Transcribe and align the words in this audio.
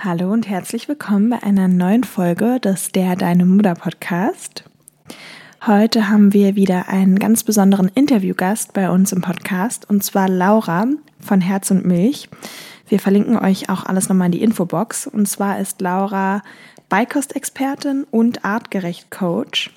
Hallo 0.00 0.32
und 0.32 0.48
herzlich 0.48 0.88
willkommen 0.88 1.28
bei 1.28 1.42
einer 1.42 1.66
neuen 1.66 2.04
Folge 2.04 2.60
des 2.60 2.92
Der 2.92 3.16
Deine 3.16 3.44
Mutter 3.44 3.74
Podcast. 3.74 4.62
Heute 5.66 6.08
haben 6.08 6.32
wir 6.32 6.54
wieder 6.54 6.88
einen 6.88 7.18
ganz 7.18 7.42
besonderen 7.42 7.90
Interviewgast 7.92 8.74
bei 8.74 8.90
uns 8.90 9.10
im 9.10 9.22
Podcast 9.22 9.90
und 9.90 10.04
zwar 10.04 10.28
Laura 10.28 10.86
von 11.18 11.40
Herz 11.40 11.72
und 11.72 11.84
Milch. 11.84 12.28
Wir 12.86 13.00
verlinken 13.00 13.36
euch 13.36 13.70
auch 13.70 13.86
alles 13.86 14.08
nochmal 14.08 14.26
in 14.26 14.32
die 14.32 14.42
Infobox 14.42 15.08
und 15.08 15.28
zwar 15.28 15.58
ist 15.58 15.80
Laura 15.80 16.42
Beikostexpertin 16.88 18.06
und 18.08 18.44
artgerecht 18.44 19.10
Coach, 19.10 19.74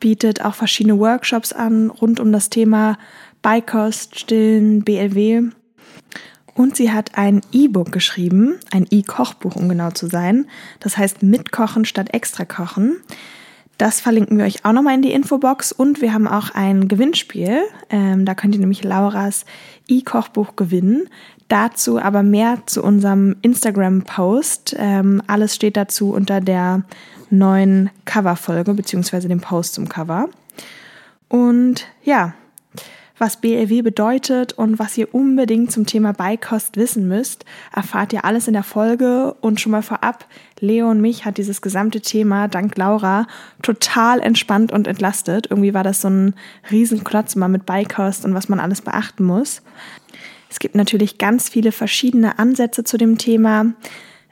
bietet 0.00 0.44
auch 0.44 0.54
verschiedene 0.54 0.98
Workshops 0.98 1.54
an 1.54 1.88
rund 1.88 2.20
um 2.20 2.30
das 2.30 2.50
Thema 2.50 2.98
Beikost, 3.40 4.18
Stillen, 4.18 4.84
BLW 4.84 5.48
und 6.56 6.74
sie 6.74 6.90
hat 6.90 7.16
ein 7.16 7.42
E-Book 7.52 7.92
geschrieben, 7.92 8.58
ein 8.72 8.86
E-Kochbuch, 8.90 9.56
um 9.56 9.68
genau 9.68 9.90
zu 9.90 10.06
sein. 10.06 10.46
Das 10.80 10.96
heißt 10.96 11.22
Mitkochen 11.22 11.84
statt 11.84 12.12
extra 12.14 12.44
kochen. 12.44 12.96
Das 13.78 14.00
verlinken 14.00 14.38
wir 14.38 14.46
euch 14.46 14.64
auch 14.64 14.72
nochmal 14.72 14.94
in 14.94 15.02
die 15.02 15.12
Infobox 15.12 15.70
und 15.70 16.00
wir 16.00 16.14
haben 16.14 16.26
auch 16.26 16.50
ein 16.54 16.88
Gewinnspiel. 16.88 17.60
Ähm, 17.90 18.24
da 18.24 18.34
könnt 18.34 18.54
ihr 18.54 18.60
nämlich 18.60 18.82
Lauras 18.82 19.44
E-Kochbuch 19.86 20.56
gewinnen. 20.56 21.10
Dazu 21.48 22.00
aber 22.00 22.22
mehr 22.22 22.62
zu 22.64 22.82
unserem 22.82 23.36
Instagram-Post. 23.42 24.76
Ähm, 24.78 25.22
alles 25.26 25.54
steht 25.54 25.76
dazu 25.76 26.10
unter 26.10 26.40
der 26.40 26.84
neuen 27.28 27.90
Cover-Folge 28.06 28.72
beziehungsweise 28.72 29.28
dem 29.28 29.40
Post 29.40 29.74
zum 29.74 29.90
Cover. 29.90 30.30
Und 31.28 31.86
ja, 32.02 32.32
was 33.18 33.40
BLW 33.40 33.82
bedeutet 33.82 34.52
und 34.52 34.78
was 34.78 34.96
ihr 34.98 35.14
unbedingt 35.14 35.72
zum 35.72 35.86
Thema 35.86 36.12
Beikost 36.12 36.76
wissen 36.76 37.08
müsst, 37.08 37.44
erfahrt 37.74 38.12
ihr 38.12 38.24
alles 38.24 38.46
in 38.46 38.52
der 38.52 38.62
Folge 38.62 39.34
und 39.40 39.60
schon 39.60 39.72
mal 39.72 39.82
vorab, 39.82 40.26
Leo 40.60 40.90
und 40.90 41.00
mich 41.00 41.24
hat 41.24 41.38
dieses 41.38 41.62
gesamte 41.62 42.00
Thema 42.00 42.48
dank 42.48 42.76
Laura 42.76 43.26
total 43.62 44.20
entspannt 44.20 44.72
und 44.72 44.86
entlastet. 44.86 45.46
Irgendwie 45.50 45.74
war 45.74 45.84
das 45.84 46.02
so 46.02 46.08
ein 46.08 46.34
Riesenklotz 46.70 47.36
mal 47.36 47.48
mit 47.48 47.66
Beikost 47.66 48.24
und 48.24 48.34
was 48.34 48.48
man 48.48 48.60
alles 48.60 48.82
beachten 48.82 49.24
muss. 49.24 49.62
Es 50.50 50.58
gibt 50.58 50.74
natürlich 50.74 51.18
ganz 51.18 51.48
viele 51.48 51.72
verschiedene 51.72 52.38
Ansätze 52.38 52.84
zu 52.84 52.96
dem 52.96 53.18
Thema. 53.18 53.72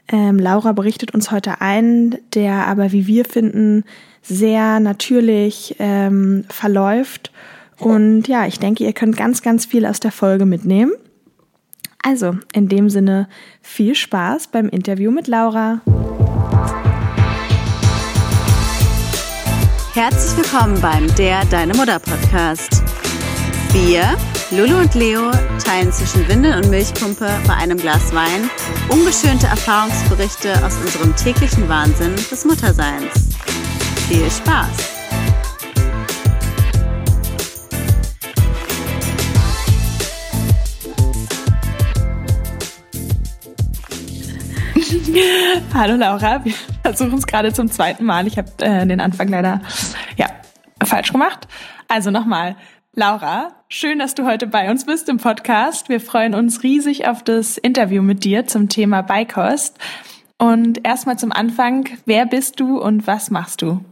Ähm, 0.07 0.39
Laura 0.39 0.71
berichtet 0.71 1.13
uns 1.13 1.31
heute 1.31 1.61
ein, 1.61 2.17
der 2.33 2.67
aber, 2.67 2.91
wie 2.91 3.07
wir 3.07 3.25
finden, 3.25 3.83
sehr 4.21 4.79
natürlich 4.79 5.75
ähm, 5.79 6.45
verläuft 6.49 7.31
und 7.79 8.27
ja, 8.27 8.45
ich 8.45 8.59
denke, 8.59 8.83
ihr 8.83 8.93
könnt 8.93 9.17
ganz, 9.17 9.41
ganz 9.41 9.65
viel 9.65 9.85
aus 9.85 9.99
der 9.99 10.11
Folge 10.11 10.45
mitnehmen. 10.45 10.93
Also, 12.01 12.37
in 12.53 12.69
dem 12.69 12.89
Sinne, 12.89 13.27
viel 13.61 13.95
Spaß 13.95 14.47
beim 14.47 14.69
Interview 14.69 15.11
mit 15.11 15.27
Laura. 15.27 15.81
Herzlich 19.93 20.37
willkommen 20.37 20.79
beim 20.81 21.13
Der 21.15 21.45
Deine 21.45 21.73
Mutter 21.73 21.99
Podcast. 21.99 22.83
Wir, 23.71 24.17
Lulu 24.51 24.81
und 24.81 24.93
Leo, 24.93 25.31
teilen 25.63 25.91
zwischen 25.91 26.27
Windel 26.27 26.55
und 26.55 26.69
Milchpumpe 26.69 27.27
bei 27.47 27.53
einem 27.55 27.77
Glas 27.77 28.13
Wein 28.13 28.49
ungeschönte 28.89 29.47
Erfahrungsberichte 29.47 30.63
aus 30.65 30.77
unserem 30.77 31.15
täglichen 31.15 31.67
Wahnsinn 31.67 32.15
des 32.15 32.45
Mutterseins. 32.45 33.29
Viel 34.07 34.29
Spaß! 34.29 34.94
Hallo 45.73 45.95
Laura, 45.95 46.43
wir 46.45 46.53
versuchen 46.83 47.17
es 47.17 47.27
gerade 47.27 47.51
zum 47.53 47.69
zweiten 47.69 48.05
Mal. 48.05 48.27
Ich 48.27 48.37
habe 48.37 48.49
äh, 48.59 48.85
den 48.85 49.01
Anfang 49.01 49.27
leider 49.27 49.61
ja 50.17 50.27
falsch 50.83 51.11
gemacht. 51.11 51.47
Also 51.87 52.11
nochmal, 52.11 52.55
Laura, 52.93 53.49
schön, 53.67 53.99
dass 53.99 54.15
du 54.15 54.25
heute 54.25 54.47
bei 54.47 54.69
uns 54.69 54.85
bist 54.85 55.09
im 55.09 55.17
Podcast. 55.17 55.89
Wir 55.89 55.99
freuen 55.99 56.33
uns 56.33 56.63
riesig 56.63 57.07
auf 57.07 57.23
das 57.23 57.57
Interview 57.57 58.01
mit 58.01 58.23
dir 58.23 58.45
zum 58.45 58.69
Thema 58.69 59.01
Beikost. 59.01 59.77
Und 60.37 60.85
erstmal 60.85 61.17
zum 61.17 61.31
Anfang, 61.31 61.89
wer 62.05 62.25
bist 62.25 62.59
du 62.59 62.79
und 62.79 63.07
was 63.07 63.31
machst 63.31 63.61
du? 63.61 63.83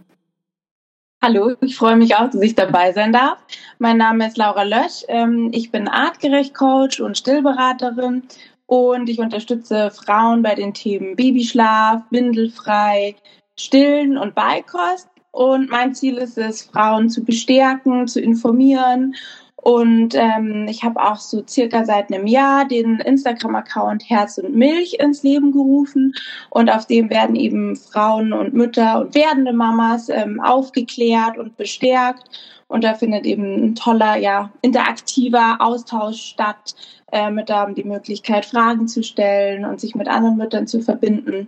Hallo, 1.22 1.54
ich 1.62 1.78
freue 1.78 1.96
mich 1.96 2.16
auch, 2.16 2.30
dass 2.30 2.42
ich 2.42 2.54
dabei 2.54 2.92
sein 2.92 3.14
darf. 3.14 3.38
Mein 3.80 3.96
Name 3.98 4.28
ist 4.28 4.38
Laura 4.38 4.64
Lösch. 4.64 5.06
Ähm, 5.08 5.52
ich 5.54 5.72
bin 5.72 5.88
artgerecht 5.88 6.54
Coach 6.54 7.00
und 7.00 7.18
Stillberaterin 7.18 8.24
und 8.66 9.10
ich 9.10 9.20
unterstütze 9.20 9.92
Frauen 9.92 10.42
bei 10.42 10.56
den 10.56 10.74
Themen 10.74 11.16
Babyschlaf, 11.16 12.02
Windelfrei, 12.10 13.16
Stillen 13.58 14.18
und 14.18 14.36
Beikost. 14.36 15.10
Und 15.32 15.70
mein 15.70 15.96
Ziel 15.96 16.18
ist 16.18 16.38
es, 16.38 16.64
Frauen 16.64 17.10
zu 17.10 17.24
bestärken, 17.24 18.08
zu 18.08 18.22
informieren. 18.22 19.16
Und 19.64 20.14
ähm, 20.16 20.68
ich 20.70 20.84
habe 20.84 21.02
auch 21.02 21.16
so 21.16 21.42
circa 21.48 21.86
seit 21.86 22.12
einem 22.12 22.28
Jahr 22.28 22.68
den 22.68 23.00
Instagram-Account 23.00 24.10
Herz 24.10 24.38
und 24.38 24.54
Milch 24.54 24.96
ins 25.00 25.24
Leben 25.24 25.54
gerufen. 25.54 26.14
Und 26.50 26.70
auf 26.70 26.86
dem 26.86 27.10
werden 27.10 27.38
eben 27.38 27.78
Frauen 27.78 28.34
und 28.34 28.54
Mütter 28.54 29.00
und 29.00 29.16
werdende 29.16 29.54
Mamas 29.54 30.10
ähm, 30.10 30.42
aufgeklärt 30.42 31.38
und 31.38 31.56
bestärkt. 31.56 32.24
Und 32.68 32.84
da 32.84 32.94
findet 32.94 33.26
eben 33.26 33.68
ein 33.68 33.76
toller, 33.76 34.18
ja, 34.18 34.52
interaktiver 34.62 35.58
Austausch 35.60 36.22
statt. 36.22 36.76
Äh, 37.14 37.32
Mütter 37.32 37.56
haben 37.56 37.76
die 37.76 37.86
Möglichkeit, 37.86 38.46
Fragen 38.46 38.90
zu 38.90 39.02
stellen 39.02 39.64
und 39.64 39.80
sich 39.80 39.96
mit 39.96 40.10
anderen 40.10 40.36
Müttern 40.36 40.68
zu 40.68 40.82
verbinden. 40.82 41.48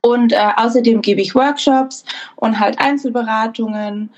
Und 0.00 0.32
äh, 0.32 0.52
außerdem 0.56 1.02
gebe 1.02 1.20
ich 1.20 1.34
Workshops 1.34 2.04
und 2.36 2.58
halt 2.58 2.78
Einzelberatungen. 2.78 4.08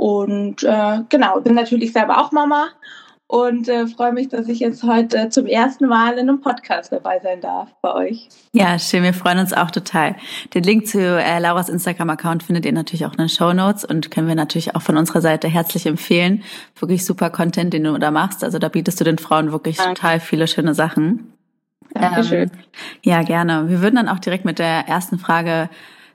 Und 0.00 0.62
äh, 0.62 1.00
genau, 1.10 1.42
bin 1.42 1.52
natürlich 1.52 1.92
selber 1.92 2.22
auch 2.22 2.32
Mama 2.32 2.68
und 3.26 3.68
äh, 3.68 3.86
freue 3.86 4.14
mich, 4.14 4.28
dass 4.28 4.48
ich 4.48 4.58
jetzt 4.58 4.82
heute 4.82 5.28
zum 5.28 5.44
ersten 5.44 5.88
Mal 5.88 6.14
in 6.14 6.20
einem 6.20 6.40
Podcast 6.40 6.90
dabei 6.90 7.20
sein 7.22 7.42
darf 7.42 7.68
bei 7.82 7.92
euch. 7.92 8.30
Ja, 8.54 8.78
schön, 8.78 9.02
wir 9.02 9.12
freuen 9.12 9.40
uns 9.40 9.52
auch 9.52 9.70
total. 9.70 10.16
Den 10.54 10.62
Link 10.62 10.86
zu 10.86 10.98
äh, 11.00 11.38
Lauras 11.38 11.68
Instagram-Account 11.68 12.44
findet 12.44 12.64
ihr 12.64 12.72
natürlich 12.72 13.04
auch 13.04 13.12
in 13.12 13.18
den 13.18 13.28
Show 13.28 13.52
Notes 13.52 13.84
und 13.84 14.10
können 14.10 14.26
wir 14.26 14.34
natürlich 14.34 14.74
auch 14.74 14.80
von 14.80 14.96
unserer 14.96 15.20
Seite 15.20 15.48
herzlich 15.48 15.84
empfehlen. 15.84 16.44
Wirklich 16.78 17.04
super 17.04 17.28
Content, 17.28 17.74
den 17.74 17.84
du 17.84 17.98
da 17.98 18.10
machst. 18.10 18.42
Also 18.42 18.58
da 18.58 18.70
bietest 18.70 18.98
du 19.00 19.04
den 19.04 19.18
Frauen 19.18 19.52
wirklich 19.52 19.76
Danke. 19.76 19.96
total 19.96 20.20
viele 20.20 20.48
schöne 20.48 20.72
Sachen. 20.72 21.34
Dankeschön. 21.92 22.50
Ähm, 22.50 22.58
ja, 23.02 23.22
gerne. 23.22 23.68
Wir 23.68 23.82
würden 23.82 23.96
dann 23.96 24.08
auch 24.08 24.18
direkt 24.18 24.46
mit 24.46 24.58
der 24.58 24.88
ersten 24.88 25.18
Frage 25.18 25.68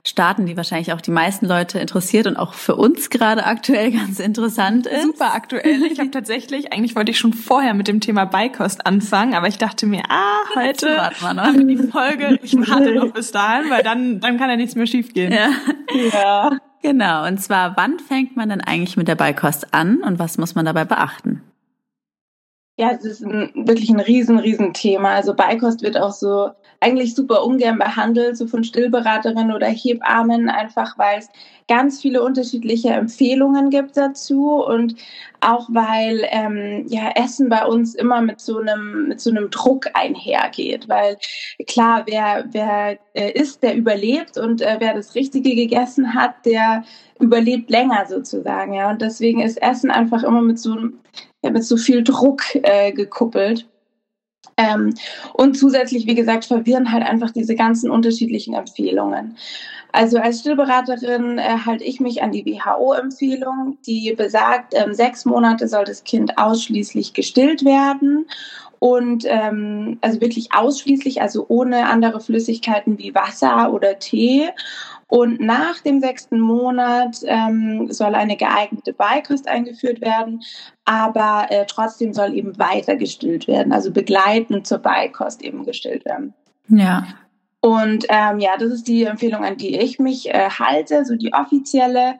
starten, 0.08 0.46
die 0.46 0.56
wahrscheinlich 0.56 0.92
auch 0.92 1.00
die 1.00 1.10
meisten 1.10 1.46
Leute 1.46 1.78
interessiert 1.78 2.26
und 2.26 2.36
auch 2.36 2.54
für 2.54 2.76
uns 2.76 3.10
gerade 3.10 3.44
aktuell 3.44 3.90
ganz 3.96 4.18
interessant 4.20 4.86
ist. 4.86 5.02
Super 5.02 5.34
aktuell. 5.34 5.82
Ich 5.84 5.98
habe 5.98 6.10
tatsächlich, 6.12 6.72
eigentlich 6.72 6.96
wollte 6.96 7.10
ich 7.10 7.18
schon 7.18 7.32
vorher 7.32 7.74
mit 7.74 7.88
dem 7.88 8.00
Thema 8.00 8.24
Beikost 8.24 8.86
anfangen, 8.86 9.34
aber 9.34 9.48
ich 9.48 9.58
dachte 9.58 9.86
mir, 9.86 10.02
ah, 10.08 10.38
heute 10.54 11.10
machen 11.20 11.68
wir 11.68 11.76
die 11.76 11.88
Folge, 11.88 12.38
ich 12.42 12.54
warte 12.56 12.94
noch 12.94 13.12
bis 13.12 13.32
dahin, 13.32 13.70
weil 13.70 13.82
dann, 13.82 14.20
dann 14.20 14.38
kann 14.38 14.50
ja 14.50 14.56
nichts 14.56 14.74
mehr 14.74 14.86
schiefgehen. 14.86 15.32
Ja. 15.32 15.50
ja. 16.12 16.58
Genau. 16.82 17.26
Und 17.26 17.38
zwar, 17.38 17.76
wann 17.76 17.98
fängt 17.98 18.36
man 18.36 18.48
denn 18.48 18.60
eigentlich 18.60 18.96
mit 18.96 19.08
der 19.08 19.16
Beikost 19.16 19.74
an 19.74 20.02
und 20.02 20.18
was 20.18 20.38
muss 20.38 20.54
man 20.54 20.64
dabei 20.64 20.84
beachten? 20.84 21.42
Ja, 22.78 22.90
es 22.90 23.04
ist 23.04 23.24
ein, 23.24 23.50
wirklich 23.54 23.88
ein 23.90 24.00
riesen, 24.00 24.38
riesen 24.38 24.74
Thema. 24.74 25.10
Also 25.10 25.34
Beikost 25.34 25.82
wird 25.82 25.96
auch 25.96 26.12
so 26.12 26.50
eigentlich 26.80 27.14
super 27.14 27.44
ungern 27.44 27.78
behandelt, 27.78 28.36
so 28.36 28.46
von 28.46 28.64
Stillberaterinnen 28.64 29.52
oder 29.52 29.66
Hebammen, 29.66 30.48
einfach 30.48 30.98
weil 30.98 31.18
es 31.18 31.28
ganz 31.68 32.00
viele 32.00 32.22
unterschiedliche 32.22 32.90
Empfehlungen 32.90 33.70
gibt 33.70 33.96
dazu 33.96 34.64
und 34.64 34.94
auch 35.40 35.68
weil 35.70 36.26
ähm, 36.30 36.84
ja 36.88 37.10
Essen 37.16 37.48
bei 37.48 37.64
uns 37.66 37.94
immer 37.94 38.20
mit 38.20 38.40
so 38.40 38.58
einem 38.58 39.08
mit 39.08 39.20
so 39.20 39.30
einem 39.30 39.50
Druck 39.50 39.86
einhergeht, 39.94 40.88
weil 40.88 41.16
klar 41.66 42.04
wer 42.06 42.44
wer 42.52 42.98
äh, 43.14 43.32
isst, 43.32 43.62
der 43.62 43.74
überlebt 43.76 44.38
und 44.38 44.62
äh, 44.62 44.76
wer 44.78 44.94
das 44.94 45.14
Richtige 45.14 45.54
gegessen 45.54 46.14
hat, 46.14 46.44
der 46.44 46.84
überlebt 47.18 47.70
länger 47.70 48.06
sozusagen, 48.06 48.74
ja 48.74 48.90
und 48.90 49.02
deswegen 49.02 49.40
ist 49.40 49.60
Essen 49.60 49.90
einfach 49.90 50.22
immer 50.22 50.42
mit 50.42 50.58
so 50.58 50.76
ja, 51.42 51.50
mit 51.50 51.64
so 51.64 51.76
viel 51.76 52.02
Druck 52.02 52.42
äh, 52.54 52.92
gekuppelt. 52.92 53.68
Ähm, 54.56 54.94
und 55.34 55.56
zusätzlich, 55.56 56.06
wie 56.06 56.14
gesagt, 56.14 56.46
verwirren 56.46 56.90
halt 56.92 57.04
einfach 57.04 57.30
diese 57.30 57.54
ganzen 57.54 57.90
unterschiedlichen 57.90 58.54
Empfehlungen. 58.54 59.36
Also 59.92 60.18
als 60.18 60.40
Stillberaterin 60.40 61.38
äh, 61.38 61.58
halte 61.64 61.84
ich 61.84 62.00
mich 62.00 62.22
an 62.22 62.32
die 62.32 62.44
WHO-Empfehlung, 62.44 63.78
die 63.86 64.14
besagt, 64.14 64.74
ähm, 64.74 64.92
sechs 64.92 65.24
Monate 65.24 65.68
soll 65.68 65.84
das 65.84 66.04
Kind 66.04 66.36
ausschließlich 66.36 67.14
gestillt 67.14 67.64
werden 67.64 68.26
und 68.78 69.24
ähm, 69.26 69.98
also 70.02 70.20
wirklich 70.20 70.52
ausschließlich, 70.54 71.22
also 71.22 71.46
ohne 71.48 71.86
andere 71.86 72.20
Flüssigkeiten 72.20 72.98
wie 72.98 73.14
Wasser 73.14 73.72
oder 73.72 73.98
Tee. 73.98 74.50
Und 75.08 75.40
nach 75.40 75.80
dem 75.82 76.00
sechsten 76.00 76.40
Monat 76.40 77.20
ähm, 77.26 77.92
soll 77.92 78.14
eine 78.16 78.36
geeignete 78.36 78.92
Beikost 78.92 79.46
eingeführt 79.46 80.00
werden, 80.00 80.42
aber 80.84 81.46
äh, 81.50 81.64
trotzdem 81.66 82.12
soll 82.12 82.34
eben 82.34 82.58
weiter 82.58 82.96
gestillt 82.96 83.46
werden, 83.46 83.72
also 83.72 83.92
begleitend 83.92 84.66
zur 84.66 84.78
Beikost 84.78 85.42
eben 85.42 85.64
gestillt 85.64 86.04
werden. 86.04 86.34
Ja. 86.68 87.06
Und 87.60 88.06
ähm, 88.08 88.40
ja, 88.40 88.56
das 88.58 88.72
ist 88.72 88.88
die 88.88 89.04
Empfehlung, 89.04 89.44
an 89.44 89.56
die 89.56 89.76
ich 89.76 89.98
mich 89.98 90.28
äh, 90.28 90.50
halte, 90.50 91.04
so 91.04 91.14
die 91.14 91.32
offizielle. 91.32 92.16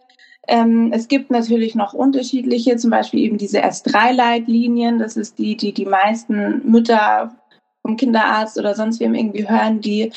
Ähm, 0.48 0.92
es 0.92 1.08
gibt 1.08 1.30
natürlich 1.30 1.74
noch 1.74 1.92
unterschiedliche, 1.92 2.76
zum 2.76 2.90
Beispiel 2.90 3.20
eben 3.20 3.38
diese 3.38 3.64
S3-Leitlinien. 3.64 4.98
Das 4.98 5.16
ist 5.16 5.38
die, 5.38 5.56
die 5.56 5.72
die 5.72 5.86
meisten 5.86 6.62
Mütter 6.70 7.34
vom 7.82 7.96
Kinderarzt 7.96 8.58
oder 8.58 8.74
sonst 8.74 9.00
wem 9.00 9.14
irgendwie 9.14 9.48
hören, 9.48 9.80
die 9.80 10.12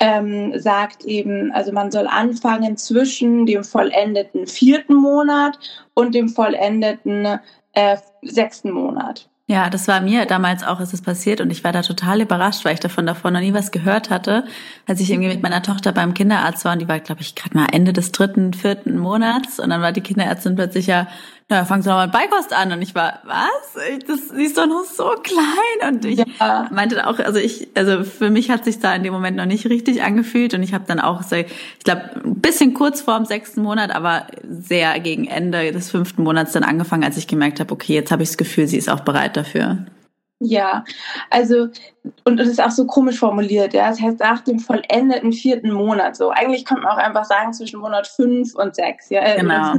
ähm, 0.00 0.58
sagt 0.58 1.04
eben, 1.04 1.52
also 1.52 1.72
man 1.72 1.90
soll 1.90 2.06
anfangen 2.06 2.76
zwischen 2.76 3.46
dem 3.46 3.64
vollendeten 3.64 4.46
vierten 4.46 4.94
Monat 4.94 5.58
und 5.94 6.14
dem 6.14 6.28
vollendeten 6.28 7.38
äh, 7.72 7.96
sechsten 8.22 8.70
Monat. 8.70 9.28
Ja, 9.48 9.70
das 9.70 9.86
war 9.86 10.00
mir 10.00 10.26
damals 10.26 10.64
auch, 10.64 10.80
ist 10.80 10.92
es 10.92 11.02
passiert 11.02 11.40
und 11.40 11.50
ich 11.50 11.62
war 11.62 11.70
da 11.70 11.82
total 11.82 12.20
überrascht, 12.20 12.64
weil 12.64 12.74
ich 12.74 12.80
davon 12.80 13.06
davor 13.06 13.30
noch 13.30 13.38
nie 13.38 13.54
was 13.54 13.70
gehört 13.70 14.10
hatte, 14.10 14.44
als 14.88 15.00
ich 15.00 15.08
irgendwie 15.08 15.28
mit 15.28 15.40
meiner 15.40 15.62
Tochter 15.62 15.92
beim 15.92 16.14
Kinderarzt 16.14 16.64
war 16.64 16.72
und 16.72 16.80
die 16.80 16.88
war, 16.88 16.98
glaube 16.98 17.20
ich, 17.20 17.36
gerade 17.36 17.56
mal 17.56 17.68
Ende 17.70 17.92
des 17.92 18.10
dritten, 18.10 18.54
vierten 18.54 18.98
Monats 18.98 19.60
und 19.60 19.70
dann 19.70 19.82
war 19.82 19.92
die 19.92 20.00
Kinderärztin 20.00 20.56
plötzlich 20.56 20.88
ja, 20.88 21.06
na, 21.48 21.64
fangen 21.64 21.82
Sie 21.82 21.88
doch 21.88 21.94
mal 21.94 22.06
mit 22.06 22.12
Beikost 22.12 22.52
an. 22.52 22.72
Und 22.72 22.82
ich 22.82 22.96
war, 22.96 23.20
was? 23.22 23.74
Das, 24.06 24.30
sie 24.30 24.44
ist 24.44 24.58
doch 24.58 24.66
noch 24.66 24.84
so 24.84 25.14
klein. 25.22 25.94
Und 25.94 26.04
ich 26.04 26.24
ja. 26.40 26.68
meinte 26.72 27.06
auch, 27.06 27.20
also 27.20 27.38
ich, 27.38 27.68
also 27.74 28.02
für 28.02 28.30
mich 28.30 28.50
hat 28.50 28.64
sich 28.64 28.80
da 28.80 28.92
in 28.94 29.04
dem 29.04 29.12
Moment 29.12 29.36
noch 29.36 29.46
nicht 29.46 29.64
richtig 29.66 30.02
angefühlt. 30.02 30.54
Und 30.54 30.64
ich 30.64 30.74
habe 30.74 30.84
dann 30.88 30.98
auch, 30.98 31.22
so, 31.22 31.36
ich 31.36 31.46
glaube, 31.84 32.20
ein 32.24 32.40
bisschen 32.40 32.74
kurz 32.74 33.00
vor 33.00 33.16
dem 33.16 33.26
sechsten 33.26 33.62
Monat, 33.62 33.94
aber 33.94 34.26
sehr 34.42 34.98
gegen 34.98 35.28
Ende 35.28 35.70
des 35.70 35.90
fünften 35.90 36.24
Monats 36.24 36.50
dann 36.50 36.64
angefangen, 36.64 37.04
als 37.04 37.16
ich 37.16 37.28
gemerkt 37.28 37.60
habe, 37.60 37.72
okay, 37.72 37.94
jetzt 37.94 38.10
habe 38.10 38.24
ich 38.24 38.30
das 38.30 38.38
Gefühl, 38.38 38.66
sie 38.66 38.78
ist 38.78 38.90
auch 38.90 39.00
bereit 39.00 39.36
dafür. 39.36 39.86
Ja, 40.40 40.84
also 41.30 41.68
und 42.24 42.40
es 42.40 42.48
ist 42.48 42.60
auch 42.60 42.70
so 42.70 42.86
komisch 42.86 43.18
formuliert, 43.18 43.72
ja. 43.72 43.88
Das 43.88 44.00
heißt 44.00 44.18
nach 44.18 44.40
dem 44.40 44.58
vollendeten 44.58 45.32
vierten 45.32 45.72
Monat. 45.72 46.16
So 46.16 46.30
eigentlich 46.30 46.64
kann 46.64 46.80
man 46.80 46.92
auch 46.92 46.98
einfach 46.98 47.24
sagen 47.24 47.54
zwischen 47.54 47.80
Monat 47.80 48.06
fünf 48.06 48.54
und 48.54 48.74
sechs, 48.74 49.08
ja. 49.08 49.36
Genau. 49.36 49.74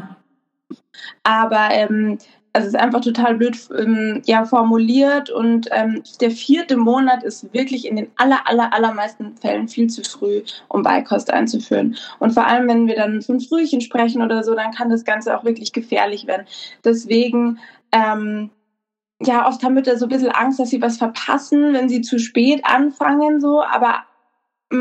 Aber 1.24 1.70
ähm, 1.72 2.18
also 2.58 2.70
es 2.70 2.74
ist 2.74 2.80
einfach 2.80 3.02
total 3.02 3.36
blöd 3.36 3.56
ähm, 3.78 4.24
ja, 4.26 4.44
formuliert 4.44 5.30
und 5.30 5.70
ähm, 5.72 6.02
der 6.22 6.32
vierte 6.32 6.76
Monat 6.76 7.24
ist 7.24 7.54
wirklich 7.54 7.88
in 7.88 7.98
den 7.98 8.08
aller, 8.16 8.48
aller, 8.48 8.74
allermeisten 8.74 9.38
Fällen 9.38 9.68
viel 9.68 9.88
zu 9.88 10.02
früh, 10.02 10.42
um 10.68 10.82
Beikost 10.82 11.32
einzuführen. 11.32 11.96
Und 12.18 12.34
vor 12.34 12.48
allem, 12.48 12.68
wenn 12.68 12.88
wir 12.88 12.96
dann 12.96 13.22
von 13.22 13.40
Frühchen 13.40 13.80
sprechen 13.80 14.24
oder 14.24 14.44
so, 14.44 14.56
dann 14.56 14.72
kann 14.72 14.90
das 14.90 15.06
Ganze 15.06 15.38
auch 15.38 15.44
wirklich 15.44 15.72
gefährlich 15.72 16.26
werden. 16.26 16.48
Deswegen, 16.84 17.60
ähm, 17.92 18.50
ja, 19.22 19.48
oft 19.48 19.64
haben 19.64 19.76
Mütter 19.76 19.96
so 19.98 20.08
ein 20.08 20.10
bisschen 20.10 20.32
Angst, 20.32 20.60
dass 20.60 20.72
sie 20.72 20.82
was 20.82 20.98
verpassen, 20.98 21.74
wenn 21.74 21.90
sie 21.90 22.02
zu 22.02 22.18
spät 22.18 22.62
anfangen, 22.64 23.40
so, 23.40 23.62
aber 23.62 24.04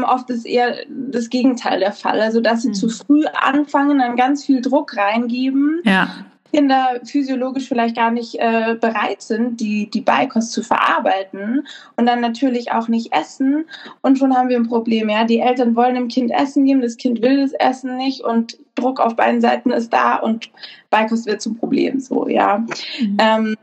oft 0.04 0.30
ist 0.30 0.46
eher 0.46 0.76
das 0.88 1.30
Gegenteil 1.30 1.80
der 1.80 1.92
Fall. 1.92 2.20
Also, 2.20 2.40
dass 2.40 2.62
sie 2.62 2.68
mhm. 2.68 2.74
zu 2.74 2.88
früh 2.88 3.24
anfangen, 3.26 3.98
dann 3.98 4.16
ganz 4.16 4.44
viel 4.44 4.60
Druck 4.60 4.96
reingeben. 4.96 5.80
Ja. 5.84 6.08
Kinder 6.52 7.00
physiologisch 7.04 7.68
vielleicht 7.68 7.96
gar 7.96 8.10
nicht 8.10 8.36
äh, 8.36 8.76
bereit 8.80 9.20
sind, 9.20 9.60
die, 9.60 9.90
die 9.90 10.00
Beikost 10.00 10.52
zu 10.52 10.62
verarbeiten 10.62 11.66
und 11.96 12.06
dann 12.06 12.20
natürlich 12.20 12.72
auch 12.72 12.88
nicht 12.88 13.12
essen. 13.12 13.66
Und 14.00 14.18
schon 14.18 14.34
haben 14.34 14.48
wir 14.48 14.56
ein 14.56 14.68
Problem. 14.68 15.08
Ja? 15.08 15.24
Die 15.24 15.40
Eltern 15.40 15.76
wollen 15.76 15.96
dem 15.96 16.08
Kind 16.08 16.30
Essen 16.30 16.64
geben, 16.64 16.82
das 16.82 16.96
Kind 16.96 17.20
will 17.20 17.42
das 17.42 17.52
Essen 17.52 17.96
nicht 17.96 18.22
und 18.22 18.58
Druck 18.74 19.00
auf 19.00 19.16
beiden 19.16 19.40
Seiten 19.40 19.70
ist 19.70 19.92
da 19.92 20.16
und 20.16 20.50
Beikost 20.88 21.26
wird 21.26 21.42
zum 21.42 21.56
Problem. 21.56 22.00
So, 22.00 22.28
ja. 22.28 22.64
Mhm. 23.00 23.16
Ähm, 23.18 23.56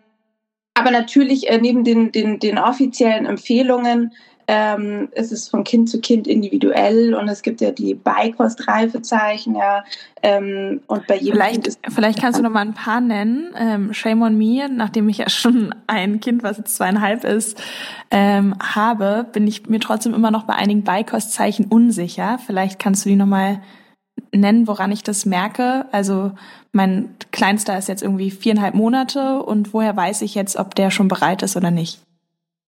aber 0.76 0.92
natürlich 0.92 1.50
äh, 1.50 1.60
neben 1.60 1.84
den, 1.84 2.12
den, 2.12 2.40
den 2.40 2.58
offiziellen 2.58 3.26
Empfehlungen 3.26 4.12
ähm, 4.48 5.10
ist 5.14 5.32
es 5.32 5.48
von 5.48 5.64
Kind 5.64 5.90
zu 5.90 6.02
Kind 6.02 6.28
individuell 6.28 7.14
und 7.16 7.28
es 7.30 7.42
gibt 7.42 7.62
ja 7.62 7.72
die 7.72 7.94
Beikostreifezeichen, 7.94 9.56
ja. 9.56 9.84
Ähm, 10.22 10.82
und 10.88 11.08
bei 11.08 11.18
jedem 11.18 11.34
vielleicht, 11.34 11.64
kind 11.64 11.78
vielleicht 11.90 12.20
kannst 12.20 12.40
du 12.40 12.44
noch 12.44 12.50
mal 12.50 12.62
ein 12.62 12.74
paar 12.74 13.02
nennen. 13.02 13.54
Ähm, 13.58 13.94
Shame 13.94 14.22
on 14.22 14.38
me, 14.38 14.68
nachdem 14.70 15.10
ich 15.10 15.20
ja 15.20 15.30
schon 15.30 15.74
ein 15.88 16.20
Kind, 16.20 16.44
was 16.44 16.58
jetzt 16.58 16.76
zweieinhalb 16.76 17.24
ist, 17.24 17.62
ähm, 18.12 18.56
habe, 18.62 19.26
bin 19.32 19.48
ich 19.48 19.70
mir 19.70 19.80
trotzdem 19.80 20.14
immer 20.14 20.32
noch 20.32 20.44
bei 20.44 20.54
einigen 20.54 20.84
Beikostzeichen 20.84 21.66
unsicher. 21.66 22.40
Vielleicht 22.46 22.80
kannst 22.80 23.06
du 23.06 23.10
die 23.10 23.16
noch 23.16 23.26
mal 23.26 23.62
nennen, 24.34 24.68
woran 24.68 24.92
ich 24.92 25.04
das 25.04 25.26
merke. 25.26 25.86
Also 25.92 26.32
mein 26.72 27.16
Kleinster 27.32 27.78
ist 27.78 27.88
jetzt 27.88 28.04
irgendwie 28.04 28.32
viereinhalb 28.32 28.76
Monate 28.76 29.42
und 29.42 29.74
woher 29.74 29.96
weiß 29.96 30.22
ich 30.22 30.36
jetzt, 30.36 30.58
ob 30.58 30.76
der 30.76 30.92
schon 30.92 31.08
bereit 31.08 31.44
ist 31.44 31.56
oder 31.56 31.72
nicht? 31.72 32.02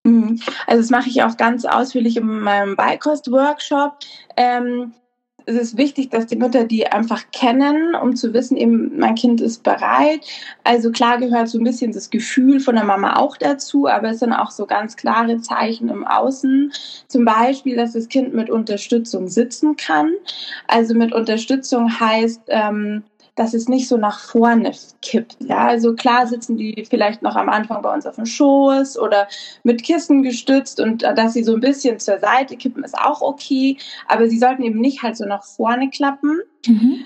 Mhm. 0.05 0.39
Also 0.67 0.81
das 0.81 0.91
mache 0.91 1.09
ich 1.09 1.23
auch 1.23 1.35
ganz 1.35 1.65
ausführlich 1.65 2.17
in 2.17 2.41
meinem 2.41 2.75
Beikost-Workshop. 2.75 3.97
Ähm, 4.37 4.93
es 5.47 5.55
ist 5.55 5.77
wichtig, 5.77 6.09
dass 6.09 6.25
die 6.25 6.35
Mütter 6.35 6.63
die 6.63 6.87
einfach 6.87 7.23
kennen, 7.31 7.95
um 7.95 8.15
zu 8.15 8.33
wissen, 8.33 8.57
eben 8.57 8.97
mein 8.97 9.15
Kind 9.15 9.41
ist 9.41 9.63
bereit. 9.63 10.21
Also 10.63 10.91
klar 10.91 11.19
gehört 11.19 11.49
so 11.49 11.59
ein 11.59 11.63
bisschen 11.63 11.91
das 11.91 12.09
Gefühl 12.09 12.59
von 12.59 12.75
der 12.75 12.83
Mama 12.83 13.17
auch 13.17 13.37
dazu, 13.37 13.87
aber 13.87 14.09
es 14.09 14.19
sind 14.19 14.33
auch 14.33 14.49
so 14.49 14.65
ganz 14.65 14.95
klare 14.95 15.39
Zeichen 15.41 15.89
im 15.89 16.05
Außen. 16.05 16.71
Zum 17.07 17.25
Beispiel, 17.25 17.75
dass 17.75 17.93
das 17.93 18.09
Kind 18.09 18.33
mit 18.33 18.49
Unterstützung 18.49 19.27
sitzen 19.27 19.75
kann. 19.75 20.13
Also 20.67 20.95
mit 20.95 21.13
Unterstützung 21.13 21.99
heißt, 21.99 22.41
ähm, 22.47 23.03
dass 23.35 23.53
es 23.53 23.67
nicht 23.67 23.87
so 23.87 23.97
nach 23.97 24.19
vorne 24.19 24.71
kippt. 25.01 25.37
Ja, 25.39 25.67
also 25.67 25.93
klar 25.93 26.25
sitzen 26.25 26.57
die 26.57 26.85
vielleicht 26.89 27.21
noch 27.21 27.35
am 27.35 27.49
Anfang 27.49 27.81
bei 27.81 27.93
uns 27.93 28.05
auf 28.05 28.15
dem 28.15 28.25
Schoß 28.25 28.97
oder 28.97 29.27
mit 29.63 29.83
Kissen 29.83 30.23
gestützt 30.23 30.79
und 30.79 31.03
äh, 31.03 31.13
dass 31.13 31.33
sie 31.33 31.43
so 31.43 31.53
ein 31.53 31.59
bisschen 31.59 31.99
zur 31.99 32.19
Seite 32.19 32.55
kippen, 32.55 32.83
ist 32.83 32.97
auch 32.97 33.21
okay. 33.21 33.77
Aber 34.07 34.29
sie 34.29 34.39
sollten 34.39 34.63
eben 34.63 34.79
nicht 34.79 35.03
halt 35.03 35.17
so 35.17 35.25
nach 35.25 35.43
vorne 35.43 35.89
klappen. 35.89 36.39
Mhm. 36.65 37.05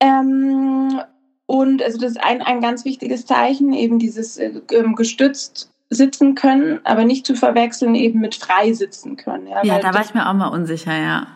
Ähm, 0.00 1.00
und 1.46 1.82
also 1.82 1.98
das 1.98 2.12
ist 2.12 2.24
ein, 2.24 2.42
ein 2.42 2.60
ganz 2.60 2.84
wichtiges 2.84 3.26
Zeichen, 3.26 3.72
eben 3.72 3.98
dieses 3.98 4.36
äh, 4.36 4.60
ähm, 4.72 4.94
gestützt 4.94 5.70
sitzen 5.90 6.34
können, 6.34 6.80
aber 6.84 7.04
nicht 7.04 7.26
zu 7.26 7.34
verwechseln 7.34 7.94
eben 7.94 8.20
mit 8.20 8.34
frei 8.34 8.72
sitzen 8.72 9.16
können. 9.16 9.46
Ja, 9.46 9.62
ja 9.64 9.78
da 9.78 9.94
war 9.94 10.02
ich 10.02 10.14
mir 10.14 10.28
auch 10.28 10.34
mal 10.34 10.48
unsicher, 10.48 10.96
ja. 10.96 11.26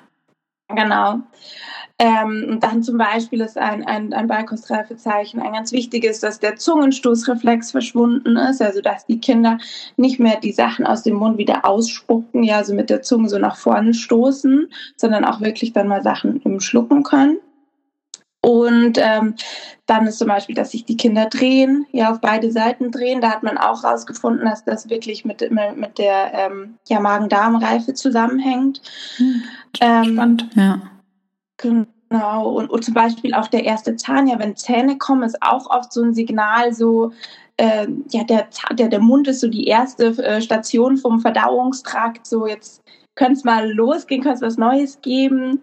Genau. 0.69 1.21
Ähm, 2.01 2.47
und 2.49 2.63
dann 2.63 2.85
zum 2.85 2.97
Beispiel 2.97 3.41
ist 3.41 3.59
ein, 3.59 3.85
ein, 3.85 4.13
ein 4.13 4.29
Beikostreifezeichen 4.29 5.41
ein 5.41 5.53
ganz 5.53 5.73
wichtiges, 5.73 6.21
dass 6.21 6.39
der 6.39 6.55
Zungenstoßreflex 6.55 7.73
verschwunden 7.73 8.37
ist, 8.37 8.63
also 8.63 8.81
dass 8.81 9.05
die 9.07 9.19
Kinder 9.19 9.59
nicht 9.97 10.21
mehr 10.21 10.39
die 10.39 10.53
Sachen 10.53 10.87
aus 10.87 11.03
dem 11.03 11.17
Mund 11.17 11.39
wieder 11.39 11.65
ausspucken, 11.65 12.45
ja, 12.45 12.59
also 12.59 12.73
mit 12.73 12.89
der 12.89 13.03
Zunge 13.03 13.29
so 13.29 13.39
nach 13.39 13.57
vorne 13.57 13.95
stoßen, 13.95 14.69
sondern 14.97 15.25
auch 15.25 15.41
wirklich 15.41 15.73
dann 15.73 15.89
mal 15.89 16.03
Sachen 16.03 16.41
im 16.43 16.61
Schlucken 16.61 17.03
können. 17.03 17.39
Und 18.41 18.99
ähm, 18.99 19.35
dann 19.87 20.07
ist 20.07 20.19
zum 20.19 20.29
Beispiel, 20.29 20.55
dass 20.55 20.71
sich 20.71 20.85
die 20.85 20.97
Kinder 20.97 21.27
drehen, 21.27 21.87
ja, 21.91 22.13
auf 22.13 22.21
beide 22.21 22.53
Seiten 22.53 22.93
drehen. 22.93 23.21
Da 23.21 23.33
hat 23.33 23.43
man 23.43 23.59
auch 23.59 23.83
herausgefunden, 23.83 24.47
dass 24.47 24.65
das 24.65 24.89
wirklich 24.89 25.25
mit, 25.25 25.41
mit 25.51 25.99
der 25.99 26.33
ähm, 26.33 26.77
ja, 26.87 27.01
Magen-Darm-Reife 27.01 27.95
zusammenhängt. 27.95 28.81
Hm, 29.17 29.43
ähm, 29.81 30.05
spannend, 30.05 30.49
ja. 30.55 30.81
Genau. 31.59 32.49
Und, 32.49 32.71
und 32.71 32.85
zum 32.85 32.95
Beispiel 32.95 33.35
auch 33.35 33.49
der 33.49 33.65
erste 33.65 33.97
Zahn, 33.97 34.27
ja, 34.27 34.39
wenn 34.39 34.57
Zähne 34.57 34.97
kommen, 34.97 35.23
ist 35.25 35.43
auch 35.43 35.69
oft 35.71 35.93
so 35.93 36.03
ein 36.03 36.15
Signal, 36.15 36.73
so, 36.73 37.13
äh, 37.59 37.87
ja, 38.11 38.25
der, 38.25 38.49
der, 38.73 38.89
der 38.89 39.01
Mund 39.01 39.29
ist 39.29 39.41
so 39.41 39.49
die 39.49 39.67
erste 39.67 40.07
äh, 40.25 40.41
Station 40.41 40.97
vom 40.97 41.21
Verdauungstrakt, 41.21 42.27
so 42.27 42.47
jetzt 42.47 42.83
könnte 43.15 43.35
es 43.35 43.45
mal 43.45 43.71
losgehen, 43.73 44.23
könnte 44.23 44.37
es 44.37 44.43
was 44.43 44.57
Neues 44.57 45.01
geben. 45.03 45.61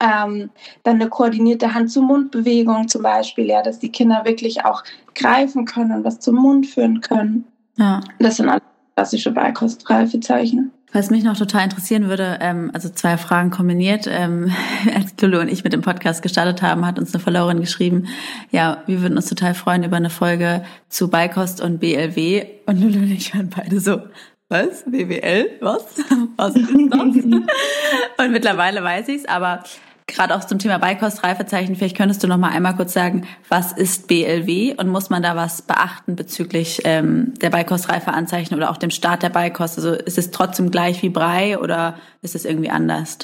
Ähm, 0.00 0.50
dann 0.84 0.96
eine 0.96 1.08
koordinierte 1.08 1.74
Hand-zu-Mund-Bewegung 1.74 2.86
zum 2.86 3.02
Beispiel, 3.02 3.46
ja, 3.46 3.62
dass 3.62 3.80
die 3.80 3.90
Kinder 3.90 4.24
wirklich 4.24 4.64
auch 4.64 4.84
greifen 5.14 5.64
können 5.64 5.90
und 5.92 6.04
was 6.04 6.20
zum 6.20 6.36
Mund 6.36 6.66
führen 6.66 7.00
können. 7.00 7.44
Ja. 7.76 8.00
Das 8.20 8.36
sind 8.36 8.48
alles 8.48 8.62
klassische 8.94 9.32
Beikostreifezeichen. 9.32 10.72
Was 10.92 11.10
mich 11.10 11.22
noch 11.22 11.36
total 11.36 11.64
interessieren 11.64 12.08
würde, 12.08 12.38
ähm, 12.40 12.70
also 12.72 12.88
zwei 12.88 13.18
Fragen 13.18 13.50
kombiniert. 13.50 14.06
Ähm, 14.08 14.50
als 14.94 15.14
Lulu 15.20 15.40
und 15.40 15.48
ich 15.48 15.64
mit 15.64 15.72
dem 15.72 15.82
Podcast 15.82 16.22
gestartet 16.22 16.62
haben, 16.62 16.86
hat 16.86 16.98
uns 16.98 17.14
eine 17.14 17.22
Followerin 17.22 17.60
geschrieben, 17.60 18.06
ja, 18.50 18.82
wir 18.86 19.02
würden 19.02 19.16
uns 19.16 19.28
total 19.28 19.54
freuen 19.54 19.84
über 19.84 19.96
eine 19.96 20.10
Folge 20.10 20.64
zu 20.88 21.08
Beikost 21.08 21.60
und 21.60 21.78
BLW. 21.78 22.46
Und 22.66 22.80
Lulu 22.80 22.98
und 22.98 23.10
ich 23.10 23.34
waren 23.34 23.50
beide 23.50 23.80
so, 23.80 24.00
was? 24.48 24.84
BWL? 24.86 25.58
Was? 25.60 25.84
Was 26.36 26.56
ist 26.56 26.70
das? 26.70 27.00
und 27.02 28.32
mittlerweile 28.32 28.82
weiß 28.82 29.08
ich's, 29.08 29.26
aber 29.26 29.62
gerade 30.08 30.34
auch 30.34 30.44
zum 30.44 30.58
Thema 30.58 30.78
Beikostreifezeichen, 30.78 31.76
vielleicht 31.76 31.96
könntest 31.96 32.22
du 32.24 32.26
noch 32.26 32.38
mal 32.38 32.50
einmal 32.50 32.74
kurz 32.74 32.92
sagen, 32.92 33.26
was 33.48 33.72
ist 33.72 34.08
BLW 34.08 34.74
und 34.76 34.88
muss 34.88 35.10
man 35.10 35.22
da 35.22 35.36
was 35.36 35.62
beachten 35.62 36.16
bezüglich 36.16 36.80
ähm, 36.84 37.34
der 37.40 37.50
Beikostreifeanzeichen 37.50 38.56
oder 38.56 38.70
auch 38.70 38.78
dem 38.78 38.90
Start 38.90 39.22
der 39.22 39.28
Beikost? 39.28 39.76
Also 39.76 39.92
ist 39.92 40.18
es 40.18 40.30
trotzdem 40.30 40.70
gleich 40.70 41.02
wie 41.02 41.10
Brei 41.10 41.58
oder 41.58 41.98
ist 42.22 42.34
es 42.34 42.44
irgendwie 42.44 42.70
anders? 42.70 43.18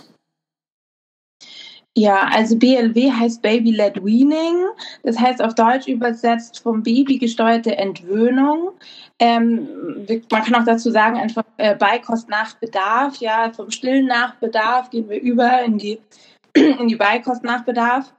Ja, 1.96 2.28
also 2.32 2.56
BLW 2.56 3.12
heißt 3.12 3.40
Baby-led 3.40 4.04
Weaning. 4.04 4.66
Das 5.04 5.18
heißt 5.18 5.40
auf 5.40 5.54
Deutsch 5.54 5.86
übersetzt 5.86 6.60
vom 6.60 6.82
Baby 6.82 7.18
gesteuerte 7.18 7.78
Entwöhnung. 7.78 8.72
Ähm, 9.20 9.68
man 10.30 10.42
kann 10.42 10.54
auch 10.56 10.64
dazu 10.64 10.90
sagen, 10.90 11.16
einfach 11.16 11.44
äh, 11.56 11.76
Beikost 11.76 12.28
nach 12.28 12.54
Bedarf. 12.54 13.18
Ja, 13.18 13.52
vom 13.52 13.70
Stillen 13.70 14.06
nach 14.06 14.34
Bedarf 14.36 14.90
gehen 14.90 15.08
wir 15.08 15.20
über 15.20 15.62
in 15.62 15.78
die, 15.78 16.00
in 16.54 16.88
die 16.88 16.96
Beikost 16.96 17.44
nach 17.44 17.64
Bedarf. 17.64 18.12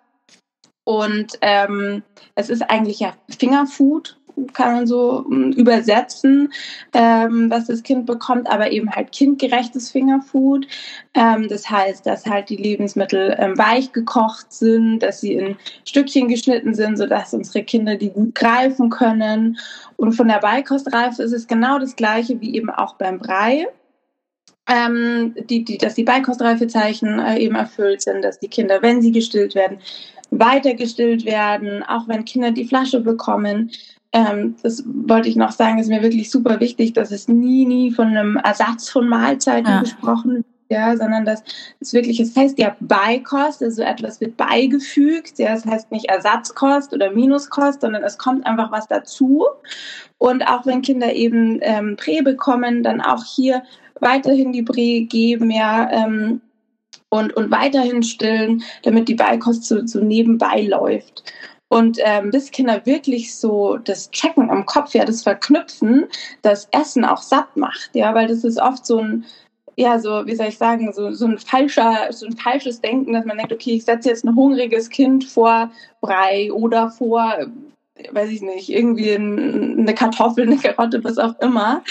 Und 0.84 1.39
ähm, 1.42 2.04
es 2.36 2.50
ist 2.50 2.62
eigentlich 2.70 3.00
ja 3.00 3.13
Fingerfood, 3.39 4.18
kann 4.54 4.74
man 4.74 4.88
so 4.88 5.25
hm, 5.27 5.51
übersetzen, 5.54 6.51
ähm, 6.94 7.50
was 7.50 7.65
das 7.65 7.84
Kind 7.84 8.06
bekommt, 8.06 8.50
aber 8.50 8.72
eben 8.72 8.92
halt 8.92 9.12
kindgerechtes 9.12 9.92
Fingerfood. 9.92 10.68
Ähm, 11.13 11.48
das 11.48 11.70
heißt, 11.70 12.06
dass 12.06 12.25
halt 12.25 12.50
die 12.50 12.58
Lebensmittel 12.58 13.36
ähm, 13.39 13.58
weich 13.58 13.92
gekocht 13.94 14.51
sind, 14.51 15.00
dass 15.00 15.22
sie 15.22 15.34
in 15.34 15.58
Stückchen 15.86 16.27
geschnitten 16.27 16.74
sind, 16.75 16.98
sodass 16.98 17.34
unsere 17.34 17.63
Kinder 17.63 17.96
die 17.96 18.12
gut 18.12 18.36
greifen 18.36 18.89
können. 18.89 19.58
Und 19.98 20.13
von 20.13 20.27
der 20.27 20.39
Beikostreife 20.39 21.24
ist 21.24 21.34
es 21.34 21.48
genau 21.48 21.80
das 21.80 21.96
gleiche 21.96 22.39
wie 22.42 22.56
eben 22.56 22.70
auch 22.70 22.96
beim 22.96 23.20
Brei. 23.20 23.68
Ähm, 24.67 25.36
die, 25.50 25.63
die, 25.63 25.77
dass 25.77 25.93
die 25.93 26.03
Beikostreifezeichen 26.03 27.19
äh, 27.19 27.38
eben 27.38 27.55
erfüllt 27.55 28.01
sind, 28.01 28.24
dass 28.24 28.39
die 28.39 28.48
Kinder, 28.48 28.81
wenn 28.81 29.01
sie 29.01 29.12
gestillt 29.12 29.53
werden, 29.53 29.77
weiter 30.31 30.74
gestillt 30.74 31.24
werden, 31.25 31.84
auch 31.84 32.07
wenn 32.07 32.25
Kinder 32.25 32.51
die 32.51 32.65
Flasche 32.65 33.00
bekommen, 33.00 33.69
ähm, 34.15 34.55
das 34.63 34.84
wollte 34.88 35.27
ich 35.27 35.36
noch 35.36 35.51
sagen, 35.51 35.77
ist 35.77 35.89
mir 35.89 36.01
wirklich 36.01 36.31
super 36.31 36.62
wichtig, 36.62 36.93
dass 36.93 37.12
es 37.12 37.27
nie, 37.27 37.65
nie 37.65 37.91
von 37.91 38.07
einem 38.07 38.38
Ersatz 38.38 38.89
von 38.89 39.10
Mahlzeiten 39.10 39.69
ja. 39.69 39.81
gesprochen 39.81 40.36
wird. 40.36 40.45
Ja, 40.67 40.98
sondern 40.98 41.25
dass 41.25 41.43
es 41.79 41.93
wirklich, 41.93 42.19
es 42.19 42.36
heißt 42.36 42.57
ja 42.57 42.75
Beikost, 42.79 43.62
also 43.62 43.84
etwas 43.84 44.19
wird 44.19 44.36
beigefügt, 44.36 45.38
ja, 45.38 45.53
das 45.53 45.63
heißt 45.63 45.91
nicht 45.91 46.10
Ersatzkost 46.10 46.91
oder 46.91 47.12
Minuskost, 47.12 47.81
sondern 47.81 48.03
es 48.03 48.17
kommt 48.17 48.48
einfach 48.48 48.72
was 48.72 48.88
dazu. 48.88 49.45
Und 50.17 50.41
auch 50.48 50.65
wenn 50.65 50.81
Kinder 50.81 51.13
eben 51.13 51.60
ähm, 51.62 51.98
Prä 51.98 52.24
bekommen, 52.24 52.81
dann 52.81 53.00
auch 53.00 53.24
hier 53.24 53.62
weiterhin 54.00 54.52
die 54.52 54.64
Prä 54.64 55.02
geben, 55.02 55.52
ja, 55.52 55.90
ähm, 55.92 56.42
und, 57.10 57.34
und 57.36 57.52
weiterhin 57.52 58.04
stillen, 58.04 58.64
damit 58.84 59.08
die 59.08 59.16
Beikost 59.16 59.66
so, 59.66 59.86
so 59.86 60.00
nebenbei 60.00 60.62
läuft. 60.62 61.24
Und 61.70 61.98
ähm, 62.04 62.30
bis 62.30 62.52
Kinder 62.52 62.86
wirklich 62.86 63.36
so 63.36 63.78
das 63.78 64.12
Checken 64.12 64.50
im 64.50 64.66
Kopf, 64.66 64.94
ja, 64.94 65.04
das 65.04 65.24
Verknüpfen, 65.24 66.06
das 66.42 66.68
Essen 66.72 67.04
auch 67.04 67.22
satt 67.22 67.58
macht, 67.58 67.90
ja, 67.94 68.14
weil 68.14 68.28
das 68.28 68.44
ist 68.44 68.62
oft 68.62 68.86
so 68.86 69.00
ein, 69.00 69.25
ja, 69.75 70.00
so, 70.00 70.25
wie 70.25 70.36
soll 70.36 70.48
ich 70.48 70.58
sagen, 70.58 70.94
so, 70.94 71.12
so 71.12 71.25
ein 71.25 71.38
falscher, 71.38 72.08
so 72.12 72.28
ein 72.28 72.38
falsches 72.38 72.82
Denken, 72.82 73.14
dass 73.14 73.25
man 73.25 73.38
denkt, 73.38 73.52
okay, 73.52 73.72
ich 73.72 73.86
setze 73.86 74.10
jetzt 74.10 74.24
ein 74.24 74.36
hungriges 74.36 74.90
Kind 74.90 75.25
vor 75.25 75.72
Brei 76.02 76.52
oder 76.52 76.92
vor, 76.92 77.36
weiß 78.12 78.30
ich 78.30 78.42
nicht, 78.42 78.70
irgendwie 78.70 79.16
eine 79.16 79.94
Kartoffel, 79.96 80.46
eine 80.46 80.58
Karotte, 80.58 81.04
was 81.04 81.18
auch 81.18 81.38
immer. 81.40 81.84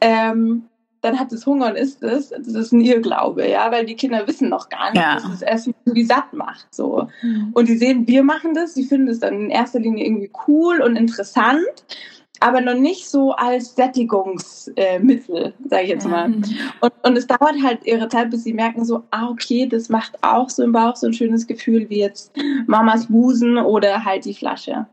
Ähm, 0.00 0.68
dann 1.04 1.20
hat 1.20 1.32
es 1.32 1.44
Hunger 1.46 1.66
und 1.66 1.76
isst 1.76 2.02
es. 2.02 2.30
Das 2.30 2.46
ist 2.46 2.72
ein 2.72 2.80
Irrglaube, 2.80 3.48
ja, 3.48 3.70
weil 3.70 3.84
die 3.84 3.94
Kinder 3.94 4.26
wissen 4.26 4.48
noch 4.48 4.68
gar 4.68 4.90
nicht, 4.90 5.02
ja. 5.02 5.14
dass 5.14 5.24
das 5.24 5.42
Essen 5.42 5.74
irgendwie 5.84 6.04
satt 6.04 6.32
macht. 6.32 6.66
So. 6.70 7.08
Mhm. 7.22 7.50
Und 7.52 7.68
die 7.68 7.76
sehen, 7.76 8.08
wir 8.08 8.22
machen 8.22 8.54
das, 8.54 8.74
die 8.74 8.84
finden 8.84 9.08
es 9.08 9.20
dann 9.20 9.34
in 9.34 9.50
erster 9.50 9.80
Linie 9.80 10.06
irgendwie 10.06 10.30
cool 10.48 10.80
und 10.80 10.96
interessant 10.96 11.84
aber 12.40 12.60
noch 12.60 12.74
nicht 12.74 13.08
so 13.08 13.32
als 13.32 13.74
Sättigungsmittel, 13.74 15.36
äh, 15.36 15.52
sage 15.68 15.82
ich 15.84 15.88
jetzt 15.88 16.06
mal. 16.06 16.26
Und, 16.80 16.92
und 17.02 17.16
es 17.16 17.26
dauert 17.26 17.62
halt 17.62 17.86
ihre 17.86 18.08
Zeit, 18.08 18.30
bis 18.30 18.44
sie 18.44 18.52
merken 18.52 18.84
so, 18.84 19.02
ah, 19.10 19.28
okay, 19.28 19.66
das 19.66 19.88
macht 19.88 20.22
auch 20.22 20.50
so 20.50 20.62
im 20.62 20.72
Bauch 20.72 20.96
so 20.96 21.06
ein 21.06 21.14
schönes 21.14 21.46
Gefühl 21.46 21.88
wie 21.88 22.00
jetzt 22.00 22.32
Mamas 22.66 23.06
Busen 23.06 23.56
oder 23.56 24.04
halt 24.04 24.24
die 24.24 24.34
Flasche. 24.34 24.86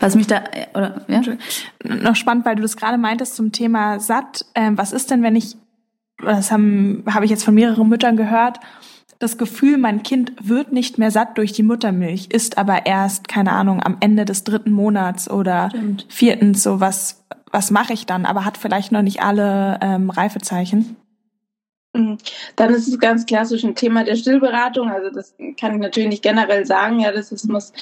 Was 0.00 0.16
mich 0.16 0.26
da, 0.26 0.44
oder, 0.74 1.04
ja? 1.08 1.22
Noch 1.84 2.16
spannend, 2.16 2.44
weil 2.44 2.56
du 2.56 2.62
das 2.62 2.76
gerade 2.76 2.98
meintest 2.98 3.36
zum 3.36 3.52
Thema 3.52 4.00
satt. 4.00 4.44
Ähm, 4.54 4.78
was 4.78 4.92
ist 4.92 5.10
denn, 5.10 5.22
wenn 5.22 5.36
ich, 5.36 5.56
das 6.18 6.50
haben, 6.50 7.04
habe 7.08 7.24
ich 7.24 7.30
jetzt 7.30 7.44
von 7.44 7.54
mehreren 7.54 7.88
Müttern 7.88 8.16
gehört, 8.16 8.58
das 9.18 9.38
Gefühl, 9.38 9.78
mein 9.78 10.02
Kind 10.02 10.32
wird 10.42 10.72
nicht 10.72 10.98
mehr 10.98 11.10
satt 11.10 11.38
durch 11.38 11.52
die 11.52 11.62
Muttermilch, 11.62 12.28
ist 12.30 12.58
aber 12.58 12.86
erst, 12.86 13.28
keine 13.28 13.52
Ahnung, 13.52 13.82
am 13.82 13.96
Ende 14.00 14.24
des 14.24 14.44
dritten 14.44 14.72
Monats 14.72 15.30
oder 15.30 15.70
Stimmt. 15.70 16.06
vierten, 16.08 16.54
so 16.54 16.80
was, 16.80 17.24
was 17.50 17.70
mache 17.70 17.92
ich 17.92 18.06
dann, 18.06 18.26
aber 18.26 18.44
hat 18.44 18.58
vielleicht 18.58 18.92
noch 18.92 19.02
nicht 19.02 19.22
alle 19.22 19.78
ähm, 19.82 20.10
Reifezeichen. 20.10 20.96
Mhm. 21.94 22.18
Dann 22.56 22.74
ist 22.74 22.88
es 22.88 22.98
ganz 22.98 23.26
klassisch 23.26 23.64
ein 23.64 23.74
Thema 23.74 24.04
der 24.04 24.16
Stillberatung. 24.16 24.90
Also 24.90 25.10
das 25.10 25.34
kann 25.58 25.74
ich 25.74 25.80
natürlich 25.80 26.10
nicht 26.10 26.22
generell 26.22 26.66
sagen. 26.66 27.00
Ja, 27.00 27.12
das 27.12 27.32
ist, 27.32 27.48
muss 27.48 27.72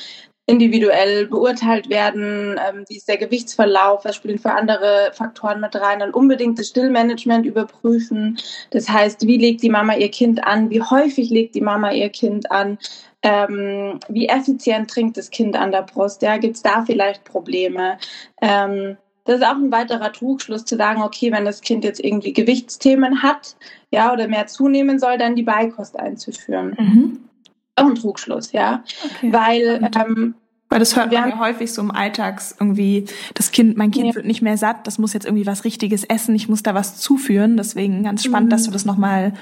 individuell 0.47 1.27
beurteilt 1.27 1.89
werden, 1.89 2.59
ähm, 2.59 2.85
wie 2.89 2.97
ist 2.97 3.09
der 3.09 3.17
Gewichtsverlauf, 3.17 4.05
was 4.05 4.17
spielen 4.17 4.39
für 4.39 4.53
andere 4.53 5.11
Faktoren 5.15 5.61
mit 5.61 5.75
rein, 5.75 6.01
dann 6.01 6.11
unbedingt 6.11 6.59
das 6.59 6.69
Stillmanagement 6.69 7.47
überprüfen. 7.47 8.39
Das 8.71 8.89
heißt, 8.89 9.27
wie 9.27 9.39
legt 9.39 9.63
die 9.63 9.71
Mama 9.71 9.95
ihr 9.97 10.11
Kind 10.11 10.45
an, 10.45 10.69
wie 10.69 10.83
häufig 10.83 11.31
legt 11.31 11.55
die 11.55 11.63
Mama 11.63 11.93
ihr 11.93 12.11
Kind 12.11 12.51
an, 12.51 12.79
ähm, 13.23 13.99
wie 14.09 14.29
effizient 14.29 14.91
trinkt 14.91 15.17
das 15.17 15.31
Kind 15.31 15.57
an 15.57 15.73
der 15.73 15.83
Brust, 15.83 16.21
ja, 16.21 16.37
gibt 16.37 16.57
es 16.57 16.63
da 16.63 16.85
vielleicht 16.85 17.25
Probleme? 17.25 17.97
Ähm, 18.43 18.99
das 19.25 19.37
ist 19.37 19.47
auch 19.47 19.57
ein 19.57 19.73
weiterer 19.73 20.13
Trugschluss 20.13 20.67
zu 20.67 20.77
sagen, 20.77 21.01
okay, 21.01 21.33
wenn 21.33 21.47
das 21.47 21.63
Kind 21.63 21.85
jetzt 21.85 22.05
irgendwie 22.05 22.35
Gewichtsthemen 22.35 23.23
hat, 23.23 23.57
ja, 23.91 24.13
oder 24.13 24.29
mehr 24.29 24.47
zunehmen 24.47 24.99
soll, 24.99 25.17
dann 25.17 25.37
die 25.37 25.43
Beikost 25.43 25.99
einzuführen. 25.99 26.77
Mhm 26.79 27.31
auch 27.77 27.87
ein 27.87 27.95
Trugschluss, 27.95 28.53
ja. 28.53 28.85
Okay. 29.05 29.33
Weil, 29.33 29.91
ähm, 29.95 30.35
weil 30.69 30.79
das 30.79 30.97
hört 30.97 31.13
man 31.13 31.31
ja 31.31 31.39
häufig 31.39 31.73
so 31.73 31.83
im 31.83 31.91
Alltags 31.91 32.57
irgendwie, 32.59 33.07
das 33.35 33.53
Kind, 33.53 33.77
mein 33.77 33.91
Kind 33.91 34.09
ja. 34.09 34.15
wird 34.15 34.27
nicht 34.27 34.43
mehr 34.43 34.57
satt, 34.57 34.87
das 34.87 34.99
muss 34.99 35.13
jetzt 35.13 35.27
irgendwie 35.27 35.47
was 35.47 35.65
Richtiges 35.65 36.05
essen, 36.05 36.35
ich 36.35 36.49
muss 36.49 36.63
da 36.63 36.75
was 36.75 36.99
zuführen. 36.99 37.57
Deswegen 37.57 38.03
ganz 38.03 38.25
spannend, 38.25 38.49
mhm. 38.49 38.51
dass 38.51 38.65
du 38.65 38.71
das 38.71 38.85
nochmal 38.85 39.35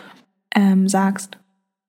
ähm, 0.54 0.88
sagst. 0.88 1.38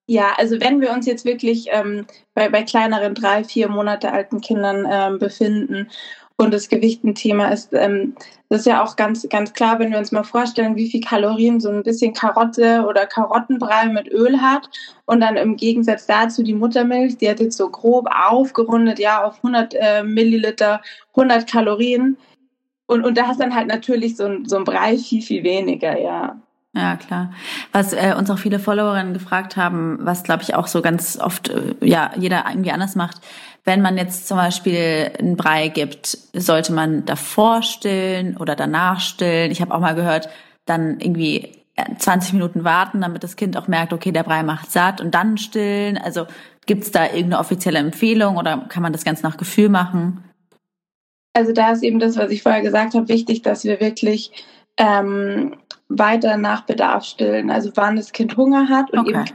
Ja, 0.06 0.34
also 0.38 0.60
wenn 0.60 0.82
wir 0.82 0.92
uns 0.92 1.06
jetzt 1.06 1.24
wirklich 1.24 1.68
ähm, 1.72 2.06
bei, 2.34 2.50
bei 2.50 2.64
kleineren 2.64 3.16
drei, 3.16 3.46
vier 3.46 3.70
Monate 3.70 4.12
alten 4.12 4.42
Kindern 4.42 4.86
ähm, 4.90 5.18
befinden 5.18 5.88
und 6.38 6.54
das 6.54 6.70
Gewicht 6.70 7.04
ein 7.04 7.16
Thema 7.16 7.50
ist. 7.50 7.74
Ähm, 7.74 8.16
das 8.50 8.62
ist 8.62 8.66
ja 8.68 8.84
auch 8.84 8.96
ganz, 8.96 9.28
ganz 9.30 9.54
klar, 9.54 9.80
wenn 9.80 9.92
wir 9.92 9.98
uns 9.98 10.12
mal 10.12 10.24
vorstellen, 10.24 10.76
wie 10.76 10.90
viel 10.90 11.02
Kalorien 11.02 11.60
so 11.60 11.70
ein 11.70 11.84
bisschen 11.84 12.14
Karotte 12.14 12.86
oder 12.88 13.06
Karottenbrei 13.06 13.88
mit 13.88 14.08
Öl 14.12 14.42
hat 14.42 14.70
und 15.06 15.22
dann 15.22 15.38
im 15.38 15.56
Gegensatz 15.56 16.06
dazu 16.06 16.44
die 16.44 16.54
Muttermilch, 16.54 17.18
die 17.18 17.30
hat 17.30 17.40
jetzt 17.40 17.58
so 17.58 17.70
grob 17.70 18.08
aufgerundet, 18.12 19.00
ja, 19.00 19.24
auf 19.24 19.38
100 19.38 19.74
äh, 19.76 20.04
Milliliter, 20.04 20.82
100 21.16 21.50
Kalorien. 21.50 22.18
Und, 22.86 23.06
und 23.06 23.18
da 23.18 23.28
hast 23.28 23.40
dann 23.40 23.56
halt 23.56 23.68
natürlich 23.68 24.18
so 24.18 24.26
ein, 24.26 24.46
so 24.46 24.58
ein 24.58 24.66
Brei 24.66 24.98
viel, 24.98 25.22
viel 25.22 25.44
weniger, 25.44 26.00
ja. 26.00 26.40
Ja, 26.76 26.96
klar. 26.96 27.32
Was 27.72 27.94
äh, 27.94 28.16
uns 28.18 28.32
auch 28.32 28.40
viele 28.40 28.58
Followerinnen 28.58 29.14
gefragt 29.14 29.58
haben, 29.58 30.00
was 30.02 30.24
glaube 30.24 30.42
ich 30.42 30.56
auch 30.56 30.66
so 30.66 30.82
ganz 30.82 31.20
oft, 31.20 31.50
äh, 31.50 31.76
ja, 31.82 32.12
jeder 32.18 32.46
irgendwie 32.50 32.72
anders 32.72 32.96
macht. 32.96 33.22
Wenn 33.66 33.82
man 33.82 33.98
jetzt 33.98 34.28
zum 34.28 34.38
Beispiel 34.38 35.12
einen 35.18 35.38
Brei 35.38 35.70
gibt, 35.70 36.18
sollte 36.34 36.74
man 36.74 37.06
davor 37.06 37.62
stillen 37.62 38.36
oder 38.38 38.56
danach 38.56 39.00
stillen? 39.00 39.52
Ich 39.52 39.62
habe 39.62 39.74
auch 39.74 39.80
mal 39.80 39.96
gehört, 39.96 40.28
dann 40.66 41.00
irgendwie 41.00 41.64
20 41.98 42.32
äh, 42.32 42.36
Minuten 42.36 42.64
warten, 42.64 43.02
damit 43.02 43.24
das 43.24 43.36
Kind 43.36 43.58
auch 43.58 43.68
merkt, 43.68 43.94
okay, 43.94 44.12
der 44.12 44.24
Brei 44.24 44.44
macht 44.44 44.72
satt 44.72 45.00
und 45.00 45.16
dann 45.16 45.38
stillen. 45.38 45.98
Also 45.98 46.28
gibt's 46.66 46.92
da 46.92 47.06
irgendeine 47.06 47.40
offizielle 47.40 47.80
Empfehlung 47.80 48.38
oder 48.38 48.66
kann 48.70 48.84
man 48.84 48.92
das 48.92 49.06
ganz 49.06 49.24
nach 49.24 49.38
Gefühl 49.38 49.70
machen? 49.70 50.24
Also 51.34 51.52
da 51.52 51.72
ist 51.72 51.84
eben 51.84 52.00
das, 52.00 52.18
was 52.18 52.32
ich 52.32 52.44
vorher 52.44 52.62
gesagt 52.62 52.94
habe, 52.94 53.08
wichtig, 53.08 53.42
dass 53.42 53.64
wir 53.64 53.80
wirklich 53.80 54.46
ähm, 54.78 55.56
weiter 55.88 56.38
nach 56.38 56.62
Bedarf 56.66 57.06
stillen. 57.06 57.50
Also 57.50 57.72
wann 57.76 57.96
das 57.96 58.12
Kind 58.12 58.38
Hunger 58.38 58.70
hat 58.70 58.92
und 58.92 59.00
okay. 59.00 59.12
eben 59.12 59.26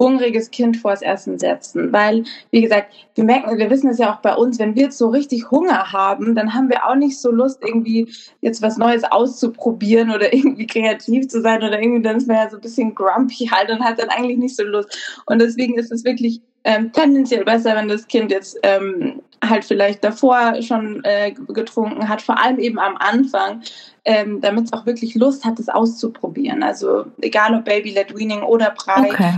hungriges 0.00 0.50
Kind 0.50 0.76
vors 0.76 1.02
Essen 1.02 1.38
setzen. 1.38 1.92
Weil, 1.92 2.24
wie 2.50 2.62
gesagt, 2.62 2.92
wir 3.14 3.24
merken, 3.24 3.56
wir 3.56 3.70
wissen 3.70 3.90
es 3.90 3.98
ja 3.98 4.12
auch 4.12 4.20
bei 4.20 4.34
uns, 4.34 4.58
wenn 4.58 4.74
wir 4.74 4.84
jetzt 4.84 4.98
so 4.98 5.08
richtig 5.08 5.50
Hunger 5.50 5.92
haben, 5.92 6.34
dann 6.34 6.52
haben 6.52 6.68
wir 6.68 6.86
auch 6.86 6.96
nicht 6.96 7.18
so 7.18 7.30
Lust, 7.30 7.60
irgendwie 7.64 8.08
jetzt 8.40 8.62
was 8.62 8.76
Neues 8.76 9.04
auszuprobieren 9.04 10.10
oder 10.10 10.32
irgendwie 10.32 10.66
kreativ 10.66 11.28
zu 11.28 11.40
sein 11.40 11.62
oder 11.62 11.80
irgendwie, 11.80 12.02
dann 12.02 12.16
ist 12.16 12.28
man 12.28 12.36
ja 12.36 12.50
so 12.50 12.56
ein 12.56 12.62
bisschen 12.62 12.94
grumpy 12.94 13.46
halt 13.46 13.70
und 13.70 13.84
hat 13.84 13.98
dann 13.98 14.08
eigentlich 14.08 14.38
nicht 14.38 14.56
so 14.56 14.64
Lust. 14.64 15.22
Und 15.26 15.40
deswegen 15.40 15.78
ist 15.78 15.92
es 15.92 16.04
wirklich 16.04 16.40
ähm, 16.64 16.90
tendenziell 16.92 17.44
besser, 17.44 17.76
wenn 17.76 17.88
das 17.88 18.08
Kind 18.08 18.30
jetzt 18.30 18.58
ähm, 18.62 19.20
halt 19.48 19.64
vielleicht 19.64 20.02
davor 20.02 20.62
schon 20.62 21.04
äh, 21.04 21.32
getrunken 21.32 22.08
hat, 22.08 22.22
vor 22.22 22.42
allem 22.42 22.58
eben 22.58 22.78
am 22.78 22.96
Anfang, 22.96 23.62
ähm, 24.06 24.40
damit 24.40 24.64
es 24.64 24.72
auch 24.72 24.86
wirklich 24.86 25.14
Lust 25.14 25.44
hat, 25.44 25.58
es 25.58 25.68
auszuprobieren. 25.68 26.62
Also 26.62 27.04
egal 27.20 27.54
ob 27.54 27.64
Baby-led 27.64 28.16
Weaning 28.16 28.42
oder 28.42 28.70
Brei. 28.70 29.10
Okay. 29.10 29.32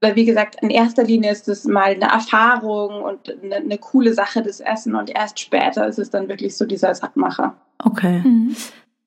Weil 0.00 0.16
wie 0.16 0.24
gesagt, 0.24 0.56
in 0.62 0.70
erster 0.70 1.04
Linie 1.04 1.30
ist 1.30 1.48
es 1.48 1.64
mal 1.64 1.92
eine 1.94 2.10
Erfahrung 2.10 3.02
und 3.02 3.36
eine, 3.42 3.56
eine, 3.56 3.78
coole 3.78 4.14
Sache, 4.14 4.42
das 4.42 4.60
Essen 4.60 4.94
und 4.94 5.10
erst 5.10 5.38
später 5.38 5.86
ist 5.86 5.98
es 5.98 6.10
dann 6.10 6.28
wirklich 6.28 6.56
so 6.56 6.64
dieser 6.64 6.94
Sattmacher. 6.94 7.54
Okay. 7.84 8.20
Mhm. 8.20 8.56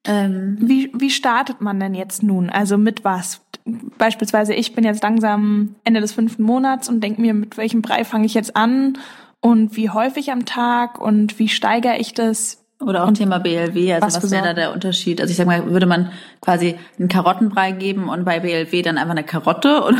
Ähm, 0.05 0.57
wie, 0.59 0.91
wie 0.93 1.09
startet 1.09 1.61
man 1.61 1.79
denn 1.79 1.95
jetzt 1.95 2.21
nun? 2.23 2.49
Also 2.49 2.77
mit 2.77 3.03
was? 3.03 3.41
Beispielsweise, 3.97 4.53
ich 4.53 4.75
bin 4.75 4.83
jetzt 4.83 5.01
langsam 5.01 5.75
Ende 5.83 6.01
des 6.01 6.11
fünften 6.11 6.43
Monats 6.43 6.89
und 6.89 7.01
denke 7.01 7.21
mir, 7.21 7.33
mit 7.33 7.57
welchem 7.57 7.81
Brei 7.81 8.03
fange 8.03 8.25
ich 8.25 8.33
jetzt 8.33 8.55
an 8.55 8.97
und 9.39 9.75
wie 9.75 9.89
häufig 9.89 10.31
am 10.31 10.45
Tag 10.45 10.99
und 10.99 11.39
wie 11.39 11.49
steigere 11.49 11.97
ich 11.97 12.13
das? 12.13 12.62
Oder 12.81 13.03
auch 13.03 13.07
und 13.07 13.15
Thema 13.15 13.39
BLW, 13.39 13.93
also 13.93 14.05
was, 14.05 14.23
was 14.23 14.31
wäre 14.31 14.43
da 14.43 14.53
der 14.53 14.73
Unterschied? 14.73 15.21
Also 15.21 15.31
ich 15.31 15.37
sag 15.37 15.47
mal, 15.47 15.71
würde 15.71 15.85
man 15.85 16.11
quasi 16.41 16.75
einen 16.99 17.07
Karottenbrei 17.07 17.71
geben 17.71 18.09
und 18.09 18.25
bei 18.25 18.39
BLW 18.39 18.81
dann 18.81 18.97
einfach 18.97 19.11
eine 19.11 19.23
Karotte 19.23 19.83
oder 19.87 19.97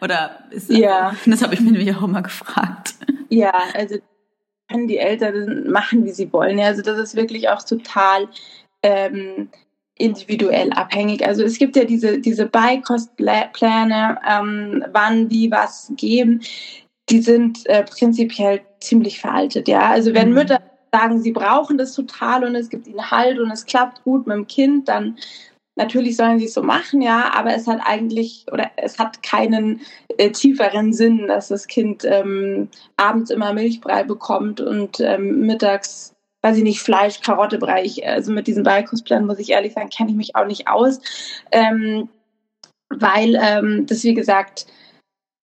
oder 0.00 0.38
ist 0.50 0.68
das, 0.70 0.78
ja. 0.78 1.14
das 1.24 1.42
habe 1.42 1.54
ich 1.54 1.60
mir 1.60 1.72
nämlich 1.72 1.94
auch 1.96 2.02
immer 2.02 2.22
gefragt. 2.22 2.94
Ja, 3.28 3.52
also 3.74 3.96
können 4.70 4.88
die 4.88 4.98
Eltern 4.98 5.70
machen, 5.70 6.04
wie 6.04 6.10
sie 6.10 6.32
wollen. 6.32 6.58
Also 6.60 6.82
das 6.82 6.98
ist 6.98 7.16
wirklich 7.16 7.48
auch 7.48 7.62
total 7.62 8.28
ähm, 8.82 9.48
individuell 9.96 10.72
abhängig. 10.72 11.26
Also 11.26 11.42
es 11.44 11.58
gibt 11.58 11.76
ja 11.76 11.84
diese, 11.84 12.18
diese 12.18 12.46
Beikostpläne, 12.46 14.18
ähm, 14.28 14.84
wann 14.92 15.28
die 15.28 15.50
was 15.50 15.92
geben, 15.96 16.42
die 17.08 17.20
sind 17.20 17.66
äh, 17.66 17.84
prinzipiell 17.84 18.60
ziemlich 18.80 19.20
veraltet. 19.20 19.68
Ja, 19.68 19.88
also 19.88 20.12
wenn 20.14 20.30
mhm. 20.30 20.34
Mütter 20.34 20.60
sagen, 20.92 21.20
sie 21.20 21.32
brauchen 21.32 21.78
das 21.78 21.94
total 21.94 22.44
und 22.44 22.54
es 22.54 22.68
gibt 22.68 22.86
ihnen 22.86 23.10
Halt 23.10 23.38
und 23.38 23.50
es 23.50 23.66
klappt 23.66 24.02
gut 24.04 24.26
mit 24.26 24.36
dem 24.36 24.46
Kind, 24.46 24.88
dann 24.88 25.16
natürlich 25.76 26.16
sollen 26.16 26.38
sie 26.38 26.46
es 26.46 26.54
so 26.54 26.62
machen, 26.62 27.02
ja, 27.02 27.32
aber 27.34 27.54
es 27.54 27.66
hat 27.66 27.80
eigentlich 27.84 28.46
oder 28.50 28.70
es 28.76 28.98
hat 28.98 29.22
keinen 29.22 29.80
äh, 30.16 30.30
tieferen 30.30 30.92
Sinn, 30.92 31.28
dass 31.28 31.48
das 31.48 31.66
Kind 31.66 32.04
ähm, 32.04 32.68
abends 32.96 33.30
immer 33.30 33.52
Milchbrei 33.52 34.02
bekommt 34.02 34.60
und 34.60 35.00
ähm, 35.00 35.40
mittags 35.40 36.16
weiß 36.42 36.58
ich 36.58 36.62
nicht, 36.62 36.80
Fleisch, 36.80 37.20
Karottebrei. 37.22 37.84
Ich, 37.84 38.06
also 38.06 38.30
mit 38.30 38.46
diesem 38.46 38.62
Beikostplan 38.62 39.26
muss 39.26 39.40
ich 39.40 39.50
ehrlich 39.50 39.72
sagen, 39.72 39.90
kenne 39.90 40.10
ich 40.10 40.16
mich 40.16 40.36
auch 40.36 40.46
nicht 40.46 40.68
aus, 40.68 41.00
ähm, 41.50 42.08
weil 42.88 43.36
ähm, 43.40 43.86
das, 43.86 44.04
wie 44.04 44.14
gesagt, 44.14 44.66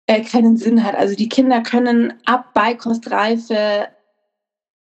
äh, 0.08 0.22
keinen 0.22 0.56
Sinn 0.56 0.82
hat. 0.82 0.96
Also 0.96 1.14
die 1.14 1.28
Kinder 1.28 1.60
können 1.62 2.14
ab 2.24 2.52
Beikostreife 2.54 3.88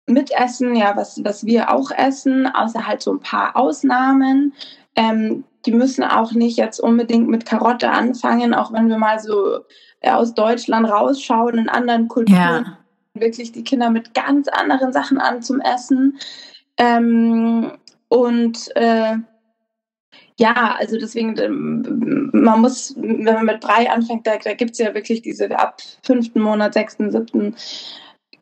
mitessen, 0.06 0.76
ja, 0.76 0.96
was, 0.96 1.22
was 1.24 1.46
wir 1.46 1.72
auch 1.72 1.90
essen, 1.90 2.46
außer 2.46 2.86
halt 2.86 3.02
so 3.02 3.12
ein 3.12 3.20
paar 3.20 3.56
Ausnahmen. 3.56 4.52
Ähm, 4.96 5.44
die 5.66 5.72
müssen 5.72 6.04
auch 6.04 6.32
nicht 6.32 6.58
jetzt 6.58 6.78
unbedingt 6.78 7.28
mit 7.28 7.46
Karotte 7.46 7.90
anfangen, 7.90 8.54
auch 8.54 8.72
wenn 8.72 8.88
wir 8.88 8.98
mal 8.98 9.18
so 9.18 9.60
äh, 10.00 10.10
aus 10.10 10.34
Deutschland 10.34 10.88
rausschauen 10.88 11.58
in 11.58 11.68
anderen 11.68 12.08
Kulturen. 12.08 12.36
Ja. 12.36 12.78
Wirklich 13.14 13.52
die 13.52 13.64
Kinder 13.64 13.90
mit 13.90 14.12
ganz 14.12 14.48
anderen 14.48 14.92
Sachen 14.92 15.18
an 15.18 15.40
zum 15.40 15.60
Essen. 15.60 16.18
Ähm, 16.76 17.72
und 18.08 18.76
äh, 18.76 19.16
ja, 20.36 20.76
also 20.78 20.98
deswegen, 20.98 21.38
ähm, 21.38 22.30
man 22.32 22.60
muss, 22.60 22.94
wenn 22.96 23.24
man 23.24 23.46
mit 23.46 23.60
Brei 23.60 23.88
anfängt, 23.88 24.26
da, 24.26 24.36
da 24.36 24.54
gibt 24.54 24.72
es 24.72 24.78
ja 24.78 24.92
wirklich 24.92 25.22
diese 25.22 25.56
ab 25.56 25.80
fünften 26.02 26.40
Monat, 26.40 26.74
sechsten, 26.74 27.12
siebten, 27.12 27.54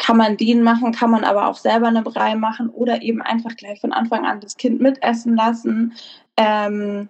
kann 0.03 0.17
man 0.17 0.37
den 0.37 0.65
machen, 0.65 0.91
kann 0.91 1.11
man 1.11 1.23
aber 1.23 1.47
auch 1.47 1.57
selber 1.57 1.87
eine 1.87 2.03
Brei 2.03 2.35
machen 2.35 2.69
oder 2.71 3.03
eben 3.03 3.23
einfach 3.23 3.57
gleich 3.57 3.81
von 3.81 3.93
Anfang 3.93 4.27
an 4.27 4.41
das 4.41 4.57
Kind 4.57 4.81
mitessen 4.81 5.37
lassen. 5.37 5.93
Ähm, 6.37 7.09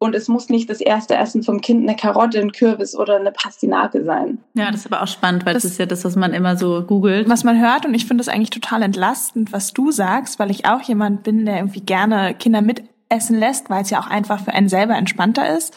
und 0.00 0.16
es 0.16 0.26
muss 0.26 0.48
nicht 0.48 0.68
das 0.68 0.80
erste 0.80 1.14
Essen 1.14 1.44
vom 1.44 1.60
Kind 1.60 1.88
eine 1.88 1.96
Karotte, 1.96 2.40
ein 2.40 2.50
Kürbis 2.50 2.96
oder 2.96 3.14
eine 3.14 3.30
Pastinake 3.30 4.04
sein. 4.04 4.38
Ja, 4.54 4.72
das 4.72 4.80
ist 4.80 4.92
aber 4.92 5.04
auch 5.04 5.06
spannend, 5.06 5.46
weil 5.46 5.54
das, 5.54 5.62
das 5.62 5.72
ist 5.72 5.78
ja 5.78 5.86
das, 5.86 6.04
was 6.04 6.16
man 6.16 6.34
immer 6.34 6.56
so 6.56 6.82
googelt. 6.82 7.28
Was 7.28 7.44
man 7.44 7.60
hört 7.60 7.86
und 7.86 7.94
ich 7.94 8.06
finde 8.06 8.24
das 8.24 8.34
eigentlich 8.34 8.50
total 8.50 8.82
entlastend, 8.82 9.52
was 9.52 9.72
du 9.72 9.92
sagst, 9.92 10.40
weil 10.40 10.50
ich 10.50 10.66
auch 10.66 10.82
jemand 10.82 11.22
bin, 11.22 11.46
der 11.46 11.58
irgendwie 11.58 11.82
gerne 11.82 12.34
Kinder 12.34 12.60
mitessen 12.60 13.38
lässt, 13.38 13.70
weil 13.70 13.82
es 13.82 13.90
ja 13.90 14.00
auch 14.00 14.08
einfach 14.08 14.40
für 14.42 14.52
einen 14.52 14.68
selber 14.68 14.96
entspannter 14.96 15.56
ist. 15.56 15.76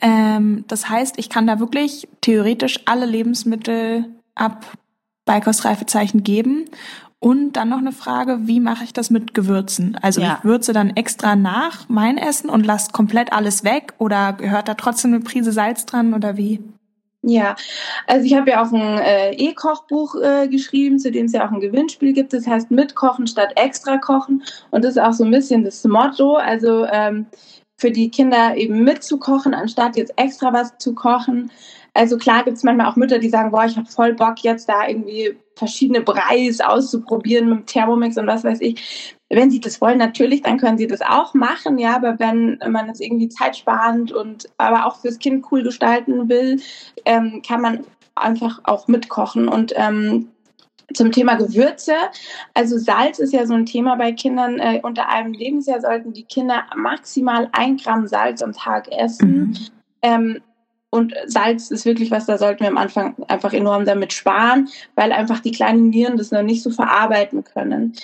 Ähm, 0.00 0.64
das 0.68 0.88
heißt, 0.88 1.18
ich 1.18 1.28
kann 1.28 1.46
da 1.46 1.60
wirklich 1.60 2.08
theoretisch 2.22 2.80
alle 2.86 3.04
Lebensmittel 3.04 4.06
ab 4.34 4.64
Beikostreifezeichen 5.28 6.24
geben 6.24 6.64
und 7.20 7.52
dann 7.52 7.68
noch 7.68 7.78
eine 7.78 7.92
Frage, 7.92 8.46
wie 8.46 8.60
mache 8.60 8.84
ich 8.84 8.94
das 8.94 9.10
mit 9.10 9.34
Gewürzen? 9.34 9.98
Also 10.00 10.22
ja. 10.22 10.38
ich 10.38 10.44
würze 10.44 10.72
dann 10.72 10.90
extra 10.96 11.36
nach 11.36 11.86
mein 11.88 12.16
Essen 12.16 12.48
und 12.48 12.64
lasse 12.64 12.92
komplett 12.92 13.32
alles 13.32 13.62
weg 13.62 13.92
oder 13.98 14.32
gehört 14.32 14.68
da 14.68 14.74
trotzdem 14.74 15.12
eine 15.12 15.22
Prise 15.22 15.52
Salz 15.52 15.84
dran 15.84 16.14
oder 16.14 16.38
wie? 16.38 16.60
Ja, 17.22 17.56
also 18.06 18.24
ich 18.24 18.34
habe 18.34 18.50
ja 18.50 18.62
auch 18.62 18.72
ein 18.72 18.98
äh, 18.98 19.32
E-Kochbuch 19.32 20.14
äh, 20.14 20.48
geschrieben, 20.48 20.98
zu 20.98 21.10
dem 21.10 21.26
es 21.26 21.32
ja 21.32 21.46
auch 21.46 21.52
ein 21.52 21.60
Gewinnspiel 21.60 22.14
gibt. 22.14 22.32
Das 22.32 22.46
heißt 22.46 22.70
mitkochen 22.70 23.26
statt 23.26 23.52
extra 23.56 23.98
kochen. 23.98 24.42
Und 24.70 24.84
das 24.84 24.92
ist 24.92 25.02
auch 25.02 25.12
so 25.12 25.24
ein 25.24 25.30
bisschen 25.30 25.64
das 25.64 25.84
Motto. 25.84 26.36
Also 26.36 26.86
ähm, 26.86 27.26
für 27.76 27.90
die 27.90 28.10
Kinder 28.10 28.56
eben 28.56 28.84
mitzukochen, 28.84 29.52
anstatt 29.52 29.96
jetzt 29.96 30.12
extra 30.16 30.52
was 30.52 30.78
zu 30.78 30.94
kochen. 30.94 31.50
Also 31.98 32.16
klar 32.16 32.44
gibt 32.44 32.56
es 32.56 32.62
manchmal 32.62 32.86
auch 32.86 32.94
Mütter, 32.94 33.18
die 33.18 33.28
sagen, 33.28 33.50
boah, 33.50 33.64
ich 33.64 33.76
habe 33.76 33.88
voll 33.88 34.14
Bock 34.14 34.44
jetzt 34.44 34.68
da 34.68 34.86
irgendwie 34.86 35.36
verschiedene 35.56 36.00
Breis 36.00 36.60
auszuprobieren 36.60 37.48
mit 37.48 37.66
Thermomix 37.66 38.16
und 38.16 38.28
was 38.28 38.44
weiß 38.44 38.60
ich. 38.60 39.16
Wenn 39.30 39.50
Sie 39.50 39.58
das 39.58 39.80
wollen, 39.80 39.98
natürlich, 39.98 40.42
dann 40.42 40.58
können 40.58 40.78
Sie 40.78 40.86
das 40.86 41.00
auch 41.00 41.34
machen, 41.34 41.76
ja, 41.76 41.96
aber 41.96 42.20
wenn 42.20 42.60
man 42.68 42.88
es 42.88 43.00
irgendwie 43.00 43.28
zeitsparend 43.28 44.12
und 44.12 44.48
aber 44.58 44.86
auch 44.86 45.00
fürs 45.00 45.18
Kind 45.18 45.44
cool 45.50 45.64
gestalten 45.64 46.28
will, 46.28 46.60
ähm, 47.04 47.42
kann 47.44 47.62
man 47.62 47.84
einfach 48.14 48.60
auch 48.62 48.86
mitkochen 48.86 49.48
und 49.48 49.72
ähm, 49.74 50.28
zum 50.94 51.10
Thema 51.10 51.34
Gewürze. 51.34 51.94
Also 52.54 52.78
Salz 52.78 53.18
ist 53.18 53.32
ja 53.32 53.44
so 53.44 53.54
ein 53.54 53.66
Thema 53.66 53.96
bei 53.96 54.12
Kindern. 54.12 54.60
Äh, 54.60 54.78
unter 54.84 55.08
einem 55.08 55.32
Lebensjahr 55.32 55.80
sollten 55.80 56.12
die 56.12 56.22
Kinder 56.22 56.64
maximal 56.76 57.48
ein 57.50 57.76
Gramm 57.76 58.06
Salz 58.06 58.40
am 58.40 58.52
Tag 58.52 58.86
essen. 58.92 59.48
Mhm. 59.48 59.56
Ähm, 60.00 60.40
und 60.90 61.14
Salz 61.26 61.70
ist 61.70 61.84
wirklich 61.84 62.10
was, 62.10 62.26
da 62.26 62.38
sollten 62.38 62.60
wir 62.60 62.68
am 62.68 62.78
Anfang 62.78 63.14
einfach 63.28 63.52
enorm 63.52 63.84
damit 63.84 64.12
sparen, 64.12 64.68
weil 64.94 65.12
einfach 65.12 65.40
die 65.40 65.52
kleinen 65.52 65.90
Nieren 65.90 66.16
das 66.16 66.30
noch 66.30 66.42
nicht 66.42 66.62
so 66.62 66.70
verarbeiten 66.70 67.44
können. 67.44 67.94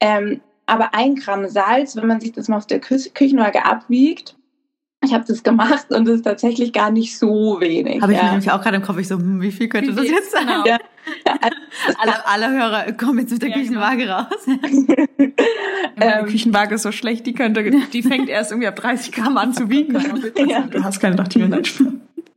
Ähm, 0.00 0.40
aber 0.66 0.94
ein 0.94 1.16
Gramm 1.16 1.48
Salz, 1.48 1.96
wenn 1.96 2.06
man 2.06 2.20
sich 2.20 2.32
das 2.32 2.48
mal 2.48 2.56
auf 2.56 2.66
der 2.66 2.80
Kü 2.80 2.96
Küchenwaage 3.12 3.64
abwiegt, 3.64 4.36
ich 5.02 5.14
habe 5.14 5.24
das 5.26 5.42
gemacht 5.42 5.86
und 5.90 6.06
es 6.08 6.16
ist 6.16 6.22
tatsächlich 6.24 6.72
gar 6.72 6.90
nicht 6.90 7.18
so 7.18 7.58
wenig. 7.58 8.02
Habe 8.02 8.12
ich 8.12 8.18
ja. 8.18 8.30
nämlich 8.30 8.50
auch 8.50 8.60
gerade 8.60 8.76
im 8.76 8.82
Kopf, 8.82 8.98
ich 8.98 9.08
so, 9.08 9.16
hm, 9.16 9.40
wie 9.40 9.50
viel 9.50 9.68
könnte 9.68 9.94
das 9.94 10.06
jetzt 10.06 10.30
sein? 10.30 10.46
Genau. 10.46 10.66
Ja. 10.66 10.78
alle, 11.98 12.26
alle 12.26 12.50
Hörer 12.50 12.92
kommen 12.92 13.20
jetzt 13.20 13.32
mit 13.32 13.42
der 13.42 13.48
ja, 13.48 13.56
Küchenwaage 13.56 14.02
genau. 14.02 14.18
raus. 14.18 14.46
ähm, 14.46 16.26
die 16.26 16.32
Küchenwaage 16.32 16.74
ist 16.74 16.82
so 16.82 16.92
schlecht, 16.92 17.26
die 17.26 17.32
könnte, 17.32 17.70
die 17.92 18.02
fängt 18.02 18.28
erst 18.28 18.50
irgendwie 18.50 18.68
ab 18.68 18.76
30 18.76 19.10
Gramm 19.12 19.38
an 19.38 19.54
zu 19.54 19.70
wiegen. 19.70 19.94
ja. 20.46 20.62
Du 20.62 20.84
hast 20.84 21.00
keine 21.00 21.16
Dachtierung. 21.16 21.62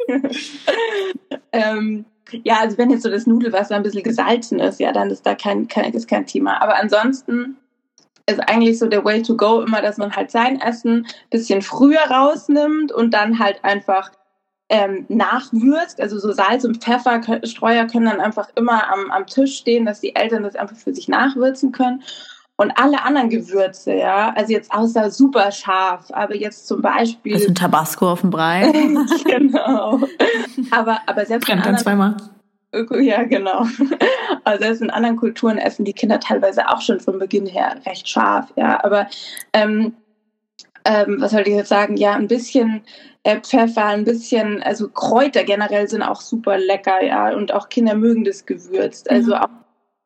ähm, 1.51 2.05
ja, 2.43 2.59
also 2.59 2.77
wenn 2.77 2.89
jetzt 2.89 3.03
so 3.03 3.09
das 3.09 3.27
Nudelwasser 3.27 3.75
ein 3.75 3.83
bisschen 3.83 4.03
gesalzen 4.03 4.59
ist, 4.59 4.79
ja, 4.79 4.91
dann 4.91 5.09
ist 5.09 5.25
da 5.25 5.35
kein, 5.35 5.67
kein, 5.67 5.93
ist 5.93 6.07
kein 6.07 6.25
Thema. 6.25 6.61
Aber 6.61 6.75
ansonsten 6.75 7.57
ist 8.25 8.39
eigentlich 8.47 8.79
so 8.79 8.87
der 8.87 9.03
Way 9.03 9.21
to 9.21 9.35
go 9.35 9.61
immer, 9.61 9.81
dass 9.81 9.97
man 9.97 10.15
halt 10.15 10.31
sein 10.31 10.59
Essen 10.61 11.05
ein 11.05 11.29
bisschen 11.29 11.61
früher 11.61 12.01
rausnimmt 12.09 12.91
und 12.91 13.13
dann 13.13 13.39
halt 13.39 13.63
einfach 13.63 14.11
ähm, 14.69 15.05
nachwürzt. 15.09 15.99
Also 15.99 16.17
so 16.17 16.31
Salz 16.31 16.63
und 16.63 16.81
Pfefferstreuer 16.81 17.85
können 17.85 18.05
dann 18.05 18.21
einfach 18.21 18.49
immer 18.55 18.91
am, 18.91 19.11
am 19.11 19.27
Tisch 19.27 19.57
stehen, 19.57 19.85
dass 19.85 19.99
die 19.99 20.15
Eltern 20.15 20.43
das 20.43 20.55
einfach 20.55 20.77
für 20.77 20.95
sich 20.95 21.07
nachwürzen 21.07 21.71
können. 21.71 22.01
Und 22.55 22.71
alle 22.75 23.03
anderen 23.03 23.29
Gewürze, 23.29 23.95
ja, 23.95 24.31
also 24.35 24.53
jetzt 24.53 24.71
außer 24.71 25.09
super 25.09 25.51
scharf, 25.51 26.11
aber 26.11 26.35
jetzt 26.35 26.67
zum 26.67 26.81
Beispiel. 26.81 27.33
Das 27.33 27.41
ist 27.41 27.49
ein 27.49 27.55
Tabasco 27.55 28.11
auf 28.11 28.21
dem 28.21 28.29
Brei. 28.29 28.71
genau. 29.25 29.99
Aber, 30.69 30.99
aber 31.07 31.25
selbst 31.25 31.47
Brennt 31.47 31.65
dann 31.65 31.79
zweimal. 31.79 32.15
Ja, 33.01 33.23
genau. 33.23 33.65
Also 34.43 34.63
selbst 34.63 34.81
in 34.81 34.89
anderen 34.89 35.15
Kulturen 35.15 35.57
essen 35.57 35.85
die 35.85 35.93
Kinder 35.93 36.19
teilweise 36.19 36.67
auch 36.69 36.81
schon 36.81 36.99
von 36.99 37.19
Beginn 37.19 37.45
her 37.45 37.75
recht 37.85 38.09
scharf, 38.09 38.51
ja. 38.55 38.83
Aber 38.83 39.07
ähm, 39.53 39.93
ähm, 40.85 41.17
was 41.19 41.31
soll 41.31 41.41
ich 41.41 41.53
jetzt 41.53 41.69
sagen? 41.69 41.97
Ja, 41.97 42.13
ein 42.13 42.27
bisschen 42.27 42.81
äh, 43.23 43.39
Pfeffer, 43.39 43.85
ein 43.85 44.03
bisschen, 44.03 44.61
also 44.63 44.89
Kräuter 44.89 45.43
generell 45.43 45.87
sind 45.87 46.01
auch 46.01 46.21
super 46.21 46.57
lecker, 46.57 47.03
ja. 47.03 47.33
Und 47.33 47.53
auch 47.53 47.69
Kinder 47.69 47.95
mögen 47.95 48.23
das 48.25 48.45
gewürzt. 48.45 49.09
Also 49.09 49.35
mhm. 49.35 49.41
auch 49.41 49.49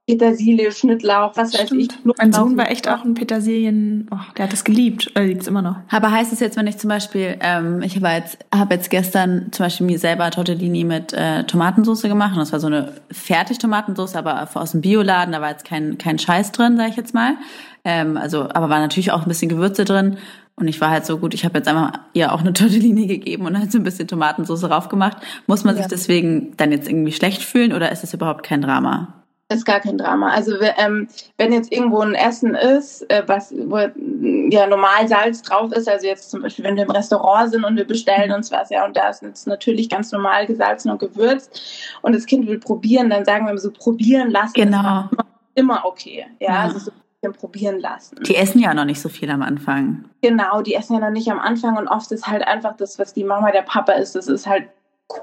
Petersilie, 0.07 0.71
Schnittlauch, 0.71 1.35
was 1.35 1.53
Stimmt. 1.53 1.71
weiß 1.71 1.89
ich. 2.05 2.15
Mein 2.17 2.31
Sohn 2.31 2.55
war 2.55 2.71
echt 2.71 2.87
auch 2.87 3.03
ein 3.03 3.13
Petersilien, 3.13 4.07
oh, 4.09 4.15
der 4.37 4.45
hat 4.45 4.53
das 4.53 4.63
geliebt, 4.63 5.11
er 5.15 5.25
liebt 5.25 5.41
es 5.41 5.49
immer 5.49 5.61
noch. 5.61 5.75
Aber 5.89 6.11
heißt 6.11 6.31
es 6.31 6.39
jetzt, 6.39 6.55
wenn 6.55 6.65
ich 6.65 6.77
zum 6.77 6.87
Beispiel, 6.87 7.35
ähm, 7.41 7.81
ich 7.81 7.97
habe 7.97 8.07
jetzt, 8.07 8.37
hab 8.55 8.71
jetzt 8.71 8.89
gestern 8.89 9.47
zum 9.51 9.65
Beispiel 9.65 9.85
mir 9.85 9.99
selber 9.99 10.31
Tortellini 10.31 10.85
mit 10.85 11.11
äh, 11.11 11.43
Tomatensauce 11.43 12.03
gemacht 12.03 12.31
und 12.31 12.39
das 12.39 12.53
war 12.53 12.61
so 12.61 12.67
eine 12.67 12.93
Fertig-Tomatensauce, 13.11 14.15
aber 14.15 14.47
aus 14.53 14.71
dem 14.71 14.79
Bioladen, 14.79 15.33
da 15.33 15.41
war 15.41 15.49
jetzt 15.49 15.65
kein, 15.65 15.97
kein 15.97 16.17
Scheiß 16.17 16.53
drin, 16.53 16.77
sage 16.77 16.91
ich 16.91 16.95
jetzt 16.95 17.13
mal. 17.13 17.35
Ähm, 17.83 18.15
also, 18.15 18.43
aber 18.43 18.69
war 18.69 18.79
natürlich 18.79 19.11
auch 19.11 19.23
ein 19.23 19.27
bisschen 19.27 19.49
Gewürze 19.49 19.83
drin 19.83 20.15
und 20.55 20.69
ich 20.69 20.79
war 20.79 20.89
halt 20.89 21.05
so 21.05 21.17
gut, 21.17 21.33
ich 21.33 21.43
habe 21.43 21.57
jetzt 21.57 21.67
einfach 21.67 21.99
ihr 22.13 22.31
auch 22.31 22.39
eine 22.39 22.53
Tortellini 22.53 23.07
gegeben 23.07 23.45
und 23.45 23.59
halt 23.59 23.73
so 23.73 23.77
ein 23.77 23.83
bisschen 23.83 24.07
Tomatensauce 24.07 24.69
raufgemacht. 24.69 25.17
Muss 25.47 25.65
man 25.65 25.75
ja. 25.75 25.81
sich 25.81 25.89
deswegen 25.89 26.55
dann 26.55 26.71
jetzt 26.71 26.87
irgendwie 26.87 27.11
schlecht 27.11 27.43
fühlen 27.43 27.73
oder 27.73 27.91
ist 27.91 28.03
das 28.03 28.13
überhaupt 28.13 28.43
kein 28.43 28.61
Drama? 28.61 29.13
Ist 29.49 29.65
gar 29.65 29.79
kein 29.79 29.97
Drama. 29.97 30.29
Also 30.31 30.59
ähm, 30.59 31.07
wenn 31.37 31.53
jetzt 31.53 31.71
irgendwo 31.71 32.01
ein 32.01 32.15
Essen 32.15 32.53
ist, 32.53 33.09
äh, 33.09 33.23
was 33.27 33.53
wo 33.53 33.77
ja 33.77 34.67
normal 34.67 35.07
Salz 35.07 35.41
drauf 35.41 35.71
ist, 35.71 35.87
also 35.87 36.05
jetzt 36.05 36.29
zum 36.31 36.41
Beispiel, 36.41 36.65
wenn 36.65 36.75
wir 36.75 36.83
im 36.83 36.91
Restaurant 36.91 37.51
sind 37.51 37.63
und 37.63 37.77
wir 37.77 37.87
bestellen 37.87 38.33
uns 38.33 38.51
was, 38.51 38.69
ja, 38.71 38.83
und 38.85 38.97
da 38.97 39.07
ist 39.07 39.21
jetzt 39.21 39.47
natürlich 39.47 39.89
ganz 39.89 40.11
normal 40.11 40.47
gesalzen 40.47 40.91
und 40.91 40.99
gewürzt 40.99 41.61
und 42.01 42.13
das 42.13 42.25
Kind 42.25 42.45
will 42.45 42.59
probieren, 42.59 43.09
dann 43.09 43.23
sagen 43.23 43.45
wir 43.45 43.51
immer 43.51 43.59
so, 43.59 43.71
probieren 43.71 44.31
lassen. 44.31 44.53
Genau. 44.53 45.07
Immer, 45.11 45.25
immer, 45.55 45.85
okay. 45.85 46.25
Ja, 46.39 46.47
ja. 46.49 46.61
also 46.63 46.79
so 46.79 46.91
ein 46.91 47.01
bisschen 47.21 47.39
probieren 47.39 47.79
lassen. 47.79 48.17
Die 48.23 48.35
essen 48.35 48.59
ja 48.59 48.73
noch 48.73 48.83
nicht 48.83 48.99
so 48.99 49.07
viel 49.07 49.29
am 49.29 49.43
Anfang. 49.43 50.09
Genau, 50.21 50.61
die 50.61 50.73
essen 50.73 50.95
ja 50.95 50.99
noch 50.99 51.11
nicht 51.11 51.31
am 51.31 51.39
Anfang 51.39 51.77
und 51.77 51.87
oft 51.87 52.11
ist 52.11 52.27
halt 52.27 52.45
einfach 52.45 52.75
das, 52.75 52.99
was 52.99 53.13
die 53.13 53.23
Mama, 53.23 53.51
der 53.51 53.61
Papa 53.61 53.93
ist, 53.93 54.13
das 54.13 54.27
ist 54.27 54.45
halt 54.45 54.67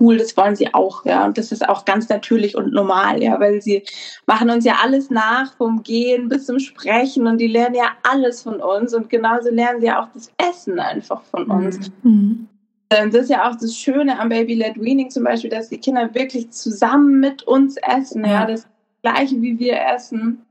cool, 0.00 0.16
das 0.16 0.36
wollen 0.36 0.56
sie 0.56 0.72
auch, 0.72 1.04
ja. 1.04 1.24
Und 1.24 1.38
das 1.38 1.52
ist 1.52 1.68
auch 1.68 1.84
ganz 1.84 2.08
natürlich 2.08 2.56
und 2.56 2.72
normal, 2.72 3.22
ja, 3.22 3.38
weil 3.38 3.60
sie 3.60 3.82
machen 4.26 4.50
uns 4.50 4.64
ja 4.64 4.76
alles 4.82 5.10
nach, 5.10 5.54
vom 5.56 5.82
Gehen 5.82 6.28
bis 6.28 6.46
zum 6.46 6.58
Sprechen 6.58 7.26
und 7.26 7.38
die 7.38 7.48
lernen 7.48 7.74
ja 7.74 7.90
alles 8.02 8.42
von 8.42 8.60
uns 8.60 8.94
und 8.94 9.10
genauso 9.10 9.50
lernen 9.50 9.80
sie 9.80 9.86
ja 9.86 10.02
auch 10.02 10.08
das 10.14 10.30
Essen 10.38 10.78
einfach 10.78 11.22
von 11.24 11.46
uns. 11.46 11.90
Mhm. 12.02 12.48
Das 12.88 13.14
ist 13.14 13.30
ja 13.30 13.48
auch 13.48 13.56
das 13.56 13.74
Schöne 13.74 14.18
am 14.18 14.28
Baby-led 14.28 14.80
Weaning 14.80 15.10
zum 15.10 15.24
Beispiel, 15.24 15.50
dass 15.50 15.68
die 15.68 15.78
Kinder 15.78 16.14
wirklich 16.14 16.50
zusammen 16.50 17.18
mit 17.18 17.42
uns 17.42 17.76
essen, 17.76 18.24
ja, 18.24 18.46
das 18.46 18.68
gleiche 19.02 19.40
wie 19.42 19.58
wir 19.58 19.80
essen. 19.94 20.44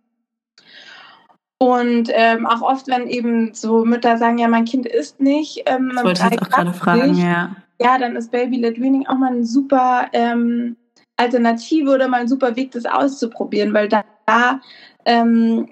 Und 1.58 2.10
ähm, 2.12 2.46
auch 2.46 2.62
oft, 2.62 2.89
wenn 2.89 3.08
eben 3.08 3.54
so 3.54 3.86
Mütter 3.86 4.17
sagen, 4.17 4.38
ja, 4.38 4.50
mein 4.50 4.65
Kind 4.65 4.86
isst 4.86 5.22
nicht. 5.22 5.63
Ähm, 5.65 5.93
das 5.96 6.04
wollte 6.04 6.24
ich 6.26 6.32
jetzt 6.32 6.41
auch 6.41 6.50
gerade 6.50 6.74
fragen, 6.74 7.15
ja 7.15 7.56
ja, 7.80 7.98
dann 7.98 8.16
ist 8.16 8.32
Baby-led 8.32 8.80
Weaning 8.80 9.08
auch 9.08 9.18
mal 9.18 9.32
eine 9.32 9.46
super 9.46 10.08
ähm, 10.14 10.76
Alternative 11.18 11.92
oder 11.92 12.08
mal 12.08 12.22
ein 12.22 12.28
super 12.28 12.56
Weg, 12.56 12.72
das 12.72 12.86
auszuprobieren, 12.86 13.74
weil 13.74 13.88
da, 13.88 14.04
da 14.26 14.62
ähm, 15.06 15.70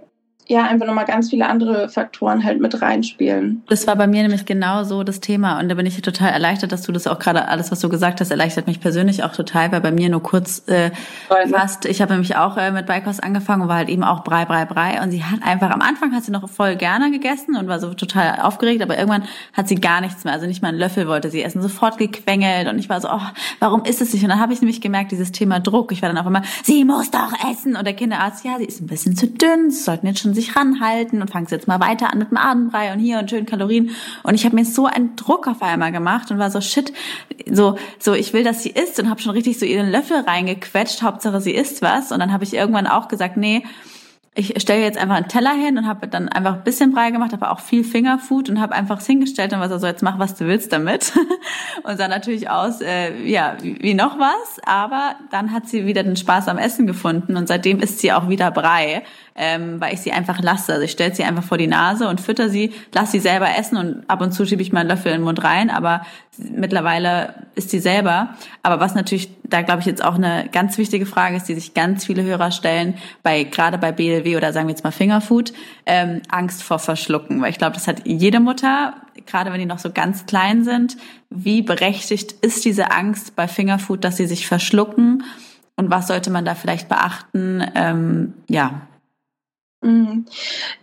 ja 0.52 0.64
einfach 0.64 0.86
nochmal 0.86 1.06
ganz 1.06 1.30
viele 1.30 1.48
andere 1.48 1.90
Faktoren 1.90 2.44
halt 2.44 2.60
mit 2.60 2.82
reinspielen. 2.82 3.64
Das 3.70 3.88
war 3.88 3.96
bei 3.96 4.08
mir 4.08 4.22
nämlich 4.22 4.46
genau 4.46 4.84
so 4.84 5.04
das 5.04 5.20
Thema 5.20 5.60
und 5.60 5.70
da 5.70 5.76
bin 5.76 5.86
ich 5.86 6.02
total 6.02 6.30
erleichtert, 6.30 6.72
dass 6.72 6.84
du 6.84 6.92
das 6.92 7.08
auch 7.08 7.20
gerade 7.20 7.48
alles, 7.48 7.72
was 7.72 7.80
du 7.80 7.90
gesagt 7.90 8.22
hast, 8.22 8.32
erleichtert 8.32 8.68
mich 8.68 8.80
persönlich 8.80 9.24
auch 9.24 9.32
total, 9.32 9.72
weil 9.72 9.82
bei 9.82 9.92
mir 9.92 10.10
nur 10.10 10.22
kurz 10.22 10.68
äh, 10.68 10.92
fast, 11.50 11.86
ich 11.86 12.02
habe 12.02 12.14
nämlich 12.14 12.36
auch 12.36 12.58
äh, 12.58 12.72
mit 12.72 12.86
Beikos 12.86 13.20
angefangen 13.20 13.64
und 13.64 13.68
war 13.68 13.78
halt 13.78 13.90
eben 13.90 14.04
auch 14.04 14.24
Brei, 14.24 14.46
Brei, 14.46 14.66
Brei 14.66 15.02
und 15.02 15.12
sie 15.12 15.24
hat 15.24 15.42
einfach, 15.44 15.72
am 15.72 15.82
Anfang 15.82 16.14
hat 16.14 16.24
sie 16.24 16.32
noch 16.32 16.48
voll 16.50 16.76
gerne 16.76 17.12
gegessen 17.12 17.56
und 17.56 17.68
war 17.68 17.80
so 17.80 17.94
total 17.94 18.40
aufgeregt, 18.42 18.82
aber 18.82 18.98
irgendwann 18.98 19.24
hat 19.54 19.68
sie 19.68 19.76
gar 19.76 20.02
nichts 20.02 20.24
mehr, 20.24 20.34
also 20.34 20.46
nicht 20.46 20.62
mal 20.62 20.70
einen 20.70 20.80
Löffel 20.80 21.08
wollte 21.08 21.30
sie 21.30 21.44
essen, 21.44 21.62
sofort 21.62 21.98
gequengelt 21.98 22.68
und 22.68 22.78
ich 22.78 22.90
war 22.90 23.00
so, 23.00 23.10
oh, 23.10 23.22
warum 23.60 23.86
ist 23.86 24.02
es 24.02 24.14
nicht? 24.14 24.24
Und 24.24 24.30
dann 24.30 24.40
habe 24.40 24.54
ich 24.54 24.62
nämlich 24.62 24.82
gemerkt, 24.82 25.12
dieses 25.12 25.32
Thema 25.32 25.60
Druck, 25.60 25.92
ich 25.92 26.02
war 26.02 26.10
dann 26.10 26.18
auch 26.18 26.28
immer, 26.28 26.42
sie 26.64 26.84
muss 26.86 27.12
doch 27.12 27.32
essen 27.52 27.76
und 27.76 27.86
der 27.86 27.94
Kinderarzt, 27.94 28.44
ja, 28.44 28.58
sie 28.58 28.66
ist 28.66 28.82
ein 28.82 28.88
bisschen 28.88 29.16
zu 29.16 29.28
dünn, 29.28 29.72
sie 29.72 29.82
sollten 29.82 30.08
jetzt 30.08 30.20
schon 30.20 30.34
sich 30.42 30.56
ranhalten 30.56 31.22
und 31.22 31.30
fangst 31.30 31.52
jetzt 31.52 31.68
mal 31.68 31.80
weiter 31.80 32.12
an 32.12 32.20
mit 32.20 32.32
dem 32.32 32.38
Abendbrei 32.38 32.94
und 32.94 33.00
hier 33.00 33.20
und 33.20 33.30
schön 33.30 33.46
Kalorien. 33.46 33.92
Und 34.24 34.36
ich 34.36 34.46
habe 34.46 34.56
mir 34.56 34.66
so 34.66 34.86
einen 34.86 35.16
Druck 35.16 35.48
auf 35.48 35.62
einmal 35.62 35.92
gemacht 35.92 36.32
und 36.32 36.40
war 36.40 36.52
so 36.52 36.62
shit, 36.62 36.92
so 37.50 37.78
so 38.00 38.14
ich 38.14 38.34
will, 38.34 38.44
dass 38.44 38.64
sie 38.64 38.70
isst 38.70 39.00
und 39.00 39.10
habe 39.10 39.22
schon 39.22 39.32
richtig 39.32 39.60
so 39.60 39.66
ihren 39.66 39.92
Löffel 39.92 40.22
reingequetscht. 40.22 41.02
Hauptsache 41.04 41.42
sie 41.42 41.54
isst 41.54 41.82
was. 41.82 42.12
Und 42.12 42.20
dann 42.20 42.32
habe 42.32 42.44
ich 42.44 42.54
irgendwann 42.54 42.88
auch 42.88 43.08
gesagt, 43.08 43.38
nee, 43.38 43.64
ich 44.34 44.62
stelle 44.62 44.82
jetzt 44.82 44.98
einfach 44.98 45.16
einen 45.16 45.28
Teller 45.28 45.52
hin 45.52 45.78
und 45.78 45.86
habe 45.86 46.08
dann 46.08 46.30
einfach 46.30 46.54
ein 46.54 46.64
bisschen 46.64 46.94
Brei 46.94 47.12
gemacht, 47.12 47.34
aber 47.34 47.52
auch 47.52 47.60
viel 47.60 47.84
Fingerfood 47.84 48.50
und 48.50 48.62
habe 48.62 48.74
einfach 48.74 49.02
hingestellt 49.02 49.52
und 49.52 49.60
was 49.60 49.74
also 49.74 49.88
jetzt 49.88 50.04
mach, 50.04 50.20
was 50.20 50.36
du 50.36 50.46
willst 50.48 50.72
damit. 50.72 51.12
und 51.84 51.98
sah 51.98 52.08
natürlich 52.08 52.50
aus, 52.50 52.80
äh, 52.80 53.28
ja, 53.28 53.58
wie 53.62 53.94
noch 53.94 54.18
was, 54.20 54.60
aber 54.66 55.16
dann 55.32 55.52
hat 55.52 55.68
sie 55.68 55.86
wieder 55.86 56.04
den 56.04 56.16
Spaß 56.16 56.48
am 56.48 56.58
Essen 56.58 56.88
gefunden 56.88 57.36
und 57.36 57.50
seitdem 57.50 57.82
isst 57.82 58.00
sie 58.00 58.14
auch 58.14 58.30
wieder 58.30 58.52
Brei 58.52 59.04
ähm, 59.36 59.80
weil 59.80 59.94
ich 59.94 60.02
sie 60.02 60.12
einfach 60.12 60.42
lasse. 60.42 60.74
Also 60.74 60.86
ich 60.86 60.92
stelle 60.92 61.16
sie 61.16 61.24
einfach 61.24 61.44
vor 61.44 61.58
die 61.58 61.68
Nase 61.68 62.08
und 62.08 62.22
fütter 62.22 62.50
sie, 62.50 62.74
lasse 62.94 63.14
sie 63.14 63.20
selber 63.20 63.48
essen 63.58 63.78
und 63.78 64.10
ab 64.10 64.22
und 64.22 64.34
zu 64.34 64.46
schiebe 64.46 64.62
ich 64.62 64.72
mal 64.72 64.82
einen 64.82 64.90
Löffel 64.90 65.12
in 65.12 65.20
den 65.20 65.24
Mund 65.24 65.44
rein, 65.44 65.70
aber 65.70 66.02
mittlerweile 66.38 67.36
ist 67.56 67.70
sie 67.70 67.80
selber. 67.80 68.36
Aber 68.64 68.80
was 68.80 68.96
natürlich, 68.96 69.30
da 69.44 69.62
glaube 69.62 69.82
ich 69.82 69.86
jetzt 69.86 70.04
auch 70.04 70.16
eine 70.16 70.50
ganz 70.52 70.78
wichtige 70.78 71.06
Frage 71.06 71.38
ist, 71.38 71.48
die 71.48 71.56
sich 71.56 71.74
ganz 71.74 72.06
viele 72.06 72.24
Hörer 72.24 72.52
stellen, 72.52 72.96
bei 73.24 73.44
gerade 73.44 73.78
bei 73.78 73.92
BLW 73.92 74.38
oder 74.38 74.54
sagen 74.54 74.68
wir 74.68 74.74
jetzt 74.74 74.84
mal 74.84 74.92
Fingerfood, 74.92 75.54
ähm, 75.86 76.22
Angst 76.30 76.64
vor 76.64 76.80
Verschlucken. 76.80 77.42
Weil 77.42 77.52
ich 77.52 77.58
glaube, 77.58 77.74
das 77.74 77.88
hat 77.88 78.06
jede 78.06 78.40
Mutter, 78.40 78.96
gerade 79.26 79.52
wenn 79.52 79.60
die 79.60 79.66
noch 79.66 79.80
so 79.80 79.92
ganz 79.92 80.26
klein 80.26 80.64
sind. 80.64 80.98
Wie 81.30 81.62
berechtigt 81.62 82.34
ist 82.42 82.66
diese 82.66 82.92
Angst 82.92 83.36
bei 83.36 83.48
Fingerfood, 83.48 84.04
dass 84.04 84.18
sie 84.18 84.28
sich 84.28 84.48
verschlucken? 84.48 85.24
Und 85.78 85.90
was 85.90 86.08
sollte 86.08 86.30
man 86.30 86.46
da 86.46 86.54
vielleicht 86.54 86.90
beachten? 86.90 87.66
Ähm, 87.76 88.34
ja, 88.48 88.82
Mhm. 89.82 90.26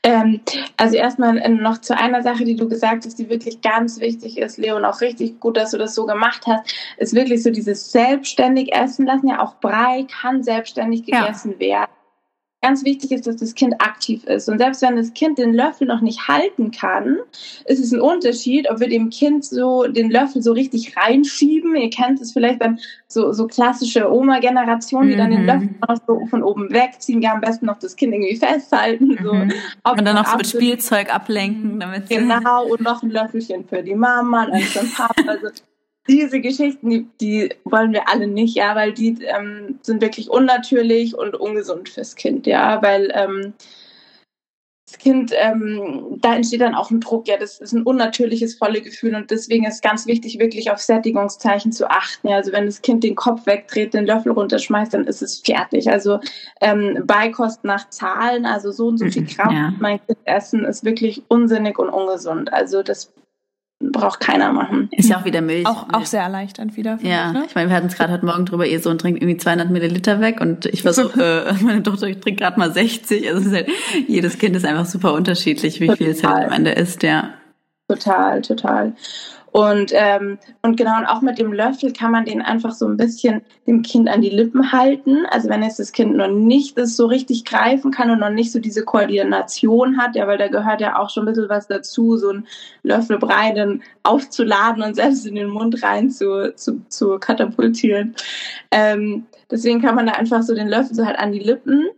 Ähm, 0.03 0.41
also 0.77 0.97
erstmal 0.97 1.39
äh, 1.39 1.49
noch 1.49 1.79
zu 1.79 1.97
einer 1.97 2.23
Sache, 2.23 2.45
die 2.45 2.57
du 2.57 2.69
gesagt 2.69 3.07
hast, 3.07 3.19
die 3.19 3.29
wirklich 3.31 3.61
ganz 3.61 4.01
wichtig 4.01 4.39
ist, 4.39 4.59
Leon, 4.59 4.85
auch 4.85 5.01
richtig 5.01 5.39
gut, 5.39 5.57
dass 5.57 5.71
du 5.71 5.79
das 5.79 5.95
so 5.95 6.05
gemacht 6.05 6.47
hast, 6.47 6.75
ist 6.97 7.15
wirklich 7.15 7.43
so 7.43 7.51
dieses 7.51 7.93
selbstständig 7.93 8.75
essen 8.75 9.07
lassen. 9.07 9.29
Ja, 9.29 9.41
auch 9.41 9.55
Brei 9.61 10.07
kann 10.21 10.43
selbstständig 10.43 11.05
gegessen 11.05 11.55
ja. 11.55 11.61
werden 11.61 11.98
ganz 12.61 12.85
wichtig 12.85 13.12
ist, 13.12 13.27
dass 13.27 13.37
das 13.37 13.55
Kind 13.55 13.81
aktiv 13.81 14.25
ist. 14.25 14.49
Und 14.49 14.59
selbst 14.59 14.83
wenn 14.83 14.97
das 14.97 15.14
Kind 15.14 15.38
den 15.38 15.55
Löffel 15.55 15.87
noch 15.87 16.01
nicht 16.01 16.27
halten 16.27 16.73
kann, 16.73 17.18
ist 17.66 17.79
es 17.79 17.92
ein 17.92 18.01
Unterschied, 18.01 18.68
ob 18.68 18.81
wir 18.81 18.88
dem 18.88 19.11
Kind 19.11 19.44
so 19.44 19.85
den 19.87 20.11
Löffel 20.11 20.42
so 20.42 20.53
richtig 20.53 20.97
reinschieben. 20.97 21.77
Ihr 21.77 21.90
kennt 21.90 22.21
es 22.21 22.33
vielleicht 22.33 22.61
dann 22.61 22.81
so, 23.07 23.33
so 23.33 23.47
klassische 23.47 24.12
Oma-Generation, 24.12 25.07
die 25.07 25.14
mhm. 25.14 25.18
dann 25.18 25.31
den 25.31 25.40
mhm. 25.42 25.47
Löffel 25.47 25.68
noch 25.88 25.97
so 26.07 26.27
von 26.27 26.42
oben 26.42 26.73
wegziehen, 26.73 27.23
ja 27.23 27.33
am 27.33 27.40
besten 27.40 27.66
noch 27.66 27.79
das 27.79 27.94
Kind 27.94 28.12
irgendwie 28.12 28.37
festhalten. 28.37 29.16
So. 29.23 29.35
Mhm. 29.35 29.53
Und 29.85 30.05
dann 30.05 30.16
noch 30.16 30.27
so 30.27 30.37
mit 30.37 30.49
Spielzeug 30.49 31.14
ablenken. 31.14 31.79
Damit 31.79 32.09
genau, 32.09 32.66
und 32.66 32.81
noch 32.81 33.03
ein 33.03 33.11
Löffelchen 33.11 33.66
für 33.68 33.83
die 33.83 33.94
Mama 33.94 34.44
und 34.44 34.62
für 34.62 34.81
den 34.81 34.92
Papa. 34.92 35.23
Also 35.27 35.49
diese 36.09 36.40
Geschichten, 36.40 36.90
die, 36.90 37.07
die 37.21 37.51
wollen 37.64 37.92
wir 37.92 38.09
alle 38.09 38.27
nicht, 38.27 38.57
ja, 38.57 38.75
weil 38.75 38.92
die 38.92 39.18
ähm, 39.25 39.79
sind 39.83 40.01
wirklich 40.01 40.31
unnatürlich 40.31 41.16
und 41.16 41.35
ungesund 41.37 41.88
fürs 41.88 42.14
Kind, 42.16 42.47
ja, 42.47 42.83
weil 42.83 43.12
ähm, 43.14 43.55
das 44.88 44.99
Kind, 44.99 45.33
ähm, 45.37 46.16
da 46.23 46.35
entsteht 46.35 46.62
dann 46.62 46.75
auch 46.75 46.90
ein 46.90 47.01
Druck, 47.01 47.29
ja, 47.29 47.37
das 47.37 47.61
ist 47.61 47.75
ein 47.75 47.83
unnatürliches, 47.83 48.57
volle 48.57 48.81
Gefühl 48.81 49.14
und 49.14 49.31
deswegen 49.31 49.66
ist 49.66 49.83
ganz 49.83 50.07
wichtig, 50.07 50.38
wirklich 50.38 50.71
auf 50.71 50.79
Sättigungszeichen 50.79 51.73
zu 51.73 51.90
achten. 51.90 52.29
Ja, 52.29 52.37
also 52.37 52.53
wenn 52.53 52.64
das 52.64 52.81
Kind 52.81 53.05
den 53.05 53.14
Kopf 53.14 53.44
wegdreht, 53.44 53.92
den 53.92 54.07
Löffel 54.07 54.33
runterschmeißt, 54.33 54.94
dann 54.94 55.07
ist 55.07 55.21
es 55.21 55.40
fertig. 55.40 55.90
Also 55.90 56.21
ähm, 56.62 57.03
Beikost 57.05 57.64
nach 57.64 57.90
Zahlen, 57.90 58.47
also 58.47 58.71
so 58.71 58.87
und 58.87 58.97
so 58.97 59.07
viel 59.11 59.27
Gramm 59.27 59.55
ja. 59.55 59.75
mein 59.79 60.01
Kind 60.07 60.18
essen, 60.25 60.64
ist 60.64 60.85
wirklich 60.85 61.23
unsinnig 61.29 61.79
und 61.79 61.90
ungesund. 61.90 62.51
Also 62.51 62.83
das 62.83 63.12
braucht 63.81 64.21
keiner 64.21 64.53
machen. 64.53 64.88
Ist 64.93 65.09
ja 65.09 65.19
auch 65.19 65.25
wieder 65.25 65.41
Milch. 65.41 65.67
Auch, 65.67 65.87
auch 65.93 66.05
sehr 66.05 66.23
erleichternd 66.23 66.77
wieder. 66.77 66.99
Ja, 67.03 67.33
ne? 67.33 67.45
ich 67.47 67.55
meine, 67.55 67.69
wir 67.69 67.77
hatten 67.77 67.87
es 67.87 67.97
gerade 67.97 68.12
heute 68.12 68.27
Morgen 68.27 68.45
drüber, 68.45 68.67
ihr 68.67 68.81
Sohn 68.81 68.99
trinkt 68.99 69.23
irgendwie 69.23 69.37
200 69.37 69.71
Milliliter 69.71 70.21
weg 70.21 70.41
und 70.41 70.67
ich 70.67 70.83
versuche, 70.83 71.47
äh, 71.61 71.64
meine 71.64 71.83
Tochter 71.83 72.09
trinkt 72.21 72.41
gerade 72.41 72.59
mal 72.59 72.73
60. 72.73 73.33
Also 73.33 73.51
halt, 73.53 73.69
jedes 74.09 74.38
Kind 74.38 74.57
ist 74.57 74.64
einfach 74.67 74.87
super 74.87 75.12
unterschiedlich, 75.12 75.81
wie 75.81 75.87
total. 75.87 75.97
viel 75.97 76.09
es 76.09 76.25
halt 76.25 76.47
am 76.47 76.53
Ende 76.53 76.73
ist, 76.73 77.03
ja. 77.03 77.35
Total, 77.88 78.43
total. 78.43 78.93
Und, 79.53 79.93
ähm, 79.95 80.39
und 80.63 80.77
genau, 80.77 80.99
und 80.99 81.07
auch 81.07 81.23
mit 81.23 81.39
dem 81.39 81.53
Löffel 81.53 81.93
kann 81.93 82.13
man 82.13 82.25
den 82.25 82.43
einfach 82.43 82.73
so 82.73 82.87
ein 82.87 82.97
bisschen 82.97 83.43
dem 83.67 83.83
Kind 83.83 84.09
an 84.09 84.21
die 84.21 84.31
Lippen 84.31 84.73
halten. 84.73 85.27
Also 85.31 85.49
wenn 85.49 85.63
jetzt 85.63 85.79
das 85.79 85.93
Kind 85.93 86.17
noch 86.17 86.29
nicht 86.29 86.77
das 86.77 86.97
so 86.97 87.07
richtig 87.07 87.45
greifen 87.45 87.91
kann 87.91 88.11
und 88.11 88.21
noch 88.21 88.31
nicht 88.31 88.53
so 88.53 88.59
diese 88.61 88.85
Koordination 88.85 89.99
hat, 89.99 90.17
ja, 90.17 90.27
weil 90.27 90.39
da 90.39 90.49
gehört 90.49 90.81
ja 90.81 90.99
auch 90.99 91.11
schon 91.11 91.25
ein 91.25 91.33
bisschen 91.33 91.49
was 91.49 91.67
dazu, 91.67 92.17
so 92.17 92.31
ein 92.31 92.47
Löffel 92.83 93.19
Brei 93.19 93.53
dann 93.53 93.83
aufzuladen 94.03 94.83
und 94.83 94.95
selbst 94.95 95.27
in 95.27 95.35
den 95.35 95.49
Mund 95.49 95.83
rein 95.83 96.11
zu, 96.11 96.55
zu, 96.55 96.83
zu 96.89 97.19
katapultieren. 97.19 98.15
Ähm, 98.71 99.27
deswegen 99.51 99.81
kann 99.81 99.95
man 99.95 100.07
da 100.07 100.13
einfach 100.13 100.43
so 100.43 100.55
den 100.55 100.69
Löffel 100.69 100.95
so 100.95 101.07
halt 101.07 101.19
an 101.19 101.33
die 101.33 101.41
Lippen 101.41 101.89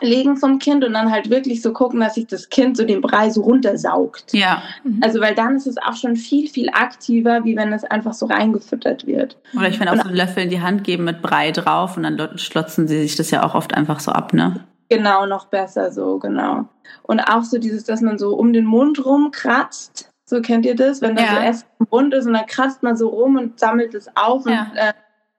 legen 0.00 0.36
vom 0.36 0.58
Kind 0.58 0.84
und 0.84 0.92
dann 0.94 1.10
halt 1.10 1.30
wirklich 1.30 1.62
so 1.62 1.72
gucken, 1.72 2.00
dass 2.00 2.14
sich 2.14 2.26
das 2.26 2.48
Kind 2.48 2.76
so 2.76 2.84
den 2.84 3.00
Brei 3.00 3.30
so 3.30 3.42
runtersaugt. 3.42 4.32
Ja. 4.32 4.62
Mhm. 4.84 5.00
Also 5.02 5.20
weil 5.20 5.34
dann 5.34 5.56
ist 5.56 5.66
es 5.66 5.76
auch 5.78 5.96
schon 5.96 6.16
viel, 6.16 6.48
viel 6.48 6.70
aktiver, 6.70 7.44
wie 7.44 7.56
wenn 7.56 7.72
es 7.72 7.84
einfach 7.84 8.14
so 8.14 8.26
reingefüttert 8.26 9.06
wird. 9.06 9.36
Oder 9.56 9.68
ich 9.68 9.78
finde 9.78 9.92
auch 9.92 9.96
so 9.96 10.08
einen 10.08 10.16
Löffel 10.16 10.44
in 10.44 10.50
die 10.50 10.60
Hand 10.60 10.84
geben 10.84 11.04
mit 11.04 11.22
Brei 11.22 11.50
drauf 11.52 11.96
und 11.96 12.04
dann 12.04 12.38
schlotzen 12.38 12.88
sie 12.88 13.00
sich 13.00 13.16
das 13.16 13.30
ja 13.30 13.42
auch 13.42 13.54
oft 13.54 13.74
einfach 13.74 14.00
so 14.00 14.12
ab, 14.12 14.32
ne? 14.32 14.64
Genau, 14.88 15.26
noch 15.26 15.46
besser 15.46 15.92
so, 15.92 16.18
genau. 16.18 16.64
Und 17.02 17.20
auch 17.20 17.44
so 17.44 17.58
dieses, 17.58 17.84
dass 17.84 18.00
man 18.00 18.18
so 18.18 18.34
um 18.34 18.52
den 18.52 18.64
Mund 18.64 19.04
rum 19.04 19.30
kratzt. 19.30 20.10
So 20.24 20.40
kennt 20.40 20.66
ihr 20.66 20.76
das? 20.76 21.00
Wenn 21.00 21.16
da 21.16 21.22
ja. 21.22 21.30
so 21.30 21.36
Essen 21.36 21.66
im 21.80 21.86
Mund 21.90 22.14
ist 22.14 22.26
und 22.26 22.34
dann 22.34 22.46
kratzt 22.46 22.82
man 22.82 22.96
so 22.96 23.08
rum 23.08 23.36
und 23.36 23.58
sammelt 23.58 23.94
es 23.94 24.08
auf 24.14 24.46
ja. 24.46 24.68
und 24.70 24.76
äh, 24.76 24.92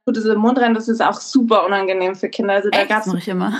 tut 0.05 0.17
es 0.17 0.25
im 0.25 0.39
Mund 0.39 0.59
rein. 0.59 0.73
Das 0.73 0.87
ist 0.87 1.01
auch 1.01 1.19
super 1.19 1.65
unangenehm 1.65 2.15
für 2.15 2.29
Kinder. 2.29 2.53
Also 2.53 2.69
da 2.69 2.85
mache 2.87 3.17
ich 3.17 3.27
immer. 3.27 3.53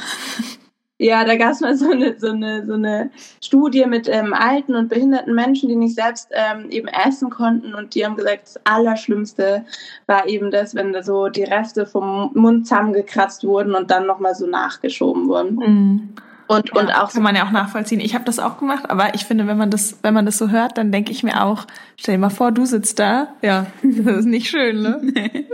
Ja, 1.01 1.23
da 1.23 1.37
gab 1.37 1.53
es 1.53 1.61
mal 1.61 1.77
so 1.77 1.91
eine, 1.91 2.19
so, 2.19 2.27
eine, 2.27 2.65
so 2.65 2.73
eine 2.73 3.09
Studie 3.41 3.85
mit 3.85 4.09
ähm, 4.09 4.33
alten 4.33 4.75
und 4.75 4.89
behinderten 4.89 5.33
Menschen, 5.33 5.69
die 5.69 5.77
nicht 5.77 5.95
selbst 5.95 6.29
ähm, 6.31 6.69
eben 6.71 6.89
essen 6.89 7.29
konnten. 7.29 7.73
Und 7.73 7.95
die 7.95 8.05
haben 8.05 8.17
gesagt, 8.17 8.41
das 8.43 8.59
Allerschlimmste 8.65 9.63
war 10.07 10.27
eben 10.27 10.51
das, 10.51 10.75
wenn 10.75 10.91
da 10.91 11.01
so 11.01 11.29
die 11.29 11.43
Reste 11.43 11.85
vom 11.85 12.31
Mund 12.33 12.67
zusammengekratzt 12.67 13.45
wurden 13.45 13.75
und 13.75 13.89
dann 13.89 14.07
nochmal 14.07 14.35
so 14.35 14.45
nachgeschoben 14.45 15.29
wurden. 15.29 15.55
Mhm. 15.55 16.09
Und, 16.47 16.71
ja, 16.73 16.81
und 16.81 16.91
auch 16.93 17.13
kann 17.13 17.23
man 17.23 17.35
ja 17.35 17.45
auch 17.45 17.51
nachvollziehen. 17.51 18.01
Ich 18.01 18.13
habe 18.13 18.25
das 18.25 18.37
auch 18.37 18.57
gemacht, 18.57 18.89
aber 18.89 19.13
ich 19.13 19.23
finde, 19.23 19.47
wenn 19.47 19.57
man 19.57 19.71
das, 19.71 19.99
wenn 20.01 20.13
man 20.13 20.25
das 20.25 20.37
so 20.37 20.49
hört, 20.49 20.77
dann 20.77 20.91
denke 20.91 21.13
ich 21.13 21.23
mir 21.23 21.45
auch, 21.45 21.65
stell 21.95 22.15
dir 22.15 22.19
mal 22.19 22.29
vor, 22.29 22.51
du 22.51 22.65
sitzt 22.65 22.99
da. 22.99 23.29
Ja, 23.41 23.67
das 23.83 24.17
ist 24.17 24.25
nicht 24.25 24.49
schön, 24.49 24.81
ne? 24.81 24.99
Nee. 25.01 25.47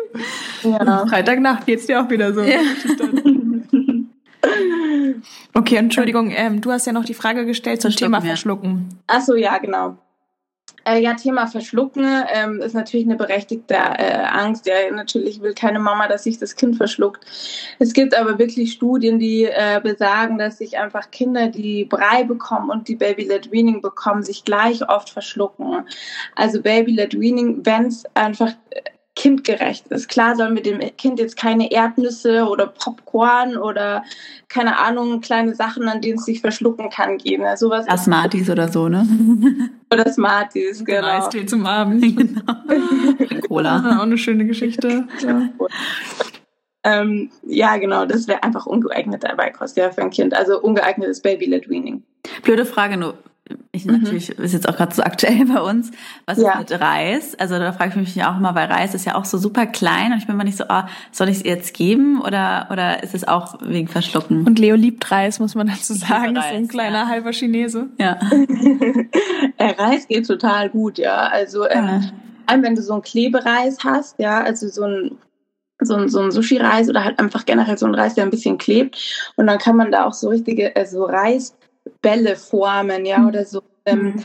Ja. 0.63 1.05
Freitagnacht 1.05 1.67
geht's 1.67 1.85
dir 1.85 2.01
auch 2.01 2.09
wieder 2.09 2.33
so. 2.33 2.41
Ja. 2.41 2.57
Okay, 5.53 5.77
Entschuldigung, 5.77 6.31
ähm, 6.31 6.61
du 6.61 6.71
hast 6.71 6.85
ja 6.85 6.93
noch 6.93 7.05
die 7.05 7.13
Frage 7.13 7.45
gestellt 7.45 7.81
zum 7.81 7.91
Thema 7.91 8.21
Verschlucken. 8.21 8.99
Ach 9.07 9.21
so, 9.21 9.35
ja, 9.35 9.57
genau. 9.57 9.97
Äh, 10.87 11.01
ja, 11.01 11.15
Thema 11.15 11.47
Verschlucken 11.47 12.05
ähm, 12.31 12.61
ist 12.61 12.73
natürlich 12.75 13.07
eine 13.07 13.15
berechtigte 13.15 13.73
äh, 13.73 14.23
Angst. 14.23 14.67
Ja, 14.67 14.75
natürlich 14.91 15.41
will 15.41 15.55
keine 15.55 15.79
Mama, 15.79 16.07
dass 16.07 16.23
sich 16.23 16.37
das 16.37 16.55
Kind 16.55 16.77
verschluckt. 16.77 17.25
Es 17.79 17.93
gibt 17.93 18.15
aber 18.15 18.37
wirklich 18.37 18.73
Studien, 18.73 19.17
die 19.17 19.45
äh, 19.45 19.81
besagen, 19.81 20.37
dass 20.37 20.59
sich 20.59 20.77
einfach 20.77 21.09
Kinder, 21.09 21.47
die 21.47 21.85
Brei 21.85 22.23
bekommen 22.23 22.69
und 22.69 22.87
die 22.87 22.95
Baby-led 22.95 23.51
Weaning 23.51 23.81
bekommen, 23.81 24.21
sich 24.21 24.43
gleich 24.43 24.87
oft 24.87 25.09
verschlucken. 25.09 25.87
Also 26.35 26.61
Baby-led 26.61 27.19
Weaning, 27.19 27.65
wenn 27.65 27.87
es 27.87 28.03
einfach 28.13 28.51
kindgerecht 29.15 29.87
ist. 29.87 30.09
Klar 30.09 30.35
sollen 30.35 30.55
wir 30.55 30.61
dem 30.61 30.79
Kind 30.97 31.19
jetzt 31.19 31.37
keine 31.37 31.71
Erdnüsse 31.71 32.45
oder 32.47 32.67
Popcorn 32.67 33.57
oder 33.57 34.03
keine 34.49 34.77
Ahnung, 34.77 35.21
kleine 35.21 35.55
Sachen, 35.55 35.87
an 35.87 36.01
denen 36.01 36.17
es 36.17 36.25
sich 36.25 36.41
verschlucken 36.41 36.89
kann, 36.89 37.17
geben. 37.17 37.43
Ja, 37.43 37.55
sowas 37.55 37.85
ja, 37.87 37.97
Smarties 37.97 38.49
oder 38.49 38.67
so, 38.67 38.89
ne? 38.89 39.07
Oder 39.93 40.11
Smarties, 40.11 40.83
genau. 40.83 41.07
Eistee 41.07 41.45
zum 41.45 41.65
Abend. 41.65 42.03
Genau. 42.15 43.47
Cola. 43.47 43.97
auch 43.97 44.03
eine 44.03 44.17
schöne 44.17 44.45
Geschichte. 44.45 45.07
Ja. 45.21 45.49
Ähm, 46.83 47.29
ja, 47.43 47.77
genau, 47.77 48.05
das 48.05 48.27
wäre 48.27 48.43
einfach 48.43 48.65
ungeeigneter 48.65 49.35
Beikost 49.35 49.77
ja, 49.77 49.91
für 49.91 50.01
ein 50.01 50.09
Kind. 50.09 50.33
Also 50.33 50.61
ungeeignetes 50.61 51.21
Baby-led 51.21 51.69
Weaning. 51.69 52.03
Blöde 52.43 52.65
Frage 52.65 52.97
nur 52.97 53.17
ich 53.71 53.85
mhm. 53.85 54.01
natürlich 54.01 54.29
ist 54.29 54.53
jetzt 54.53 54.67
auch 54.67 54.75
gerade 54.75 54.93
so 54.95 55.03
aktuell 55.03 55.45
bei 55.53 55.61
uns. 55.61 55.91
Was 56.25 56.39
ja. 56.39 56.53
ist 56.59 56.71
mit 56.71 56.81
Reis? 56.81 57.35
Also 57.35 57.59
da 57.59 57.71
frage 57.73 57.91
ich 57.91 58.15
mich 58.15 58.23
auch 58.23 58.37
immer, 58.37 58.55
weil 58.55 58.67
Reis 58.67 58.95
ist 58.95 59.05
ja 59.05 59.15
auch 59.15 59.25
so 59.25 59.37
super 59.37 59.65
klein 59.65 60.11
und 60.11 60.17
ich 60.17 60.27
bin 60.27 60.35
mal 60.35 60.43
nicht 60.43 60.57
so, 60.57 60.65
oh, 60.67 60.81
soll 61.11 61.29
ich 61.29 61.37
es 61.37 61.43
jetzt 61.43 61.73
geben 61.73 62.21
oder 62.21 62.67
oder 62.71 63.03
ist 63.03 63.13
es 63.13 63.27
auch 63.27 63.59
wegen 63.61 63.87
Verschlucken? 63.87 64.45
Und 64.45 64.57
Leo 64.57 64.75
liebt 64.75 65.11
Reis, 65.11 65.39
muss 65.39 65.55
man 65.55 65.67
dazu 65.67 65.93
sagen. 65.93 66.37
Reis, 66.37 66.45
ist 66.45 66.51
so 66.51 66.57
ein 66.57 66.67
kleiner 66.67 67.03
ja. 67.03 67.07
halber 67.07 67.31
Chinese. 67.31 67.87
Ja. 67.97 68.19
Äh, 69.57 69.71
Reis 69.81 70.07
geht 70.07 70.27
total 70.27 70.69
gut, 70.69 70.97
ja. 70.97 71.27
Also 71.27 71.67
ähm, 71.69 72.11
ja. 72.49 72.61
wenn 72.61 72.75
du 72.75 72.81
so 72.81 72.93
einen 72.93 73.01
Klebereis 73.01 73.77
hast, 73.83 74.19
ja, 74.19 74.41
also 74.41 74.67
so 74.67 74.83
ein 74.83 75.17
so 75.79 75.95
ein, 75.95 76.09
so 76.09 76.21
ein 76.21 76.31
Sushi-Reis 76.31 76.89
oder 76.89 77.03
halt 77.03 77.19
einfach 77.19 77.45
generell 77.45 77.77
so 77.77 77.85
ein 77.85 77.95
Reis, 77.95 78.15
der 78.15 78.23
ein 78.23 78.29
bisschen 78.29 78.57
klebt. 78.57 79.31
Und 79.35 79.47
dann 79.47 79.57
kann 79.57 79.75
man 79.75 79.91
da 79.91 80.05
auch 80.05 80.13
so 80.13 80.29
richtige, 80.29 80.75
äh, 80.75 80.85
so 80.85 81.05
Reis 81.05 81.55
Bälle 82.05 82.35
formen, 82.35 83.03
ja, 83.03 83.25
oder 83.27 83.43
so. 83.45 83.63
Ähm, 83.85 84.03
mhm. 84.03 84.23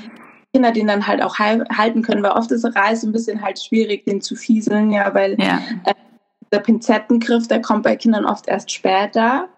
Kinder 0.52 0.70
den 0.70 0.86
dann 0.86 1.06
halt 1.06 1.22
auch 1.22 1.38
halten 1.38 2.02
können, 2.02 2.22
weil 2.22 2.32
oft 2.32 2.50
ist 2.50 2.64
Reis 2.76 3.02
ein 3.04 3.12
bisschen 3.12 3.40
halt 3.40 3.58
schwierig, 3.58 4.04
den 4.04 4.20
zu 4.20 4.36
fieseln, 4.36 4.90
ja, 4.90 5.14
weil 5.14 5.40
ja. 5.40 5.62
Äh, 5.84 5.94
der 6.52 6.58
Pinzettengriff, 6.58 7.48
der 7.48 7.62
kommt 7.62 7.84
bei 7.84 7.96
Kindern 7.96 8.26
oft 8.26 8.48
erst 8.48 8.70
später. 8.70 9.48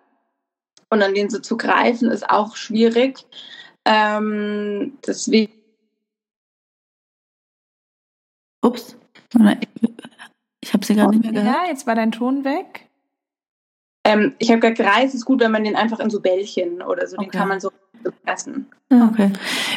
Und 0.91 1.03
an 1.03 1.15
den 1.15 1.31
so 1.31 1.41
zu 1.41 1.57
greifen, 1.57 2.11
ist 2.11 2.29
auch 2.31 2.55
schwierig. 2.55 3.27
Ähm, 3.87 4.99
deswegen. 5.05 5.53
Ups. 8.61 8.97
Ich 10.61 10.73
habe 10.73 10.85
sie 10.85 10.95
gar 10.95 11.11
nicht 11.11 11.25
mehr 11.25 11.33
gehört. 11.33 11.57
Ja, 11.57 11.69
jetzt 11.69 11.87
war 11.89 11.97
dein 11.97 12.13
Ton 12.13 12.45
weg. 12.45 12.87
Ähm, 14.05 14.35
ich 14.39 14.51
habe 14.51 14.61
gesagt, 14.61 14.81
Reis 14.81 15.15
ist 15.15 15.25
gut, 15.25 15.41
wenn 15.41 15.51
man 15.51 15.65
den 15.65 15.75
einfach 15.75 15.99
in 15.99 16.11
so 16.11 16.21
Bällchen 16.21 16.83
oder 16.83 17.07
so, 17.07 17.17
okay. 17.17 17.27
den 17.27 17.33
kann 17.33 17.49
man 17.49 17.59
so 17.59 17.73
essen. 18.25 18.67
Okay. 18.91 19.31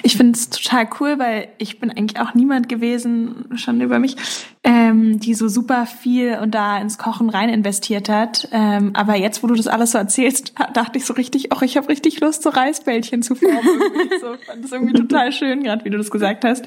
Ich 0.03 0.17
finde 0.17 0.33
es 0.33 0.49
total 0.49 0.89
cool, 0.99 1.17
weil 1.19 1.47
ich 1.57 1.79
bin 1.79 1.89
eigentlich 1.89 2.19
auch 2.19 2.33
niemand 2.33 2.67
gewesen, 2.67 3.45
schon 3.55 3.79
über 3.79 3.97
mich, 3.99 4.17
ähm, 4.63 5.19
die 5.19 5.33
so 5.33 5.47
super 5.47 5.85
viel 5.85 6.37
und 6.41 6.53
da 6.53 6.77
ins 6.79 6.97
Kochen 6.97 7.29
rein 7.29 7.49
investiert 7.49 8.09
hat. 8.09 8.49
Ähm, 8.51 8.91
aber 8.93 9.15
jetzt, 9.15 9.41
wo 9.41 9.47
du 9.47 9.55
das 9.55 9.67
alles 9.67 9.91
so 9.91 9.97
erzählst, 9.97 10.53
dachte 10.73 10.97
ich 10.97 11.05
so 11.05 11.13
richtig, 11.13 11.51
auch 11.53 11.61
ich 11.61 11.77
habe 11.77 11.87
richtig 11.87 12.19
Lust, 12.19 12.43
so 12.43 12.49
Reisbällchen 12.49 13.21
zu 13.21 13.35
formen. 13.35 13.57
ich 14.11 14.19
so, 14.19 14.35
fand 14.45 14.63
das 14.63 14.71
irgendwie 14.71 14.93
total 14.93 15.31
schön, 15.31 15.63
gerade 15.63 15.85
wie 15.85 15.89
du 15.89 15.97
das 15.97 16.11
gesagt 16.11 16.43
hast. 16.43 16.65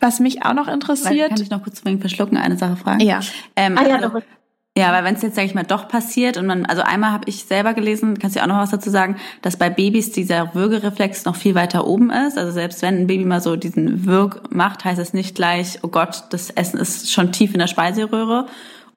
Was 0.00 0.20
mich 0.20 0.44
auch 0.44 0.54
noch 0.54 0.68
interessiert. 0.68 1.30
Kann 1.30 1.42
ich 1.42 1.50
noch 1.50 1.62
kurz 1.62 1.84
wegen 1.84 2.00
Verschlucken 2.00 2.36
eine 2.36 2.58
Sache 2.58 2.76
fragen? 2.76 3.00
Ja. 3.00 3.20
Ähm, 3.54 3.78
ah, 3.78 3.88
ja, 3.88 3.96
also, 3.96 4.20
ja, 4.76 4.92
weil 4.92 5.04
wenn 5.04 5.14
es 5.14 5.22
jetzt, 5.22 5.36
sage 5.36 5.46
ich 5.46 5.54
mal, 5.54 5.64
doch 5.64 5.88
passiert 5.88 6.36
und 6.36 6.46
man, 6.46 6.66
also 6.66 6.82
einmal 6.82 7.10
habe 7.10 7.24
ich 7.28 7.44
selber 7.44 7.72
gelesen, 7.72 8.18
kannst 8.18 8.36
du 8.36 8.42
auch 8.42 8.46
noch 8.46 8.58
was 8.58 8.70
dazu 8.70 8.90
sagen, 8.90 9.16
dass 9.40 9.56
bei 9.56 9.70
Babys 9.70 10.12
dieser 10.12 10.54
Würgereflex 10.54 11.24
noch 11.24 11.34
viel 11.34 11.54
weiter 11.54 11.86
oben 11.86 12.10
ist. 12.10 12.36
Also 12.36 12.52
selbst 12.52 12.82
wenn 12.82 12.98
ein 12.98 13.06
Baby 13.06 13.24
mal 13.24 13.40
so 13.40 13.56
diesen 13.56 14.04
Würg 14.04 14.52
macht, 14.54 14.84
heißt 14.84 15.00
es 15.00 15.14
nicht 15.14 15.34
gleich, 15.34 15.78
oh 15.80 15.88
Gott, 15.88 16.24
das 16.28 16.50
Essen 16.50 16.78
ist 16.78 17.10
schon 17.10 17.32
tief 17.32 17.54
in 17.54 17.58
der 17.58 17.68
Speiseröhre. 17.68 18.48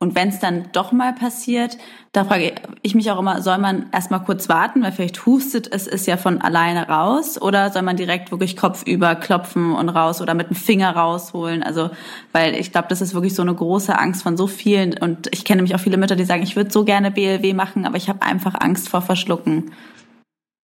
Und 0.02 0.16
wenn 0.16 0.30
es 0.30 0.40
dann 0.40 0.70
doch 0.72 0.94
mal 0.94 1.14
passiert, 1.14 1.78
da 2.14 2.24
frage 2.24 2.54
ich 2.84 2.96
mich 2.96 3.12
auch 3.12 3.20
immer, 3.20 3.42
soll 3.42 3.58
man 3.58 3.88
erstmal 3.92 4.24
kurz 4.24 4.48
warten, 4.48 4.82
weil 4.82 4.94
vielleicht 4.94 5.26
hustet 5.26 5.68
es 5.72 5.88
ist 5.88 6.08
ja 6.08 6.16
von 6.16 6.40
alleine 6.40 6.88
raus 6.88 7.40
oder 7.40 7.70
soll 7.70 7.82
man 7.82 7.98
direkt 7.98 8.32
wirklich 8.32 8.56
kopfüber 8.56 9.16
klopfen 9.16 9.76
und 9.76 9.90
raus 9.90 10.22
oder 10.22 10.36
mit 10.36 10.50
dem 10.50 10.56
Finger 10.56 10.96
rausholen? 10.96 11.64
Also, 11.64 11.90
weil 12.32 12.56
ich 12.56 12.72
glaube, 12.72 12.88
das 12.88 13.02
ist 13.02 13.14
wirklich 13.14 13.36
so 13.36 13.42
eine 13.42 13.54
große 13.54 14.00
Angst 14.00 14.24
von 14.24 14.38
so 14.38 14.48
vielen 14.48 14.98
und 14.98 15.28
ich 15.34 15.44
kenne 15.44 15.58
nämlich 15.58 15.76
auch 15.76 15.82
viele 15.82 15.98
Mütter, 15.98 16.16
die 16.16 16.24
sagen, 16.24 16.44
ich 16.44 16.56
würde 16.56 16.72
so 16.72 16.86
gerne 16.86 17.12
BLW 17.12 17.54
machen, 17.54 17.86
aber 17.86 17.98
ich 17.98 18.08
habe 18.08 18.22
einfach 18.22 18.56
Angst 18.58 18.88
vor 18.88 19.02
Verschlucken. 19.02 19.74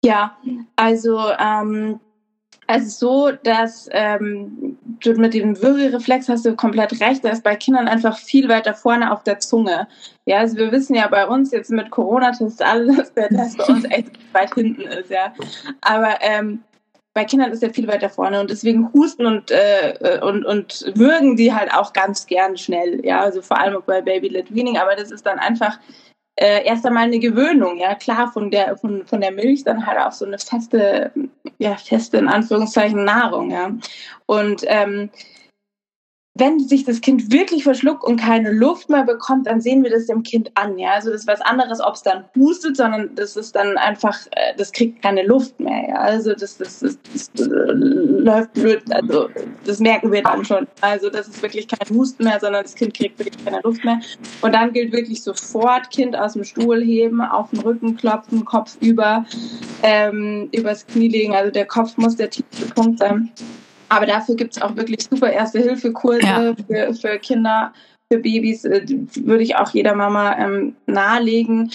Ja, 0.03 0.35
also 0.75 1.19
ähm, 1.37 1.99
also 2.65 2.89
so, 2.89 3.37
dass 3.43 3.87
ähm, 3.91 4.70
mit 5.05 5.33
dem 5.33 5.61
Würgereflex 5.61 6.29
hast 6.29 6.45
du 6.45 6.55
komplett 6.55 6.99
recht, 7.01 7.23
der 7.23 7.33
ist 7.33 7.43
bei 7.43 7.55
Kindern 7.55 7.87
einfach 7.87 8.17
viel 8.17 8.47
weiter 8.49 8.73
vorne 8.73 9.11
auf 9.11 9.23
der 9.23 9.39
Zunge. 9.39 9.87
Ja, 10.25 10.37
also 10.39 10.57
wir 10.57 10.71
wissen 10.71 10.95
ja 10.95 11.07
bei 11.07 11.27
uns 11.27 11.51
jetzt 11.51 11.71
mit 11.71 11.89
Corona-Tests 11.91 12.61
alle, 12.61 12.95
dass 12.95 13.13
der 13.13 13.29
Test 13.29 13.57
bei 13.57 13.65
uns 13.65 13.85
echt 13.85 14.11
weit 14.33 14.53
hinten 14.53 14.81
ist, 14.81 15.09
ja. 15.09 15.33
Aber 15.81 16.15
ähm, 16.21 16.63
bei 17.13 17.25
Kindern 17.25 17.51
ist 17.51 17.63
er 17.63 17.73
viel 17.73 17.87
weiter 17.87 18.09
vorne 18.09 18.39
und 18.39 18.49
deswegen 18.49 18.91
husten 18.93 19.25
und, 19.25 19.51
äh, 19.51 20.19
und, 20.21 20.45
und 20.45 20.91
würgen 20.95 21.35
die 21.35 21.53
halt 21.53 21.73
auch 21.73 21.91
ganz 21.93 22.25
gern 22.25 22.57
schnell, 22.57 23.05
ja, 23.05 23.21
also 23.21 23.41
vor 23.41 23.59
allem 23.59 23.81
bei 23.85 24.01
Baby-led 24.01 24.53
Weaning, 24.53 24.77
aber 24.77 24.95
das 24.95 25.11
ist 25.11 25.25
dann 25.25 25.39
einfach 25.39 25.77
äh, 26.41 26.65
erst 26.65 26.85
einmal 26.87 27.03
eine 27.03 27.19
Gewöhnung, 27.19 27.77
ja 27.77 27.93
klar, 27.93 28.31
von 28.31 28.49
der, 28.49 28.75
von, 28.75 29.05
von 29.05 29.21
der 29.21 29.31
Milch 29.31 29.63
dann 29.63 29.85
halt 29.85 29.99
auch 29.99 30.11
so 30.11 30.25
eine 30.25 30.39
feste, 30.39 31.11
ja, 31.59 31.75
feste 31.75 32.17
in 32.17 32.27
Anführungszeichen 32.27 33.03
Nahrung, 33.03 33.51
ja. 33.51 33.71
Und 34.25 34.63
ähm, 34.65 35.11
wenn 36.35 36.59
sich 36.59 36.85
das 36.85 37.01
Kind 37.01 37.31
wirklich 37.31 37.63
verschluckt 37.63 38.05
und 38.05 38.15
keine 38.15 38.51
Luft 38.51 38.89
mehr 38.89 39.03
bekommt, 39.03 39.47
dann 39.47 39.59
sehen 39.59 39.83
wir 39.83 39.91
das 39.91 40.05
dem 40.05 40.23
Kind 40.23 40.49
an. 40.55 40.77
Ja? 40.79 40.91
Also 40.91 41.11
das 41.11 41.21
ist 41.21 41.27
was 41.27 41.41
anderes, 41.41 41.81
ob 41.81 41.95
es 41.95 42.03
dann 42.03 42.23
hustet, 42.37 42.77
sondern 42.77 43.13
das 43.15 43.35
ist 43.35 43.53
dann 43.53 43.77
einfach, 43.77 44.17
äh, 44.31 44.55
das 44.55 44.71
kriegt 44.71 45.01
keine 45.01 45.23
Luft 45.23 45.59
mehr. 45.59 45.89
Ja? 45.89 45.95
Also 45.95 46.33
das, 46.33 46.57
das, 46.57 46.79
das, 46.79 46.97
das, 47.11 47.31
das 47.33 47.47
läuft 47.49 48.53
blöd. 48.53 48.81
Also 48.91 49.27
das 49.65 49.79
merken 49.79 50.09
wir 50.11 50.23
dann 50.23 50.45
schon. 50.45 50.67
Also 50.79 51.09
das 51.09 51.27
ist 51.27 51.41
wirklich 51.41 51.67
kein 51.67 51.95
Husten 51.95 52.23
mehr, 52.23 52.39
sondern 52.39 52.63
das 52.63 52.75
Kind 52.75 52.93
kriegt 52.93 53.19
wirklich 53.19 53.43
keine 53.43 53.59
Luft 53.63 53.83
mehr. 53.83 53.99
Und 54.41 54.55
dann 54.55 54.71
gilt 54.71 54.93
wirklich 54.93 55.21
sofort 55.21 55.91
Kind 55.91 56.15
aus 56.15 56.33
dem 56.33 56.45
Stuhl 56.45 56.81
heben, 56.81 57.19
auf 57.21 57.49
den 57.49 57.59
Rücken 57.59 57.97
klopfen, 57.97 58.45
Kopf 58.45 58.77
über, 58.79 59.25
ähm, 59.83 60.47
übers 60.53 60.87
Knie 60.87 61.09
legen. 61.09 61.35
Also 61.35 61.51
der 61.51 61.65
Kopf 61.65 61.97
muss 61.97 62.15
der 62.15 62.29
tiefste 62.29 62.67
Punkt 62.73 62.99
sein. 62.99 63.31
Aber 63.91 64.05
dafür 64.05 64.35
gibt 64.35 64.55
es 64.55 64.61
auch 64.61 64.73
wirklich 64.77 65.03
super 65.03 65.29
Erste-Hilfe-Kurse 65.29 66.21
ja. 66.25 66.55
für, 66.55 66.93
für 66.93 67.19
Kinder, 67.19 67.73
für 68.09 68.19
Babys, 68.19 68.63
äh, 68.63 68.85
würde 69.15 69.43
ich 69.43 69.57
auch 69.57 69.71
jeder 69.71 69.95
Mama 69.95 70.37
ähm, 70.37 70.77
nahelegen. 70.85 71.71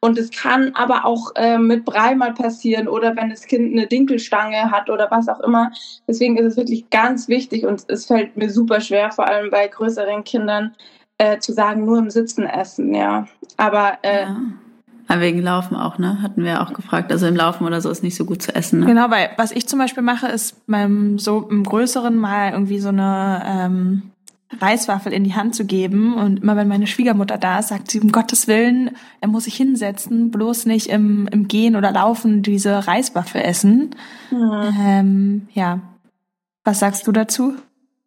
Und 0.00 0.18
es 0.18 0.32
kann 0.32 0.74
aber 0.74 1.04
auch 1.04 1.30
äh, 1.36 1.58
mit 1.58 1.84
Brei 1.84 2.16
mal 2.16 2.34
passieren 2.34 2.88
oder 2.88 3.14
wenn 3.14 3.30
das 3.30 3.46
Kind 3.46 3.72
eine 3.72 3.86
Dinkelstange 3.86 4.68
hat 4.72 4.90
oder 4.90 5.08
was 5.12 5.28
auch 5.28 5.38
immer. 5.40 5.70
Deswegen 6.08 6.36
ist 6.38 6.46
es 6.46 6.56
wirklich 6.56 6.90
ganz 6.90 7.28
wichtig 7.28 7.64
und 7.64 7.84
es 7.86 8.06
fällt 8.06 8.36
mir 8.36 8.50
super 8.50 8.80
schwer, 8.80 9.12
vor 9.12 9.28
allem 9.28 9.50
bei 9.50 9.68
größeren 9.68 10.24
Kindern, 10.24 10.74
äh, 11.18 11.38
zu 11.38 11.52
sagen, 11.52 11.84
nur 11.84 11.98
im 11.98 12.10
Sitzen 12.10 12.46
essen, 12.46 12.94
ja. 12.94 13.28
Aber 13.58 13.98
äh, 14.02 14.22
ja. 14.22 14.40
Wegen 15.18 15.42
Laufen 15.42 15.76
auch, 15.76 15.98
ne? 15.98 16.22
Hatten 16.22 16.44
wir 16.44 16.62
auch 16.62 16.72
gefragt. 16.72 17.10
Also 17.10 17.26
im 17.26 17.34
Laufen 17.34 17.66
oder 17.66 17.80
so 17.80 17.90
ist 17.90 18.02
nicht 18.02 18.14
so 18.14 18.24
gut 18.24 18.42
zu 18.42 18.54
essen. 18.54 18.80
Ne? 18.80 18.86
Genau, 18.86 19.10
weil 19.10 19.30
was 19.36 19.50
ich 19.50 19.66
zum 19.66 19.78
Beispiel 19.78 20.04
mache, 20.04 20.28
ist 20.28 20.66
beim 20.66 21.18
so 21.18 21.48
im 21.50 21.64
Größeren 21.64 22.16
mal 22.16 22.52
irgendwie 22.52 22.78
so 22.78 22.90
eine 22.90 23.42
ähm, 23.44 24.02
Reiswaffel 24.60 25.12
in 25.12 25.24
die 25.24 25.34
Hand 25.34 25.54
zu 25.54 25.64
geben. 25.64 26.14
Und 26.14 26.42
immer 26.42 26.56
wenn 26.56 26.68
meine 26.68 26.86
Schwiegermutter 26.86 27.38
da 27.38 27.58
ist, 27.58 27.68
sagt 27.68 27.90
sie, 27.90 28.00
um 28.00 28.12
Gottes 28.12 28.46
Willen, 28.46 28.90
er 29.20 29.28
muss 29.28 29.44
sich 29.44 29.54
hinsetzen, 29.54 30.30
bloß 30.30 30.66
nicht 30.66 30.88
im, 30.88 31.28
im 31.28 31.48
Gehen 31.48 31.76
oder 31.76 31.90
Laufen 31.90 32.42
diese 32.42 32.86
Reiswaffel 32.86 33.40
essen. 33.40 33.90
Mhm. 34.30 34.74
Ähm, 34.80 35.48
ja. 35.54 35.80
Was 36.62 36.78
sagst 36.78 37.06
du 37.06 37.12
dazu? 37.12 37.54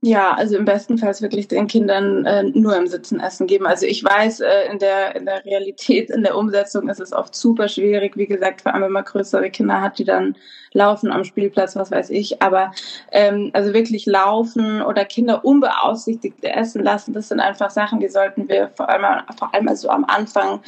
Ja, 0.05 0.33
also 0.33 0.57
im 0.57 0.65
besten 0.65 0.97
Fall 0.97 1.13
wirklich 1.21 1.47
den 1.47 1.65
Kindern 1.67 2.25
äh, 2.25 2.43
nur 2.43 2.75
im 2.75 2.87
Sitzen 2.87 3.21
Essen 3.21 3.47
geben. 3.47 3.65
Also 3.65 3.85
ich 3.85 4.03
weiß, 4.03 4.41
äh, 4.41 4.69
in, 4.69 4.77
der, 4.77 5.15
in 5.15 5.25
der 5.25 5.45
Realität, 5.45 6.09
in 6.09 6.23
der 6.23 6.35
Umsetzung 6.35 6.89
ist 6.89 6.99
es 6.99 7.13
oft 7.13 7.33
super 7.33 7.69
schwierig. 7.69 8.17
Wie 8.17 8.25
gesagt, 8.25 8.63
vor 8.63 8.73
allem 8.73 8.83
wenn 8.83 8.91
man 8.91 9.05
größere 9.05 9.49
Kinder 9.49 9.79
hat, 9.79 9.99
die 9.99 10.03
dann 10.03 10.35
laufen 10.73 11.09
am 11.09 11.23
Spielplatz, 11.23 11.77
was 11.77 11.89
weiß 11.89 12.09
ich. 12.09 12.41
Aber 12.41 12.73
ähm, 13.13 13.51
also 13.53 13.73
wirklich 13.73 14.05
laufen 14.05 14.81
oder 14.81 15.05
Kinder 15.05 15.45
unbeaufsichtigt 15.45 16.43
essen 16.43 16.83
lassen, 16.83 17.13
das 17.13 17.29
sind 17.29 17.39
einfach 17.39 17.69
Sachen, 17.69 18.01
die 18.01 18.09
sollten 18.09 18.49
wir 18.49 18.71
vor 18.75 18.89
allem, 18.89 19.05
vor 19.37 19.53
allem 19.53 19.69
also 19.69 19.87
am 19.87 20.03
Anfang 20.03 20.59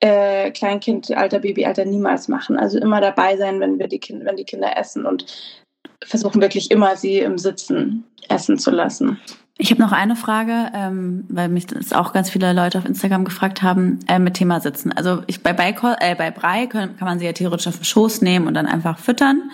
äh, 0.00 0.50
Kleinkind, 0.50 1.16
alter 1.16 1.38
Baby, 1.38 1.64
alter 1.64 1.86
niemals 1.86 2.28
machen. 2.28 2.58
Also 2.58 2.78
immer 2.78 3.00
dabei 3.00 3.38
sein, 3.38 3.58
wenn 3.58 3.78
wir 3.78 3.88
die 3.88 4.00
Kinder, 4.00 4.26
wenn 4.26 4.36
die 4.36 4.44
Kinder 4.44 4.76
essen 4.76 5.06
und 5.06 5.24
versuchen 6.04 6.40
wirklich 6.40 6.70
immer, 6.70 6.96
sie 6.96 7.18
im 7.18 7.38
Sitzen 7.38 8.04
essen 8.28 8.58
zu 8.58 8.70
lassen. 8.70 9.18
Ich 9.58 9.70
habe 9.70 9.82
noch 9.82 9.92
eine 9.92 10.16
Frage, 10.16 10.72
ähm, 10.74 11.24
weil 11.28 11.48
mich 11.48 11.66
das 11.66 11.92
auch 11.92 12.12
ganz 12.12 12.30
viele 12.30 12.52
Leute 12.52 12.78
auf 12.78 12.84
Instagram 12.84 13.24
gefragt 13.24 13.62
haben, 13.62 14.00
äh, 14.08 14.18
mit 14.18 14.34
Thema 14.34 14.60
Sitzen. 14.60 14.92
Also 14.92 15.22
ich 15.26 15.42
bei, 15.42 15.52
Beikol, 15.52 15.94
äh, 16.00 16.14
bei 16.14 16.30
Brei 16.30 16.66
können, 16.66 16.96
kann 16.96 17.06
man 17.06 17.18
sie 17.18 17.26
ja 17.26 17.32
theoretisch 17.32 17.68
auf 17.68 17.76
den 17.76 17.84
Schoß 17.84 18.22
nehmen 18.22 18.46
und 18.46 18.54
dann 18.54 18.66
einfach 18.66 18.98
füttern. 18.98 19.50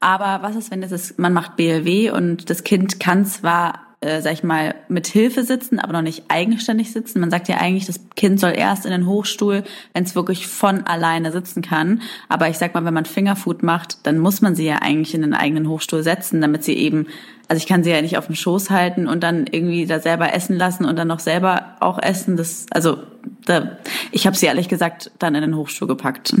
Aber 0.00 0.42
was 0.42 0.56
ist, 0.56 0.70
wenn 0.70 0.82
das 0.82 0.92
ist, 0.92 1.18
man 1.18 1.32
macht 1.32 1.56
BLW 1.56 2.10
und 2.10 2.50
das 2.50 2.64
Kind 2.64 3.00
kann 3.00 3.24
zwar 3.24 3.85
äh, 4.00 4.20
sag 4.20 4.34
ich 4.34 4.44
mal, 4.44 4.74
mit 4.88 5.06
Hilfe 5.06 5.42
sitzen, 5.42 5.78
aber 5.78 5.92
noch 5.92 6.02
nicht 6.02 6.24
eigenständig 6.28 6.92
sitzen. 6.92 7.20
Man 7.20 7.30
sagt 7.30 7.48
ja 7.48 7.56
eigentlich, 7.56 7.86
das 7.86 8.00
Kind 8.14 8.38
soll 8.38 8.52
erst 8.54 8.84
in 8.84 8.92
den 8.92 9.06
Hochstuhl, 9.06 9.64
wenn 9.94 10.04
es 10.04 10.14
wirklich 10.14 10.46
von 10.46 10.86
alleine 10.86 11.32
sitzen 11.32 11.62
kann. 11.62 12.02
Aber 12.28 12.48
ich 12.48 12.58
sag 12.58 12.74
mal, 12.74 12.84
wenn 12.84 12.94
man 12.94 13.06
Fingerfood 13.06 13.62
macht, 13.62 14.06
dann 14.06 14.18
muss 14.18 14.42
man 14.42 14.54
sie 14.54 14.66
ja 14.66 14.76
eigentlich 14.82 15.14
in 15.14 15.22
den 15.22 15.34
eigenen 15.34 15.68
Hochstuhl 15.68 16.02
setzen, 16.02 16.40
damit 16.40 16.62
sie 16.62 16.74
eben, 16.74 17.06
also 17.48 17.58
ich 17.58 17.66
kann 17.66 17.84
sie 17.84 17.90
ja 17.90 18.02
nicht 18.02 18.18
auf 18.18 18.26
den 18.26 18.36
Schoß 18.36 18.70
halten 18.70 19.08
und 19.08 19.22
dann 19.22 19.46
irgendwie 19.50 19.86
da 19.86 19.98
selber 19.98 20.34
essen 20.34 20.56
lassen 20.56 20.84
und 20.84 20.96
dann 20.96 21.08
noch 21.08 21.20
selber 21.20 21.76
auch 21.80 21.98
essen. 21.98 22.36
Das, 22.36 22.66
also 22.70 22.98
da, 23.46 23.78
ich 24.12 24.26
habe 24.26 24.36
sie 24.36 24.46
ehrlich 24.46 24.68
gesagt 24.68 25.10
dann 25.18 25.34
in 25.34 25.40
den 25.40 25.56
Hochstuhl 25.56 25.88
gepackt. 25.88 26.34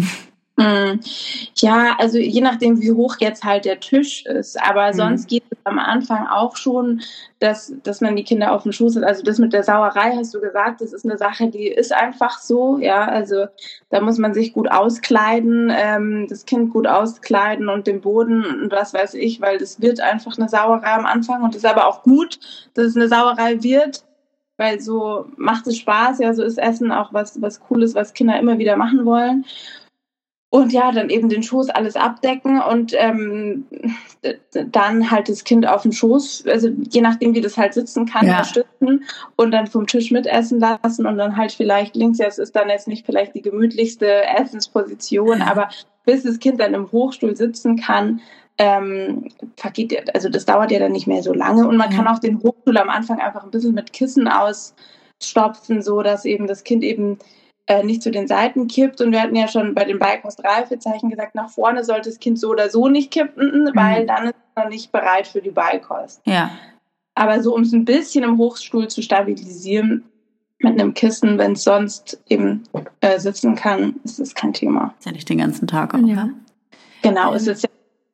Hm. 0.58 1.00
Ja, 1.56 1.96
also 1.98 2.16
je 2.16 2.40
nachdem, 2.40 2.80
wie 2.80 2.92
hoch 2.92 3.16
jetzt 3.20 3.44
halt 3.44 3.66
der 3.66 3.78
Tisch 3.78 4.24
ist. 4.24 4.58
Aber 4.62 4.88
mhm. 4.88 4.94
sonst 4.94 5.28
geht 5.28 5.44
es 5.50 5.58
am 5.64 5.78
Anfang 5.78 6.26
auch 6.26 6.56
schon, 6.56 7.02
dass, 7.40 7.74
dass 7.82 8.00
man 8.00 8.16
die 8.16 8.24
Kinder 8.24 8.52
auf 8.52 8.62
dem 8.62 8.72
Schoß 8.72 8.96
hat. 8.96 9.04
Also 9.04 9.22
das 9.22 9.38
mit 9.38 9.52
der 9.52 9.64
Sauerei 9.64 10.16
hast 10.16 10.32
du 10.32 10.40
gesagt, 10.40 10.80
das 10.80 10.94
ist 10.94 11.04
eine 11.04 11.18
Sache, 11.18 11.48
die 11.48 11.68
ist 11.68 11.92
einfach 11.92 12.38
so. 12.38 12.78
Ja, 12.78 13.04
also 13.04 13.46
da 13.90 14.00
muss 14.00 14.16
man 14.16 14.32
sich 14.32 14.54
gut 14.54 14.70
auskleiden, 14.70 15.70
ähm, 15.76 16.26
das 16.28 16.46
Kind 16.46 16.72
gut 16.72 16.86
auskleiden 16.86 17.68
und 17.68 17.86
den 17.86 18.00
Boden 18.00 18.44
und 18.46 18.72
was 18.72 18.94
weiß 18.94 19.12
ich, 19.14 19.42
weil 19.42 19.58
das 19.58 19.82
wird 19.82 20.00
einfach 20.00 20.38
eine 20.38 20.48
Sauerei 20.48 20.92
am 20.92 21.04
Anfang 21.04 21.42
und 21.42 21.50
es 21.50 21.64
ist 21.64 21.70
aber 21.70 21.86
auch 21.86 22.02
gut, 22.02 22.38
dass 22.72 22.86
es 22.86 22.96
eine 22.96 23.08
Sauerei 23.08 23.62
wird. 23.62 24.04
Weil 24.58 24.80
so 24.80 25.26
macht 25.36 25.66
es 25.66 25.76
Spaß, 25.76 26.18
ja, 26.20 26.32
so 26.32 26.42
ist 26.42 26.56
Essen 26.56 26.90
auch 26.90 27.12
was, 27.12 27.42
was 27.42 27.60
Cooles, 27.60 27.94
was 27.94 28.14
Kinder 28.14 28.38
immer 28.38 28.56
wieder 28.56 28.76
machen 28.76 29.04
wollen. 29.04 29.44
Und 30.48 30.72
ja, 30.72 30.92
dann 30.92 31.10
eben 31.10 31.28
den 31.28 31.42
Schoß 31.42 31.70
alles 31.70 31.96
abdecken 31.96 32.62
und 32.62 32.92
ähm, 32.96 33.66
dann 34.70 35.10
halt 35.10 35.28
das 35.28 35.42
Kind 35.42 35.66
auf 35.66 35.82
dem 35.82 35.92
Schoß, 35.92 36.44
also 36.46 36.68
je 36.88 37.00
nachdem, 37.00 37.34
wie 37.34 37.40
das 37.40 37.58
halt 37.58 37.74
sitzen 37.74 38.06
kann, 38.06 38.26
ja. 38.26 38.38
unterstützen 38.38 39.04
und 39.34 39.50
dann 39.50 39.66
vom 39.66 39.86
Tisch 39.88 40.12
mitessen 40.12 40.60
lassen 40.60 41.04
und 41.04 41.18
dann 41.18 41.36
halt 41.36 41.52
vielleicht 41.52 41.96
links, 41.96 42.18
jetzt 42.18 42.38
ist 42.38 42.54
dann 42.54 42.68
jetzt 42.68 42.86
nicht 42.86 43.04
vielleicht 43.04 43.34
die 43.34 43.42
gemütlichste 43.42 44.24
Essensposition, 44.24 45.40
ja. 45.40 45.46
aber 45.48 45.68
bis 46.04 46.22
das 46.22 46.38
Kind 46.38 46.60
dann 46.60 46.74
im 46.74 46.90
Hochstuhl 46.92 47.36
sitzen 47.36 47.76
kann, 47.76 48.20
ähm, 48.58 49.28
vergeht, 49.56 50.14
also 50.14 50.28
das 50.28 50.46
dauert 50.46 50.70
ja 50.70 50.78
dann 50.78 50.92
nicht 50.92 51.06
mehr 51.06 51.22
so 51.22 51.34
lange 51.34 51.66
und 51.66 51.76
man 51.76 51.90
ja. 51.90 51.96
kann 51.96 52.08
auch 52.08 52.20
den 52.20 52.40
Hochstuhl 52.42 52.78
am 52.78 52.88
Anfang 52.88 53.20
einfach 53.20 53.44
ein 53.44 53.50
bisschen 53.50 53.74
mit 53.74 53.92
Kissen 53.92 54.28
ausstopfen, 54.28 55.82
so 55.82 56.02
dass 56.02 56.24
eben 56.24 56.46
das 56.46 56.64
Kind 56.64 56.84
eben 56.84 57.18
äh, 57.66 57.82
nicht 57.82 58.02
zu 58.02 58.10
den 58.10 58.26
Seiten 58.26 58.68
kippt. 58.68 59.00
Und 59.00 59.12
wir 59.12 59.20
hatten 59.20 59.36
ja 59.36 59.48
schon 59.48 59.74
bei 59.74 59.84
den 59.84 59.98
Beikost-Reifezeichen 59.98 61.10
gesagt, 61.10 61.34
nach 61.34 61.50
vorne 61.50 61.84
sollte 61.84 62.10
das 62.10 62.18
Kind 62.18 62.38
so 62.38 62.50
oder 62.50 62.70
so 62.70 62.88
nicht 62.88 63.10
kippen, 63.10 63.64
mhm. 63.64 63.70
weil 63.74 64.06
dann 64.06 64.26
ist 64.26 64.34
es 64.34 64.62
noch 64.62 64.68
nicht 64.68 64.92
bereit 64.92 65.26
für 65.26 65.42
die 65.42 65.50
Beikost. 65.50 66.20
Ja. 66.24 66.50
Aber 67.14 67.42
so, 67.42 67.54
um 67.54 67.62
es 67.62 67.72
ein 67.72 67.84
bisschen 67.84 68.24
im 68.24 68.38
Hochstuhl 68.38 68.88
zu 68.88 69.02
stabilisieren, 69.02 70.04
mit 70.58 70.80
einem 70.80 70.94
Kissen, 70.94 71.38
wenn 71.38 71.52
es 71.52 71.64
sonst 71.64 72.22
eben 72.28 72.64
äh, 73.00 73.18
sitzen 73.18 73.54
kann, 73.56 73.96
ist 74.04 74.18
das 74.18 74.34
kein 74.34 74.52
Thema. 74.52 74.94
Ist 74.98 75.06
ja 75.06 75.12
nicht 75.12 75.28
den 75.28 75.38
ganzen 75.38 75.66
Tag 75.66 75.94
auch. 75.94 75.98
Ja. 75.98 76.30
Genau, 77.02 77.30
ähm. 77.30 77.36
es 77.36 77.46
ist 77.46 77.62
ja 77.62 77.68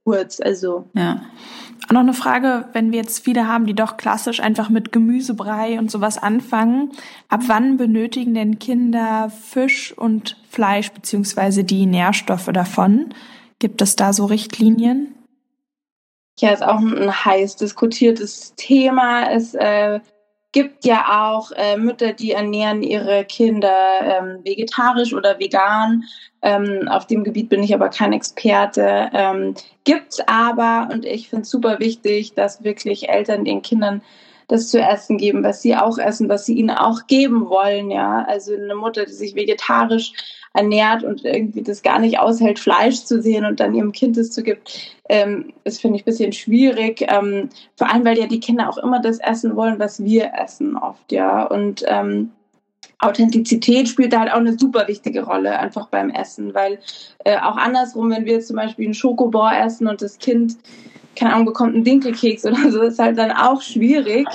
kurz, 0.04 0.40
also. 0.40 0.88
Ja. 0.94 1.22
Noch 1.90 2.00
eine 2.00 2.14
Frage, 2.14 2.68
wenn 2.72 2.92
wir 2.92 3.00
jetzt 3.00 3.24
viele 3.24 3.46
haben, 3.48 3.66
die 3.66 3.74
doch 3.74 3.96
klassisch 3.96 4.40
einfach 4.40 4.70
mit 4.70 4.92
Gemüsebrei 4.92 5.78
und 5.78 5.90
sowas 5.90 6.16
anfangen. 6.16 6.92
Ab 7.28 7.42
wann 7.48 7.76
benötigen 7.76 8.34
denn 8.34 8.58
Kinder 8.58 9.30
Fisch 9.30 9.92
und 9.96 10.36
Fleisch 10.48 10.90
beziehungsweise 10.92 11.64
die 11.64 11.86
Nährstoffe 11.86 12.50
davon? 12.52 13.12
Gibt 13.58 13.82
es 13.82 13.96
da 13.96 14.12
so 14.12 14.26
Richtlinien? 14.26 15.14
Ja, 16.38 16.50
ist 16.50 16.62
auch 16.62 16.78
ein 16.78 17.24
heiß 17.24 17.56
diskutiertes 17.56 18.54
Thema. 18.56 19.30
Es 19.30 19.54
äh, 19.54 20.00
gibt 20.52 20.84
ja 20.84 21.30
auch 21.30 21.50
äh, 21.52 21.76
Mütter, 21.76 22.12
die 22.12 22.32
ernähren 22.32 22.82
ihre 22.82 23.24
Kinder 23.24 23.74
ähm, 24.02 24.44
vegetarisch 24.44 25.14
oder 25.14 25.38
vegan. 25.38 26.04
Ähm, 26.42 26.88
auf 26.88 27.06
dem 27.06 27.24
Gebiet 27.24 27.48
bin 27.48 27.62
ich 27.62 27.74
aber 27.74 27.88
kein 27.88 28.12
Experte. 28.12 29.10
Ähm, 29.12 29.54
gibt's 29.84 30.20
aber, 30.26 30.88
und 30.92 31.04
ich 31.04 31.30
finde 31.30 31.42
es 31.42 31.50
super 31.50 31.78
wichtig, 31.80 32.34
dass 32.34 32.62
wirklich 32.62 33.08
Eltern 33.08 33.44
den 33.44 33.62
Kindern 33.62 34.02
das 34.48 34.68
zu 34.68 34.80
essen 34.80 35.16
geben, 35.16 35.42
was 35.42 35.62
sie 35.62 35.74
auch 35.74 35.96
essen, 35.98 36.28
was 36.28 36.44
sie 36.44 36.54
ihnen 36.54 36.70
auch 36.70 37.06
geben 37.06 37.48
wollen. 37.48 37.90
Ja, 37.90 38.24
also 38.28 38.54
eine 38.54 38.74
Mutter, 38.74 39.06
die 39.06 39.12
sich 39.12 39.34
vegetarisch 39.34 40.12
ernährt 40.54 41.02
und 41.02 41.24
irgendwie 41.24 41.62
das 41.62 41.82
gar 41.82 41.98
nicht 41.98 42.18
aushält, 42.18 42.58
Fleisch 42.58 43.04
zu 43.04 43.22
sehen 43.22 43.44
und 43.44 43.60
dann 43.60 43.74
ihrem 43.74 43.92
Kind 43.92 44.16
es 44.16 44.30
zu 44.30 44.42
gibt, 44.42 44.94
ähm, 45.08 45.52
ist, 45.64 45.80
finde 45.80 45.96
ich, 45.96 46.02
ein 46.02 46.06
bisschen 46.06 46.32
schwierig. 46.32 47.06
Ähm, 47.08 47.48
vor 47.76 47.92
allem, 47.92 48.04
weil 48.04 48.18
ja 48.18 48.26
die 48.26 48.40
Kinder 48.40 48.68
auch 48.68 48.78
immer 48.78 49.00
das 49.00 49.18
essen 49.18 49.56
wollen, 49.56 49.78
was 49.78 50.02
wir 50.02 50.32
essen 50.38 50.76
oft, 50.76 51.10
ja. 51.10 51.44
Und 51.44 51.84
ähm, 51.86 52.30
Authentizität 52.98 53.88
spielt 53.88 54.12
da 54.12 54.20
halt 54.20 54.32
auch 54.32 54.36
eine 54.36 54.58
super 54.58 54.86
wichtige 54.86 55.24
Rolle, 55.24 55.58
einfach 55.58 55.88
beim 55.88 56.10
Essen, 56.10 56.54
weil 56.54 56.78
äh, 57.24 57.36
auch 57.38 57.56
andersrum, 57.56 58.10
wenn 58.10 58.26
wir 58.26 58.40
zum 58.40 58.56
Beispiel 58.56 58.84
einen 58.84 58.94
Schokobor 58.94 59.52
essen 59.52 59.88
und 59.88 60.02
das 60.02 60.18
Kind, 60.18 60.56
keine 61.16 61.32
Ahnung, 61.32 61.46
bekommt 61.46 61.74
einen 61.74 61.84
Dinkelkeks 61.84 62.44
oder 62.44 62.70
so, 62.70 62.82
ist 62.82 62.98
halt 62.98 63.18
dann 63.18 63.32
auch 63.32 63.60
schwierig 63.60 64.28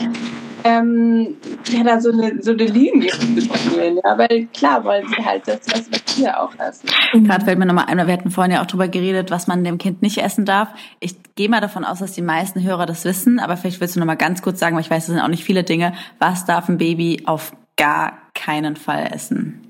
ähm, 0.68 1.38
ja, 1.70 1.84
da 1.84 2.02
so 2.02 2.12
eine, 2.12 2.42
so 2.42 2.52
eine 2.52 2.66
Linie 2.66 3.12
spielen. 3.12 4.00
Ja, 4.04 4.18
weil 4.18 4.48
klar 4.48 4.84
wollen 4.84 5.08
sie 5.08 5.24
halt 5.24 5.48
das, 5.48 5.60
was 5.72 5.90
wir 5.90 6.00
hier 6.08 6.42
auch 6.42 6.54
essen. 6.60 6.90
Gerade 7.26 7.46
fällt 7.46 7.60
mir 7.60 7.66
nochmal 7.66 7.86
ein, 7.88 8.06
wir 8.06 8.14
hatten 8.14 8.32
vorhin 8.32 8.54
ja 8.54 8.62
auch 8.62 8.66
drüber 8.66 8.88
geredet, 8.88 9.32
was 9.32 9.48
man 9.48 9.64
dem 9.64 9.78
Kind 9.78 10.02
nicht 10.02 10.18
essen 10.18 10.46
darf. 10.46 10.70
Ich 11.00 11.16
gehe 11.36 11.50
mal 11.50 11.62
davon 11.62 11.86
aus, 11.86 12.00
dass 12.00 12.14
die 12.14 12.22
meisten 12.22 12.64
Hörer 12.64 12.86
das 12.86 13.06
wissen, 13.06 13.40
aber 13.40 13.56
vielleicht 13.56 13.80
willst 13.80 13.96
du 13.96 14.00
nochmal 14.00 14.18
ganz 14.18 14.42
kurz 14.42 14.60
sagen, 14.60 14.76
weil 14.76 14.84
ich 14.84 14.90
weiß, 14.90 15.06
das 15.06 15.16
sind 15.16 15.24
auch 15.24 15.30
nicht 15.30 15.44
viele 15.44 15.64
Dinge. 15.64 15.94
Was 16.20 16.46
darf 16.46 16.68
ein 16.68 16.78
Baby 16.78 17.24
auf 17.26 17.54
gar 17.78 18.14
keinen 18.34 18.76
Fall 18.76 19.10
essen? 19.12 19.62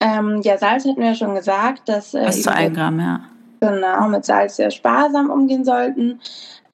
Ähm, 0.00 0.40
ja, 0.42 0.58
Salz 0.58 0.84
hatten 0.84 1.00
wir 1.00 1.08
ja 1.08 1.14
schon 1.14 1.34
gesagt, 1.34 1.88
dass 1.88 2.12
äh, 2.12 2.26
Was 2.26 2.42
zu 2.42 2.52
ein 2.52 2.74
Gramm, 2.74 3.00
ja. 3.00 3.20
Genau, 3.60 4.08
mit 4.08 4.26
Salz 4.26 4.56
sehr 4.56 4.70
sparsam 4.70 5.30
umgehen 5.30 5.64
sollten. 5.64 6.20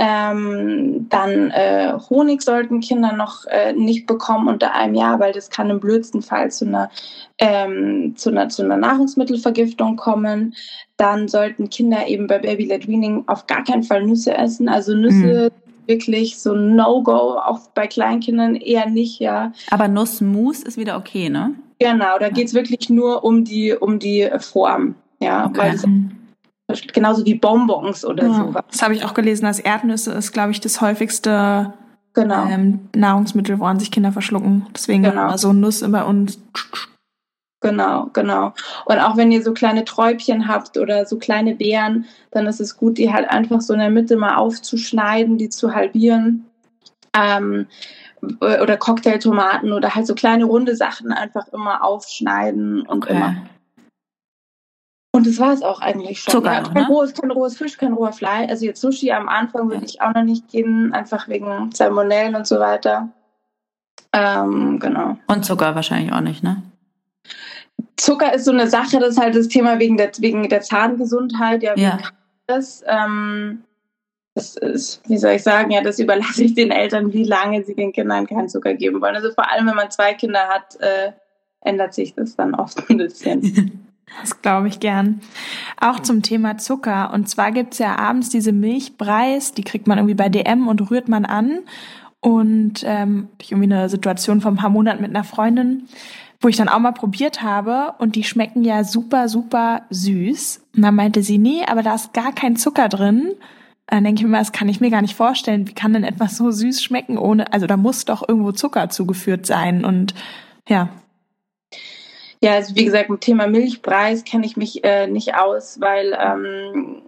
Ähm, 0.05 1.07
dann 1.11 1.53
äh, 1.53 1.93
Honig 2.11 2.43
sollten 2.43 2.81
Kinder 2.81 3.13
noch 3.13 3.45
äh, 3.47 3.73
nicht 3.73 4.09
bekommen 4.09 4.49
unter 4.49 4.75
einem 4.75 4.97
Jahr, 4.97 5.21
weil 5.21 5.33
das 5.33 5.49
kann 5.49 5.71
im 5.71 5.79
blödsten 5.79 6.23
Fall 6.23 6.51
zu 6.51 6.67
einer, 6.67 6.91
ähm, 7.39 8.17
zu 8.17 8.31
einer, 8.31 8.49
zu 8.49 8.65
einer 8.65 8.79
Nahrungsmittelvergiftung 8.79 9.95
kommen. 9.95 10.57
Dann 10.97 11.29
sollten 11.29 11.71
Kinder 11.71 12.09
eben 12.09 12.27
bei 12.27 12.41
Baby-led 12.41 12.89
Weaning 12.89 13.23
auf 13.29 13.47
gar 13.47 13.63
keinen 13.63 13.85
Fall 13.85 14.05
Nüsse 14.05 14.37
essen. 14.37 14.69
Also 14.69 14.93
Nüsse 14.93 15.53
mhm. 15.53 15.89
wirklich 15.89 16.37
so 16.37 16.53
No-Go, 16.53 17.39
auch 17.39 17.61
bei 17.73 17.87
Kleinkindern 17.87 18.57
eher 18.57 18.89
nicht, 18.89 19.21
ja. 19.21 19.53
Aber 19.71 19.87
Nussmus 19.87 20.65
ist 20.65 20.77
wieder 20.79 20.97
okay, 20.97 21.29
ne? 21.29 21.55
Genau, 21.79 22.19
da 22.19 22.27
ja. 22.27 22.31
geht 22.31 22.49
es 22.49 22.55
wirklich 22.55 22.91
nur 22.91 23.23
um 23.23 23.45
die, 23.45 23.73
um 23.73 24.01
die 24.01 24.29
Form, 24.41 24.97
ja, 25.21 25.47
okay. 25.47 25.59
weil 25.59 25.79
genauso 26.93 27.25
wie 27.25 27.35
Bonbons 27.35 28.05
oder 28.05 28.27
ja, 28.27 28.35
sowas. 28.35 28.65
Das 28.71 28.83
habe 28.83 28.95
ich 28.95 29.05
auch 29.05 29.15
gelesen, 29.15 29.45
dass 29.45 29.59
Erdnüsse 29.59 30.13
ist, 30.13 30.33
glaube 30.33 30.53
ich, 30.53 30.61
das 30.61 30.81
häufigste 30.81 31.73
genau. 32.15 32.47
ähm, 32.47 32.89
Nahrungsmittel, 32.95 33.59
woran 33.59 33.79
sich 33.79 33.91
Kinder 33.91 34.13
verschlucken. 34.13 34.67
Deswegen 34.75 35.03
genau. 35.03 35.27
immer 35.27 35.39
so 35.39 35.53
Nuss 35.53 35.83
immer 35.83 36.07
und 36.07 36.39
Genau, 37.63 38.11
genau. 38.13 38.53
Und 38.87 38.99
auch 38.99 39.17
wenn 39.17 39.31
ihr 39.31 39.41
so 39.43 39.53
kleine 39.53 39.85
Träubchen 39.85 40.49
habt 40.49 40.77
oder 40.77 41.07
so 41.07 41.17
kleine 41.17 41.55
Beeren, 41.55 42.07
dann 42.33 42.47
ist 42.47 42.61
es 42.61 42.77
gut, 42.77 42.99
die 42.99 43.13
halt 43.13 43.31
einfach 43.31 43.61
so 43.61 43.73
in 43.73 43.79
der 43.79 43.91
Mitte 43.91 44.17
mal 44.17 44.35
aufzuschneiden, 44.35 45.39
die 45.39 45.49
zu 45.49 45.73
halbieren. 45.73 46.45
Ähm, 47.15 47.67
oder 48.41 48.77
Cocktailtomaten 48.77 49.73
oder 49.73 49.95
halt 49.95 50.07
so 50.07 50.15
kleine 50.15 50.45
runde 50.45 50.77
Sachen 50.77 51.13
einfach 51.13 51.49
immer 51.49 51.85
aufschneiden 51.85 52.83
und 52.83 53.05
okay. 53.05 53.17
immer. 53.17 53.37
Und 55.15 55.27
das 55.27 55.39
war 55.39 55.53
es 55.53 55.63
auch 55.63 55.81
eigentlich 55.81 56.21
schon. 56.23 56.33
Zucker, 56.33 56.53
ja, 56.53 56.63
kein, 56.63 56.73
ne? 56.73 56.87
rohes, 56.89 57.13
kein 57.13 57.31
rohes 57.31 57.57
Fisch, 57.57 57.77
kein 57.77 57.93
roher 57.93 58.13
Fleisch. 58.13 58.49
Also 58.49 58.65
jetzt 58.65 58.81
Sushi 58.81 59.13
am 59.13 59.29
Anfang 59.29 59.69
würde 59.69 59.85
ich 59.85 60.01
auch 60.01 60.15
noch 60.15 60.25
nicht 60.25 60.49
gehen, 60.49 60.93
einfach 60.95 61.29
wegen 61.29 61.71
Salmonellen 61.73 62.35
und 62.35 62.47
so 62.47 62.59
weiter. 62.59 63.11
Ähm, 64.15 64.79
genau. 64.79 65.19
Und 65.27 65.45
Zucker 65.45 65.75
wahrscheinlich 65.75 66.13
auch 66.13 66.21
nicht, 66.21 66.43
ne? 66.43 66.63
Zucker 67.97 68.33
ist 68.33 68.47
so 68.47 68.53
eine 68.53 68.69
Sache, 68.69 68.99
das 68.99 69.11
ist 69.11 69.21
halt 69.21 69.37
das 69.37 69.49
Thema 69.49 69.79
wegen 69.79 69.99
der, 69.99 70.11
wegen 70.19 70.49
der 70.49 70.63
Zahngesundheit, 70.63 71.63
ja, 71.63 71.77
ja. 71.77 71.99
Das, 72.47 72.83
ähm, 72.87 73.65
das 74.35 74.57
ist, 74.57 75.03
wie 75.09 75.19
soll 75.19 75.33
ich 75.33 75.43
sagen, 75.43 75.71
ja, 75.71 75.83
das 75.83 75.99
überlasse 75.99 76.45
ich 76.45 76.55
den 76.55 76.71
Eltern, 76.71 77.13
wie 77.13 77.25
lange 77.25 77.63
sie 77.65 77.75
den 77.75 77.93
Kindern 77.93 78.27
keinen 78.27 78.49
Zucker 78.49 78.75
geben 78.75 79.01
wollen. 79.01 79.15
Also 79.15 79.31
vor 79.33 79.51
allem, 79.51 79.67
wenn 79.67 79.77
man 79.77 79.91
zwei 79.91 80.15
Kinder 80.15 80.49
hat, 80.49 80.81
äh, 80.81 81.13
ändert 81.61 81.93
sich 81.95 82.15
das 82.15 82.35
dann 82.35 82.55
oft 82.55 82.91
ein 82.91 82.97
bisschen. 82.97 83.79
Das 84.21 84.41
glaube 84.43 84.69
ich 84.69 84.81
gern. 84.81 85.21
Auch 85.81 86.01
zum 86.01 86.23
Thema 86.23 86.59
Zucker. 86.59 87.13
Und 87.13 87.29
zwar 87.29 87.53
gibt's 87.53 87.79
ja 87.79 87.97
abends 87.99 88.29
diese 88.29 88.53
Milchbreis, 88.53 89.53
die 89.53 89.65
kriegt 89.65 89.87
man 89.87 89.99
irgendwie 89.99 90.15
bei 90.15 90.29
DM 90.29 90.69
und 90.69 90.91
rührt 90.91 91.09
man 91.09 91.25
an. 91.25 91.61
Und 92.21 92.85
ähm, 92.87 93.29
ich 93.41 93.51
irgendwie 93.51 93.73
eine 93.73 93.89
Situation 93.89 94.41
vor 94.41 94.53
ein 94.53 94.57
paar 94.57 94.71
Monaten 94.71 95.03
mit 95.03 95.11
einer 95.11 95.25
Freundin, 95.25 95.89
wo 96.41 96.49
ich 96.49 96.57
dann 96.57 96.69
auch 96.69 96.79
mal 96.79 96.93
probiert 96.93 97.43
habe 97.43 97.95
und 97.99 98.15
die 98.15 98.23
schmecken 98.23 98.63
ja 98.63 98.85
super, 98.85 99.29
super 99.29 99.83
süß. 99.91 100.63
Und 100.77 100.83
dann 100.83 100.95
meinte 100.95 101.23
sie, 101.23 101.39
nee, 101.39 101.65
aber 101.67 101.83
da 101.83 101.97
ist 101.97 102.13
gar 102.13 102.33
kein 102.33 102.55
Zucker 102.55 102.89
drin. 102.89 103.33
Dann 103.89 104.05
denke 104.05 104.23
ich 104.23 104.29
mir, 104.29 104.39
das 104.39 104.53
kann 104.53 104.69
ich 104.69 104.81
mir 104.81 104.91
gar 104.91 105.03
nicht 105.03 105.17
vorstellen. 105.17 105.69
Wie 105.69 105.75
kann 105.75 105.93
denn 105.93 106.05
etwas 106.05 106.37
so 106.37 106.53
süß 106.53 106.83
schmecken 106.83 107.19
ohne, 107.19 107.53
also 107.53 107.67
da 107.67 107.77
muss 107.77 108.05
doch 108.05 108.27
irgendwo 108.29 108.53
Zucker 108.53 108.89
zugeführt 108.89 109.45
sein 109.45 109.85
und 109.85 110.15
ja. 110.69 110.91
Ja, 112.43 112.55
also 112.55 112.75
wie 112.75 112.85
gesagt, 112.85 113.09
mit 113.09 113.21
Thema 113.21 113.47
Milchpreis 113.47 114.25
kenne 114.25 114.45
ich 114.47 114.57
mich 114.57 114.83
äh, 114.85 115.07
nicht 115.07 115.35
aus, 115.37 115.81
weil 115.81 116.17
ähm, 116.19 117.03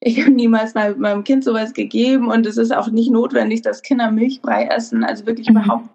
ich 0.00 0.20
habe 0.20 0.30
niemals 0.30 0.74
mal 0.74 0.94
meinem 0.96 1.24
Kind 1.24 1.44
sowas 1.44 1.72
gegeben 1.72 2.28
und 2.28 2.44
es 2.46 2.58
ist 2.58 2.74
auch 2.74 2.88
nicht 2.88 3.10
notwendig, 3.10 3.62
dass 3.62 3.82
Kinder 3.82 4.10
Milchbrei 4.10 4.66
essen. 4.66 5.02
Also 5.02 5.26
wirklich 5.26 5.48
mhm. 5.48 5.56
überhaupt 5.56 5.88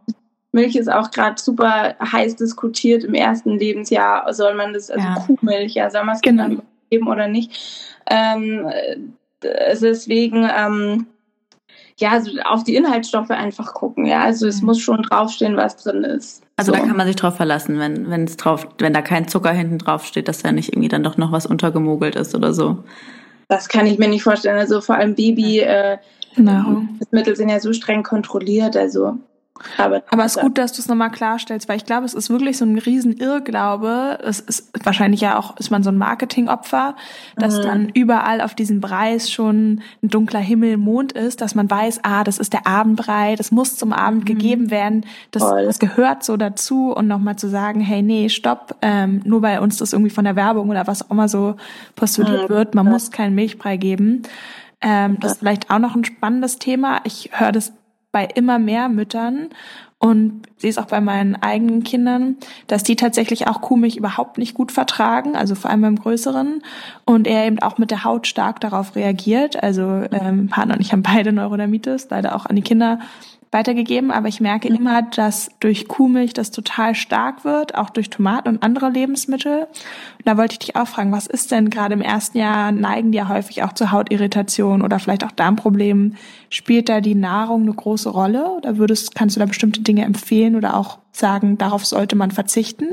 Milch 0.51 0.75
ist 0.75 0.91
auch 0.91 1.11
gerade 1.11 1.41
super 1.41 1.95
heiß 1.99 2.35
diskutiert 2.35 3.03
im 3.03 3.13
ersten 3.13 3.51
Lebensjahr. 3.57 4.33
Soll 4.33 4.55
man 4.55 4.73
das, 4.73 4.91
also 4.91 5.07
ja. 5.07 5.15
Kuhmilch, 5.25 5.75
ja, 5.75 5.89
soll 5.89 6.03
man 6.03 6.15
es 6.15 6.21
genau. 6.21 6.43
Kindern 6.43 6.63
geben 6.89 7.07
oder 7.07 7.27
nicht? 7.27 7.95
Ähm, 8.09 8.69
deswegen, 9.41 10.49
ähm, 10.53 11.07
ja, 12.01 12.11
also 12.11 12.31
auf 12.45 12.63
die 12.63 12.75
Inhaltsstoffe 12.75 13.29
einfach 13.29 13.73
gucken. 13.73 14.05
Ja, 14.05 14.23
also 14.23 14.47
es 14.47 14.61
mhm. 14.61 14.67
muss 14.67 14.79
schon 14.79 15.01
draufstehen, 15.03 15.55
was 15.55 15.77
drin 15.77 16.03
ist. 16.03 16.43
Also 16.57 16.73
so. 16.73 16.77
da 16.77 16.85
kann 16.85 16.97
man 16.97 17.07
sich 17.07 17.15
drauf 17.15 17.37
verlassen, 17.37 17.79
wenn 17.79 18.09
wenn 18.09 18.25
es 18.25 18.37
drauf, 18.37 18.67
wenn 18.79 18.93
da 18.93 19.01
kein 19.01 19.27
Zucker 19.27 19.51
hinten 19.51 19.77
drauf 19.77 20.05
steht, 20.05 20.27
dass 20.27 20.41
da 20.41 20.51
nicht 20.51 20.73
irgendwie 20.73 20.89
dann 20.89 21.03
doch 21.03 21.17
noch 21.17 21.31
was 21.31 21.45
untergemogelt 21.45 22.15
ist 22.15 22.35
oder 22.35 22.53
so. 22.53 22.83
Das 23.47 23.69
kann 23.69 23.85
ich 23.85 23.97
mir 23.97 24.07
nicht 24.07 24.23
vorstellen. 24.23 24.57
Also 24.57 24.81
vor 24.81 24.95
allem 24.95 25.15
Baby. 25.15 25.59
Äh, 25.59 25.97
Genau. 26.35 26.83
Mittel 27.11 27.35
sind 27.35 27.49
ja 27.49 27.59
so 27.59 27.73
streng 27.73 28.03
kontrolliert, 28.03 28.77
also 28.77 29.17
aber, 29.77 30.03
Aber 30.09 30.25
es 30.25 30.35
ist 30.35 30.41
gut, 30.41 30.57
dass 30.57 30.73
du 30.73 30.81
es 30.81 30.87
nochmal 30.87 31.11
klarstellst, 31.11 31.69
weil 31.69 31.77
ich 31.77 31.85
glaube, 31.85 32.05
es 32.05 32.13
ist 32.13 32.29
wirklich 32.29 32.57
so 32.57 32.65
ein 32.65 32.77
riesen 32.77 33.13
Irrglaube. 33.13 34.19
Es 34.23 34.39
ist 34.39 34.71
wahrscheinlich 34.83 35.21
ja 35.21 35.37
auch, 35.37 35.57
ist 35.57 35.71
man 35.71 35.83
so 35.83 35.89
ein 35.89 35.97
Marketingopfer, 35.97 36.95
dass 37.37 37.57
mhm. 37.57 37.63
dann 37.63 37.89
überall 37.89 38.41
auf 38.41 38.55
diesem 38.55 38.81
Preis 38.81 39.31
schon 39.31 39.81
ein 40.03 40.09
dunkler 40.09 40.39
Himmel, 40.39 40.77
Mond 40.77 41.11
ist, 41.13 41.41
dass 41.41 41.55
man 41.55 41.69
weiß, 41.69 42.01
ah, 42.03 42.23
das 42.23 42.37
ist 42.37 42.53
der 42.53 42.67
Abendbrei, 42.67 43.35
das 43.35 43.51
muss 43.51 43.77
zum 43.77 43.93
Abend 43.93 44.21
mhm. 44.21 44.25
gegeben 44.25 44.71
werden, 44.71 45.05
das, 45.31 45.43
das 45.43 45.79
gehört 45.79 46.23
so 46.23 46.37
dazu 46.37 46.91
und 46.91 47.07
nochmal 47.07 47.35
zu 47.35 47.47
sagen, 47.47 47.81
hey, 47.81 48.01
nee, 48.01 48.29
stopp, 48.29 48.75
ähm, 48.81 49.21
nur 49.25 49.41
weil 49.41 49.59
uns 49.59 49.77
das 49.77 49.93
irgendwie 49.93 50.11
von 50.11 50.25
der 50.25 50.35
Werbung 50.35 50.69
oder 50.69 50.87
was 50.87 51.03
auch 51.03 51.11
immer 51.11 51.27
so 51.27 51.55
postuliert 51.95 52.49
mhm. 52.49 52.53
wird, 52.53 52.75
man 52.75 52.87
muss 52.87 53.11
keinen 53.11 53.35
Milchbrei 53.35 53.77
geben. 53.77 54.23
Ähm, 54.81 55.19
das 55.19 55.33
ist 55.33 55.39
vielleicht 55.39 55.69
auch 55.69 55.79
noch 55.79 55.95
ein 55.95 56.03
spannendes 56.03 56.57
Thema. 56.57 57.01
Ich 57.03 57.29
höre 57.33 57.51
das 57.51 57.71
bei 58.11 58.25
immer 58.25 58.59
mehr 58.59 58.89
Müttern 58.89 59.49
und 60.01 60.47
sehe 60.57 60.71
es 60.71 60.79
auch 60.79 60.87
bei 60.87 60.99
meinen 60.99 61.35
eigenen 61.35 61.83
Kindern, 61.83 62.37
dass 62.65 62.81
die 62.81 62.95
tatsächlich 62.95 63.47
auch 63.47 63.61
Kuhmilch 63.61 63.97
überhaupt 63.97 64.39
nicht 64.39 64.55
gut 64.55 64.71
vertragen, 64.71 65.35
also 65.35 65.53
vor 65.53 65.69
allem 65.69 65.81
beim 65.81 65.95
Größeren. 65.95 66.63
Und 67.05 67.27
er 67.27 67.45
eben 67.45 67.59
auch 67.59 67.77
mit 67.77 67.91
der 67.91 68.03
Haut 68.03 68.25
stark 68.25 68.59
darauf 68.61 68.95
reagiert. 68.95 69.61
Also 69.61 69.83
ähm, 70.11 70.47
Partner 70.47 70.73
und 70.73 70.81
ich 70.81 70.91
haben 70.91 71.03
beide 71.03 71.31
Neurodermitis, 71.31 72.07
leider 72.09 72.35
auch 72.35 72.47
an 72.47 72.55
die 72.55 72.63
Kinder 72.63 72.99
weitergegeben, 73.51 74.11
aber 74.11 74.29
ich 74.29 74.39
merke 74.39 74.69
mhm. 74.69 74.77
immer, 74.77 75.01
dass 75.01 75.51
durch 75.59 75.87
Kuhmilch 75.87 76.33
das 76.33 76.51
total 76.51 76.95
stark 76.95 77.43
wird, 77.43 77.75
auch 77.75 77.89
durch 77.89 78.09
Tomaten 78.09 78.47
und 78.47 78.63
andere 78.63 78.89
Lebensmittel. 78.89 79.63
Und 79.63 80.25
da 80.25 80.37
wollte 80.37 80.53
ich 80.53 80.59
dich 80.59 80.75
auch 80.75 80.87
fragen, 80.87 81.11
was 81.11 81.27
ist 81.27 81.51
denn 81.51 81.69
gerade 81.69 81.93
im 81.93 82.01
ersten 82.01 82.37
Jahr, 82.37 82.71
neigen 82.71 83.11
die 83.11 83.17
ja 83.17 83.27
häufig 83.27 83.63
auch 83.63 83.73
zu 83.73 83.91
Hautirritation 83.91 84.81
oder 84.81 84.99
vielleicht 84.99 85.25
auch 85.25 85.31
Darmproblemen? 85.31 86.17
Spielt 86.49 86.87
da 86.87 87.01
die 87.01 87.15
Nahrung 87.15 87.63
eine 87.63 87.73
große 87.73 88.09
Rolle 88.09 88.49
oder 88.51 88.77
würdest, 88.77 89.15
kannst 89.15 89.35
du 89.35 89.39
da 89.39 89.45
bestimmte 89.45 89.81
Dinge 89.81 90.05
empfehlen 90.05 90.55
oder 90.55 90.77
auch 90.77 90.99
sagen, 91.11 91.57
darauf 91.57 91.85
sollte 91.85 92.15
man 92.15 92.31
verzichten? 92.31 92.87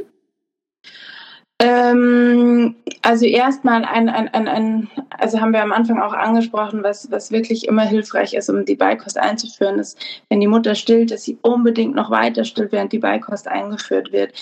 Ähm, 1.61 2.77
also 3.09 3.25
erstmal 3.25 3.87
ein, 3.87 4.11
ein, 4.11 4.29
ein, 4.29 4.49
ein, 4.49 4.91
also 5.09 5.41
haben 5.41 5.55
wir 5.55 5.63
am 5.63 5.73
Anfang 5.73 5.99
auch 5.99 6.13
angesprochen, 6.13 6.83
was, 6.83 7.11
was 7.11 7.31
wirklich 7.33 7.67
immer 7.67 7.85
hilfreich 7.85 8.35
ist, 8.35 8.51
um 8.51 8.67
die 8.67 8.77
Beikost 8.77 9.17
einzuführen, 9.17 9.79
ist, 9.79 9.99
wenn 10.29 10.41
die 10.41 10.47
Mutter 10.47 10.75
stillt, 10.75 11.11
dass 11.11 11.25
sie 11.25 11.39
unbedingt 11.41 11.95
noch 11.95 12.11
weiter 12.11 12.45
stillt, 12.45 12.71
während 12.71 12.93
die 12.93 12.99
Beikost 12.99 13.49
eingeführt 13.49 14.13
wird 14.13 14.35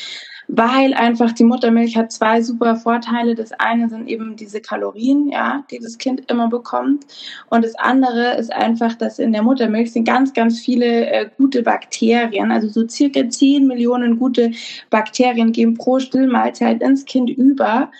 weil 0.48 0.94
einfach 0.94 1.32
die 1.32 1.44
Muttermilch 1.44 1.96
hat 1.96 2.12
zwei 2.12 2.40
super 2.40 2.76
Vorteile. 2.76 3.34
Das 3.34 3.52
eine 3.52 3.88
sind 3.88 4.08
eben 4.08 4.36
diese 4.36 4.60
Kalorien, 4.60 5.28
ja, 5.28 5.64
die 5.70 5.78
das 5.78 5.98
Kind 5.98 6.30
immer 6.30 6.48
bekommt. 6.48 7.04
Und 7.50 7.64
das 7.64 7.74
andere 7.76 8.36
ist 8.36 8.52
einfach, 8.52 8.94
dass 8.94 9.18
in 9.18 9.32
der 9.32 9.42
Muttermilch 9.42 9.92
sind 9.92 10.04
ganz, 10.06 10.32
ganz 10.32 10.60
viele 10.60 11.10
äh, 11.10 11.28
gute 11.36 11.62
Bakterien. 11.62 12.52
Also 12.52 12.68
so 12.68 12.88
circa 12.88 13.28
10 13.28 13.66
Millionen 13.66 14.18
gute 14.18 14.52
Bakterien 14.90 15.52
gehen 15.52 15.74
pro 15.74 15.98
Stillmahlzeit 15.98 16.80
ins 16.82 17.04
Kind 17.04 17.30
über. 17.30 17.90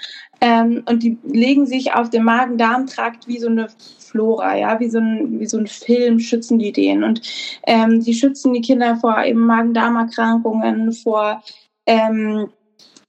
Ähm, 0.41 0.83
und 0.87 1.03
die 1.03 1.19
legen 1.25 1.67
sich 1.67 1.95
auf 1.95 2.11
den 2.11 2.25
Magen-Darm-Trakt 2.25 3.27
wie 3.27 3.39
so 3.39 3.49
eine 3.49 3.69
Flora, 3.99 4.57
ja, 4.57 4.79
wie 4.81 4.89
so 4.89 4.99
ein, 4.99 5.41
wie 5.41 5.47
so 5.47 5.59
ein 5.59 5.67
Film 5.67 6.19
schützen 6.19 6.59
die 6.59 6.73
den. 6.73 7.05
Und 7.05 7.23
ähm, 7.67 8.03
die 8.03 8.15
schützen 8.15 8.53
die 8.53 8.61
Kinder 8.61 8.97
vor 8.97 9.23
eben 9.23 9.47
Magen-Darm-Erkrankungen, 9.47 10.93
vor 10.93 11.43
ähm, 11.87 12.49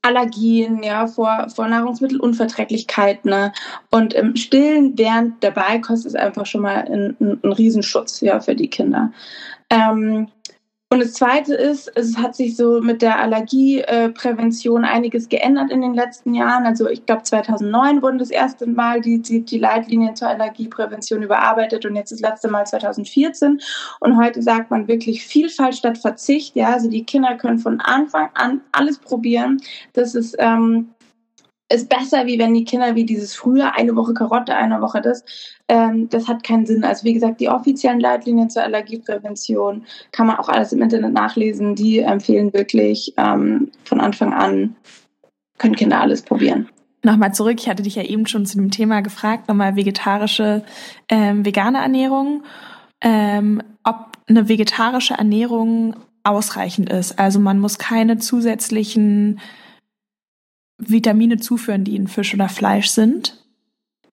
Allergien, 0.02 0.84
ja, 0.84 1.08
vor, 1.08 1.48
vor 1.54 1.68
Nahrungsmittelunverträglichkeiten. 1.68 3.30
Ne? 3.30 3.52
Und 3.92 4.14
im 4.14 4.36
Stillen 4.36 4.98
während 4.98 5.44
der 5.44 5.52
Beikost 5.52 6.06
ist 6.06 6.16
einfach 6.16 6.46
schon 6.46 6.62
mal 6.62 6.86
ein, 6.86 7.18
ein, 7.20 7.40
ein 7.44 7.52
Riesenschutz 7.52 8.22
ja, 8.22 8.40
für 8.40 8.56
die 8.56 8.70
Kinder. 8.70 9.12
Ähm, 9.70 10.28
und 10.90 11.02
das 11.02 11.14
Zweite 11.14 11.54
ist, 11.54 11.92
es 11.96 12.18
hat 12.18 12.34
sich 12.34 12.56
so 12.56 12.80
mit 12.80 13.02
der 13.02 13.20
Allergieprävention 13.20 14.86
einiges 14.86 15.28
geändert 15.28 15.70
in 15.70 15.82
den 15.82 15.94
letzten 15.94 16.34
Jahren. 16.34 16.66
Also 16.66 16.88
ich 16.88 17.06
glaube 17.06 17.24
2009 17.24 18.02
wurden 18.02 18.18
das 18.18 18.30
erste 18.30 18.66
Mal 18.68 19.02
die, 19.02 19.22
die, 19.22 19.44
die 19.44 19.58
Leitlinien 19.58 20.16
zur 20.16 20.30
Allergieprävention 20.30 21.24
überarbeitet 21.24 21.86
und 21.86 21.98
jetzt 21.98 22.14
das 22.14 22.22
letzte 22.22 22.48
Mal 22.48 22.66
2014. 22.66 23.60
Und 24.00 24.18
heute 24.18 24.42
sagt 24.42 24.72
man 24.72 24.88
wirklich 24.88 25.26
Vielfalt 25.26 25.76
statt 25.76 25.98
Verzicht. 25.98 26.56
Ja, 26.56 26.70
also 26.70 26.90
die 26.90 27.04
Kinder 27.04 27.36
können 27.36 27.60
von 27.60 27.82
Anfang 27.82 28.30
an 28.36 28.62
alles 28.72 28.98
probieren. 28.98 29.58
Das 29.92 30.16
ist 30.16 30.38
ähm, 30.40 30.92
ist 31.70 31.90
besser, 31.90 32.26
wie 32.26 32.40
wenn 32.40 32.54
die 32.54 32.64
Kinder 32.64 32.96
wie 32.96 33.06
dieses 33.06 33.36
früher 33.36 33.76
eine 33.76 33.96
Woche 33.96 34.14
Karotte, 34.14 34.56
eine 34.56 34.82
Woche 34.82 35.02
das. 35.02 35.24
Ähm, 35.68 36.08
das 36.10 36.28
hat 36.28 36.44
keinen 36.44 36.66
Sinn. 36.66 36.84
Also 36.84 37.04
wie 37.04 37.14
gesagt, 37.14 37.42
die 37.42 37.50
offiziellen 37.50 38.00
Leitlinien 38.00 38.50
zur 38.50 38.64
Allergieprävention 38.64 39.86
kann 40.12 40.28
man 40.28 40.38
auch 40.38 40.50
alles 40.50 40.72
im 40.72 40.82
Internet 40.82 41.14
nachlesen. 41.14 41.76
Die 41.76 42.00
empfehlen 42.00 42.54
wirklich 42.54 43.14
ähm, 43.18 43.72
von 43.84 44.00
Anfang 44.00 44.34
an, 44.34 44.76
können 45.58 45.76
Kinder 45.76 46.00
alles 46.00 46.22
probieren. 46.22 46.70
Nochmal 47.04 47.34
zurück, 47.34 47.58
ich 47.60 47.70
hatte 47.70 47.84
dich 47.84 47.96
ja 47.96 48.04
eben 48.04 48.28
schon 48.28 48.46
zu 48.46 48.58
dem 48.58 48.72
Thema 48.72 49.02
gefragt, 49.02 49.48
nochmal 49.48 49.76
vegetarische, 49.76 50.64
ähm, 51.10 51.46
vegane 51.46 51.80
Ernährung. 51.80 52.44
Ähm, 53.02 53.62
ob 53.84 54.18
eine 54.28 54.50
vegetarische 54.50 55.14
Ernährung 55.14 55.96
ausreichend 56.24 56.90
ist. 56.90 57.20
Also 57.20 57.40
man 57.40 57.60
muss 57.60 57.78
keine 57.78 58.18
zusätzlichen 58.18 59.40
Vitamine 60.78 61.38
zuführen, 61.38 61.84
die 61.84 61.96
in 61.96 62.08
Fisch 62.08 62.34
oder 62.34 62.50
Fleisch 62.50 62.88
sind? 62.90 63.44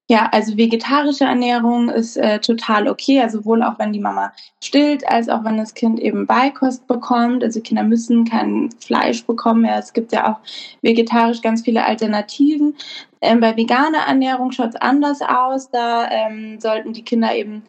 Ja, 0.07 0.29
also 0.33 0.59
vegetarische 0.59 1.25
Ernährung 1.25 1.89
ist 1.89 2.19
äh, 2.19 2.39
total 2.39 2.89
okay, 2.89 3.23
also 3.23 3.39
sowohl 3.39 3.62
auch 3.62 3.79
wenn 3.79 3.95
die 3.95 4.01
Mama 4.01 4.35
stillt, 4.62 5.09
als 5.09 5.31
auch 5.31 5.45
wenn 5.45 5.57
das 5.57 5.73
Kind 5.73 5.99
eben 5.99 6.27
Beikost 6.27 6.87
bekommt. 6.87 7.43
Also 7.43 7.62
Kinder 7.62 7.85
müssen 7.85 8.27
kein 8.27 8.69
Fleisch 8.81 9.25
bekommen. 9.25 9.65
Ja, 9.65 9.79
es 9.79 9.95
gibt 9.95 10.12
ja 10.12 10.31
auch 10.31 10.41
vegetarisch 10.83 11.41
ganz 11.41 11.62
viele 11.62 11.87
Alternativen. 11.87 12.75
Ähm, 13.23 13.41
bei 13.41 13.57
veganer 13.57 14.07
Ernährung 14.07 14.53
schaut 14.53 14.71
es 14.71 14.77
anders 14.77 15.23
aus. 15.23 15.71
Da 15.71 16.11
ähm, 16.11 16.61
sollten 16.61 16.93
die 16.93 17.03
Kinder 17.03 17.35
eben 17.35 17.62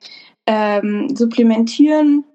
ähm, 0.45 1.15
supplementieren 1.15 2.25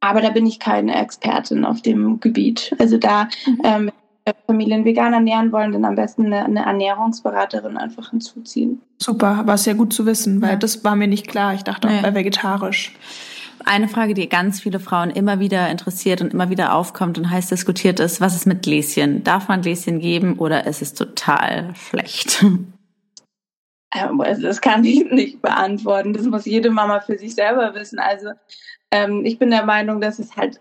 aber 0.00 0.22
da 0.22 0.30
bin 0.30 0.46
ich 0.46 0.58
keine 0.58 0.98
Expertin 1.00 1.64
auf 1.64 1.82
dem 1.82 2.20
Gebiet. 2.20 2.74
Also 2.78 2.96
da, 2.96 3.28
mhm. 3.46 3.60
ähm, 3.64 3.92
Familien 4.46 4.84
vegan 4.84 5.12
ernähren 5.12 5.52
wollen, 5.52 5.72
dann 5.72 5.84
am 5.84 5.94
besten 5.94 6.26
eine, 6.26 6.44
eine, 6.44 6.64
Ernährungsberaterin 6.64 7.76
einfach 7.76 8.10
hinzuziehen. 8.10 8.80
Super, 8.98 9.44
ist 9.54 9.66
ja 9.66 9.72
gut 9.72 9.92
zu 9.92 10.06
wissen, 10.06 10.42
weil 10.42 10.50
ja. 10.50 10.56
das 10.56 10.84
war 10.84 10.96
mir 10.96 11.08
nicht 11.08 11.28
klar. 11.28 11.54
Ich 11.54 11.62
dachte 11.62 11.88
auch 11.88 11.92
ja. 11.92 12.02
bei 12.02 12.14
vegetarisch. 12.14 12.94
Eine 13.64 13.88
Frage, 13.88 14.14
die 14.14 14.28
ganz 14.28 14.60
viele 14.60 14.80
Frauen 14.80 15.10
immer 15.10 15.38
wieder 15.38 15.68
interessiert 15.68 16.22
und 16.22 16.32
immer 16.32 16.48
wieder 16.48 16.74
aufkommt 16.74 17.18
und 17.18 17.30
heiß 17.30 17.48
diskutiert 17.48 18.00
ist, 18.00 18.20
was 18.20 18.34
ist 18.34 18.46
mit 18.46 18.62
Gläschen? 18.62 19.22
Darf 19.22 19.48
man 19.48 19.60
Gläschen 19.60 20.00
geben 20.00 20.38
oder 20.38 20.66
ist 20.66 20.82
es 20.82 20.94
total 20.94 21.74
schlecht? 21.76 22.44
Das 23.92 24.60
kann 24.60 24.84
ich 24.84 25.10
nicht 25.10 25.42
beantworten. 25.42 26.12
Das 26.12 26.24
muss 26.24 26.44
jede 26.44 26.70
Mama 26.70 27.00
für 27.00 27.18
sich 27.18 27.34
selber 27.34 27.74
wissen. 27.74 27.98
Also 27.98 28.28
ähm, 28.92 29.24
ich 29.24 29.36
bin 29.36 29.50
der 29.50 29.64
Meinung, 29.64 30.00
dass 30.00 30.20
es 30.20 30.36
halt, 30.36 30.60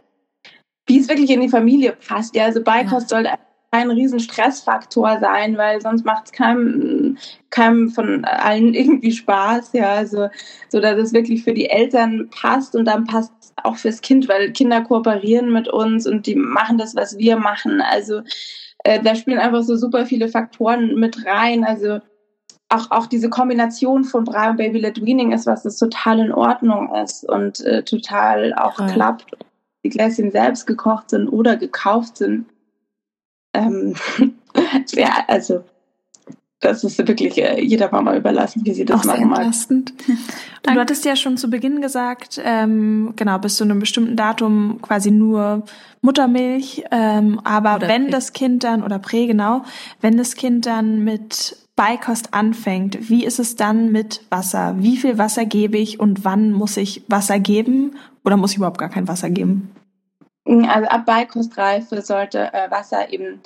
wie 0.88 1.00
es 1.00 1.08
wirklich 1.08 1.30
in 1.30 1.42
die 1.42 1.50
Familie 1.50 1.92
passt. 1.92 2.36
Ja, 2.36 2.46
also 2.46 2.64
Beikost 2.64 3.12
ja. 3.12 3.18
soll 3.18 3.28
kein 3.72 3.92
riesen 3.92 4.20
Stressfaktor 4.20 5.20
sein, 5.20 5.58
weil 5.58 5.80
sonst 5.82 6.06
macht 6.06 6.26
es 6.26 6.32
keinem, 6.32 7.18
keinem 7.50 7.90
von 7.90 8.26
allen 8.26 8.74
irgendwie 8.74 9.12
Spaß, 9.12 9.74
ja, 9.74 9.94
also 9.94 10.30
so 10.70 10.80
dass 10.80 10.98
es 10.98 11.14
wirklich 11.14 11.44
für 11.44 11.54
die 11.54 11.70
Eltern 11.70 12.30
passt 12.30 12.76
und 12.76 12.86
dann 12.86 13.06
passt 13.06 13.32
es 13.40 13.54
auch 13.64 13.76
fürs 13.76 14.02
Kind, 14.02 14.28
weil 14.28 14.52
Kinder 14.52 14.82
kooperieren 14.82 15.52
mit 15.52 15.68
uns 15.68 16.08
und 16.08 16.26
die 16.26 16.36
machen 16.36 16.78
das, 16.78 16.96
was 16.96 17.18
wir 17.18 17.38
machen. 17.38 17.82
Also 17.82 18.22
äh, 18.84 19.02
da 19.02 19.16
spielen 19.16 19.40
einfach 19.40 19.64
so 19.64 19.76
super 19.76 20.06
viele 20.06 20.30
Faktoren 20.30 20.96
mit 20.96 21.26
rein. 21.26 21.64
Also 21.64 22.00
auch, 22.70 22.90
auch 22.92 23.06
diese 23.08 23.30
Kombination 23.30 24.04
von 24.04 24.24
Brei 24.24 24.50
und 24.50 24.58
Baby 24.58 24.80
Led 24.80 25.04
Weaning 25.04 25.32
ist 25.32 25.46
was, 25.46 25.64
das 25.64 25.78
total 25.78 26.20
in 26.20 26.32
Ordnung 26.32 26.94
ist 26.96 27.28
und 27.28 27.60
äh, 27.66 27.84
total 27.84 28.54
auch 28.54 28.80
ja. 28.80 28.88
klappt. 28.88 29.32
Die 29.84 29.90
Gläschen 29.90 30.32
selbst 30.32 30.68
gekocht 30.68 31.10
sind 31.10 31.28
oder 31.28 31.56
gekauft 31.56 32.18
sind 32.18 32.46
ähm, 33.54 33.96
ja, 34.94 35.24
also 35.28 35.64
das 36.60 36.84
ist 36.84 36.98
wirklich 36.98 37.38
äh, 37.38 37.62
jeder 37.62 37.90
Mama 37.90 38.16
überlassen, 38.16 38.62
wie 38.66 38.74
sie 38.74 38.84
das 38.84 39.02
Auch 39.02 39.06
machen 39.06 39.30
mag. 39.30 39.54
Du 40.64 40.78
hattest 40.78 41.06
ja 41.06 41.16
schon 41.16 41.38
zu 41.38 41.50
Beginn 41.50 41.82
gesagt, 41.82 42.40
ähm, 42.44 43.14
genau, 43.16 43.40
bis 43.40 43.56
zu 43.56 43.64
einem 43.64 43.80
bestimmten 43.80 44.18
Datum 44.18 44.80
quasi 44.82 45.10
nur 45.10 45.64
Muttermilch, 46.02 46.84
ähm, 46.92 47.40
aber 47.46 47.78
oder 47.78 47.88
wenn 47.88 48.06
Prä. 48.06 48.12
das 48.12 48.34
Kind 48.34 48.66
dann, 48.66 48.84
oder 48.84 49.00
Prä, 49.00 49.26
genau, 49.26 49.64
wenn 50.02 50.18
das 50.18 50.36
Kind 50.36 50.66
dann 50.66 51.04
mit 51.04 51.56
Beikost 51.78 52.34
anfängt, 52.34 53.10
wie 53.10 53.24
ist 53.24 53.40
es 53.40 53.56
dann 53.56 53.92
mit 53.92 54.22
Wasser? 54.30 54.76
Wie 54.80 54.98
viel 54.98 55.18
Wasser 55.18 55.46
gebe 55.46 55.78
ich 55.78 56.00
und 56.00 56.26
wann 56.26 56.52
muss 56.52 56.76
ich 56.76 57.04
Wasser 57.08 57.40
geben 57.40 57.96
oder 58.26 58.36
muss 58.36 58.52
ich 58.52 58.58
überhaupt 58.58 58.80
gar 58.80 58.90
kein 58.90 59.08
Wasser 59.08 59.30
geben? 59.30 59.72
Also 60.50 60.88
ab 60.90 61.06
Beikostreife 61.06 62.02
sollte 62.02 62.54
äh, 62.54 62.72
Wasser 62.72 63.12
eben 63.14 63.40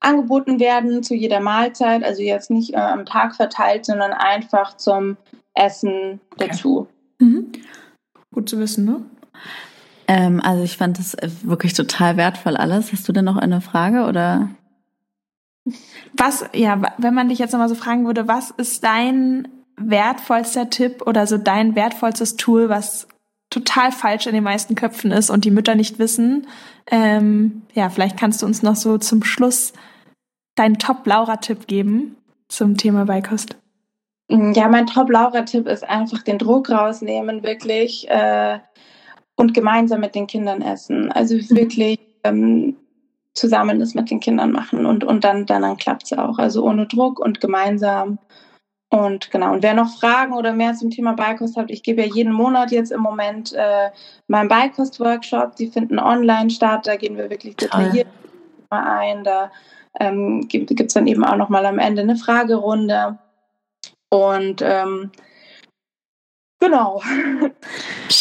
angeboten 0.00 0.60
werden 0.60 1.02
zu 1.02 1.14
jeder 1.14 1.40
Mahlzeit, 1.40 2.04
also 2.04 2.22
jetzt 2.22 2.50
nicht 2.50 2.74
äh, 2.74 2.78
am 2.78 3.04
Tag 3.04 3.34
verteilt, 3.34 3.84
sondern 3.84 4.12
einfach 4.12 4.76
zum 4.76 5.16
Essen 5.54 6.20
okay. 6.32 6.48
dazu. 6.48 6.88
Mhm. 7.18 7.52
Gut 8.32 8.48
zu 8.48 8.58
wissen, 8.58 8.84
ne? 8.84 9.02
Ähm, 10.06 10.40
also 10.42 10.62
ich 10.62 10.76
fand 10.76 10.98
das 10.98 11.14
äh, 11.14 11.28
wirklich 11.42 11.74
total 11.74 12.16
wertvoll 12.16 12.56
alles. 12.56 12.92
Hast 12.92 13.06
du 13.08 13.12
denn 13.12 13.24
noch 13.24 13.36
eine 13.36 13.60
Frage 13.60 14.06
oder? 14.06 14.48
Was, 16.16 16.46
ja, 16.54 16.80
wenn 16.96 17.14
man 17.14 17.28
dich 17.28 17.38
jetzt 17.38 17.52
nochmal 17.52 17.68
so 17.68 17.74
fragen 17.74 18.06
würde, 18.06 18.26
was 18.26 18.50
ist 18.52 18.84
dein 18.84 19.48
wertvollster 19.76 20.70
Tipp 20.70 21.06
oder 21.06 21.26
so 21.26 21.36
dein 21.36 21.74
wertvollstes 21.74 22.36
Tool, 22.36 22.68
was 22.68 23.06
total 23.50 23.92
falsch 23.92 24.26
in 24.26 24.34
den 24.34 24.44
meisten 24.44 24.74
Köpfen 24.74 25.10
ist 25.10 25.30
und 25.30 25.44
die 25.44 25.50
Mütter 25.50 25.74
nicht 25.74 25.98
wissen. 25.98 26.46
Ähm, 26.90 27.62
ja, 27.74 27.88
vielleicht 27.88 28.18
kannst 28.18 28.42
du 28.42 28.46
uns 28.46 28.62
noch 28.62 28.76
so 28.76 28.98
zum 28.98 29.24
Schluss 29.24 29.72
deinen 30.54 30.78
Top-Laura-Tipp 30.78 31.66
geben 31.66 32.16
zum 32.48 32.76
Thema 32.76 33.04
Beikost. 33.04 33.56
Ja, 34.30 34.68
mein 34.68 34.86
Top-Laura-Tipp 34.86 35.66
ist 35.66 35.88
einfach 35.88 36.22
den 36.22 36.38
Druck 36.38 36.70
rausnehmen, 36.70 37.42
wirklich 37.42 38.08
äh, 38.10 38.58
und 39.36 39.54
gemeinsam 39.54 40.00
mit 40.00 40.14
den 40.14 40.26
Kindern 40.26 40.60
essen. 40.60 41.10
Also 41.12 41.36
mhm. 41.36 41.50
wirklich 41.50 42.00
ähm, 42.24 42.76
zusammen 43.34 43.78
das 43.80 43.94
mit 43.94 44.10
den 44.10 44.20
Kindern 44.20 44.52
machen 44.52 44.84
und, 44.84 45.04
und 45.04 45.24
dann, 45.24 45.46
dann, 45.46 45.62
dann 45.62 45.76
klappt 45.76 46.04
es 46.04 46.18
auch. 46.18 46.38
Also 46.38 46.64
ohne 46.64 46.86
Druck 46.86 47.20
und 47.20 47.40
gemeinsam 47.40 48.18
und 48.90 49.30
genau, 49.30 49.52
und 49.52 49.62
wer 49.62 49.74
noch 49.74 49.98
Fragen 49.98 50.32
oder 50.32 50.52
mehr 50.52 50.74
zum 50.74 50.90
Thema 50.90 51.12
Beikost 51.12 51.56
hat, 51.56 51.70
ich 51.70 51.82
gebe 51.82 52.02
ja 52.02 52.08
jeden 52.08 52.32
Monat 52.32 52.70
jetzt 52.70 52.90
im 52.90 53.00
Moment 53.00 53.52
äh, 53.52 53.90
meinen 54.28 54.48
Beikost-Workshop. 54.48 55.56
Die 55.56 55.66
finden 55.66 55.98
online 55.98 56.48
statt, 56.48 56.86
da 56.86 56.96
gehen 56.96 57.16
wir 57.16 57.28
wirklich 57.28 57.56
detailliert 57.56 58.06
ein. 58.70 59.24
Da 59.24 59.50
ähm, 60.00 60.48
gibt 60.48 60.80
es 60.80 60.94
dann 60.94 61.06
eben 61.06 61.24
auch 61.24 61.36
nochmal 61.36 61.66
am 61.66 61.78
Ende 61.78 62.02
eine 62.02 62.16
Fragerunde. 62.16 63.18
Und 64.10 64.62
ähm, 64.62 65.10
Genau. 66.60 67.00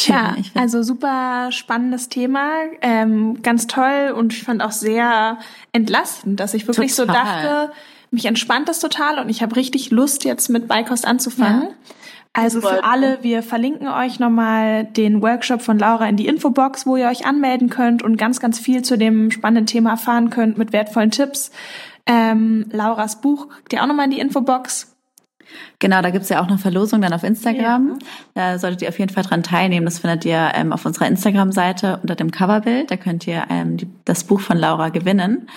Ja, 0.06 0.36
also 0.54 0.84
super 0.84 1.52
spannendes 1.52 2.08
Thema, 2.08 2.52
ähm, 2.82 3.42
ganz 3.42 3.66
toll 3.66 4.14
und 4.16 4.32
ich 4.32 4.44
fand 4.44 4.62
auch 4.62 4.72
sehr 4.72 5.40
entlastend, 5.72 6.40
dass 6.40 6.54
ich 6.54 6.68
wirklich 6.68 6.96
Total. 6.96 7.16
so 7.16 7.20
dachte, 7.20 7.72
mich 8.12 8.26
entspannt 8.26 8.70
das 8.70 8.80
total 8.80 9.20
und 9.20 9.30
ich 9.30 9.42
habe 9.42 9.56
richtig 9.56 9.92
Lust, 9.92 10.24
jetzt 10.24 10.50
mit 10.50 10.68
Beikost 10.68 11.06
anzufangen. 11.06 11.64
Ja. 11.64 11.70
Also 12.34 12.62
für 12.62 12.84
alle, 12.84 13.24
wir 13.24 13.42
verlinken 13.42 13.88
euch 13.88 14.20
nochmal 14.20 14.84
den 14.84 15.24
Workshop 15.24 15.64
von 15.64 15.80
Laura 15.80 16.08
in 16.08 16.18
die 16.18 16.28
Infobox, 16.28 16.86
wo 16.86 16.96
ihr 16.96 17.08
euch 17.08 17.26
anmelden 17.26 17.70
könnt 17.70 18.04
und 18.04 18.16
ganz, 18.18 18.40
ganz 18.40 18.60
viel 18.60 18.84
zu 18.84 18.96
dem 18.96 19.32
spannenden 19.32 19.66
Thema 19.66 19.92
erfahren 19.92 20.30
könnt 20.30 20.56
mit 20.56 20.72
wertvollen 20.72 21.10
Tipps. 21.10 21.50
Ähm, 22.06 22.68
Lauras 22.72 23.22
Buch, 23.22 23.48
der 23.72 23.82
auch 23.82 23.88
nochmal 23.88 24.06
in 24.06 24.12
die 24.12 24.20
Infobox. 24.20 24.96
Genau, 25.80 26.02
da 26.02 26.12
gibt's 26.12 26.30
ja 26.30 26.42
auch 26.42 26.48
eine 26.48 26.60
Verlosung 26.60 27.02
dann 27.02 27.14
auf 27.14 27.24
Instagram. 27.24 27.98
Ja. 28.36 28.54
Da 28.54 28.60
solltet 28.60 28.84
ihr 28.84 28.90
auf 28.90 29.00
jeden 29.00 29.14
Fall 29.14 29.24
dran 29.24 29.42
teilnehmen. 29.42 29.86
Das 29.86 30.00
findet 30.00 30.26
ihr 30.26 30.52
ähm, 30.54 30.74
auf 30.74 30.86
unserer 30.86 31.08
Instagram-Seite 31.08 32.00
unter 32.02 32.16
dem 32.16 32.30
Coverbild. 32.30 32.92
Da 32.92 32.98
könnt 32.98 33.26
ihr 33.26 33.46
ähm, 33.50 33.78
die, 33.78 33.88
das 34.06 34.26
Buch 34.26 34.42
von 34.42 34.58
Laura 34.58 34.90
gewinnen. 34.90 35.48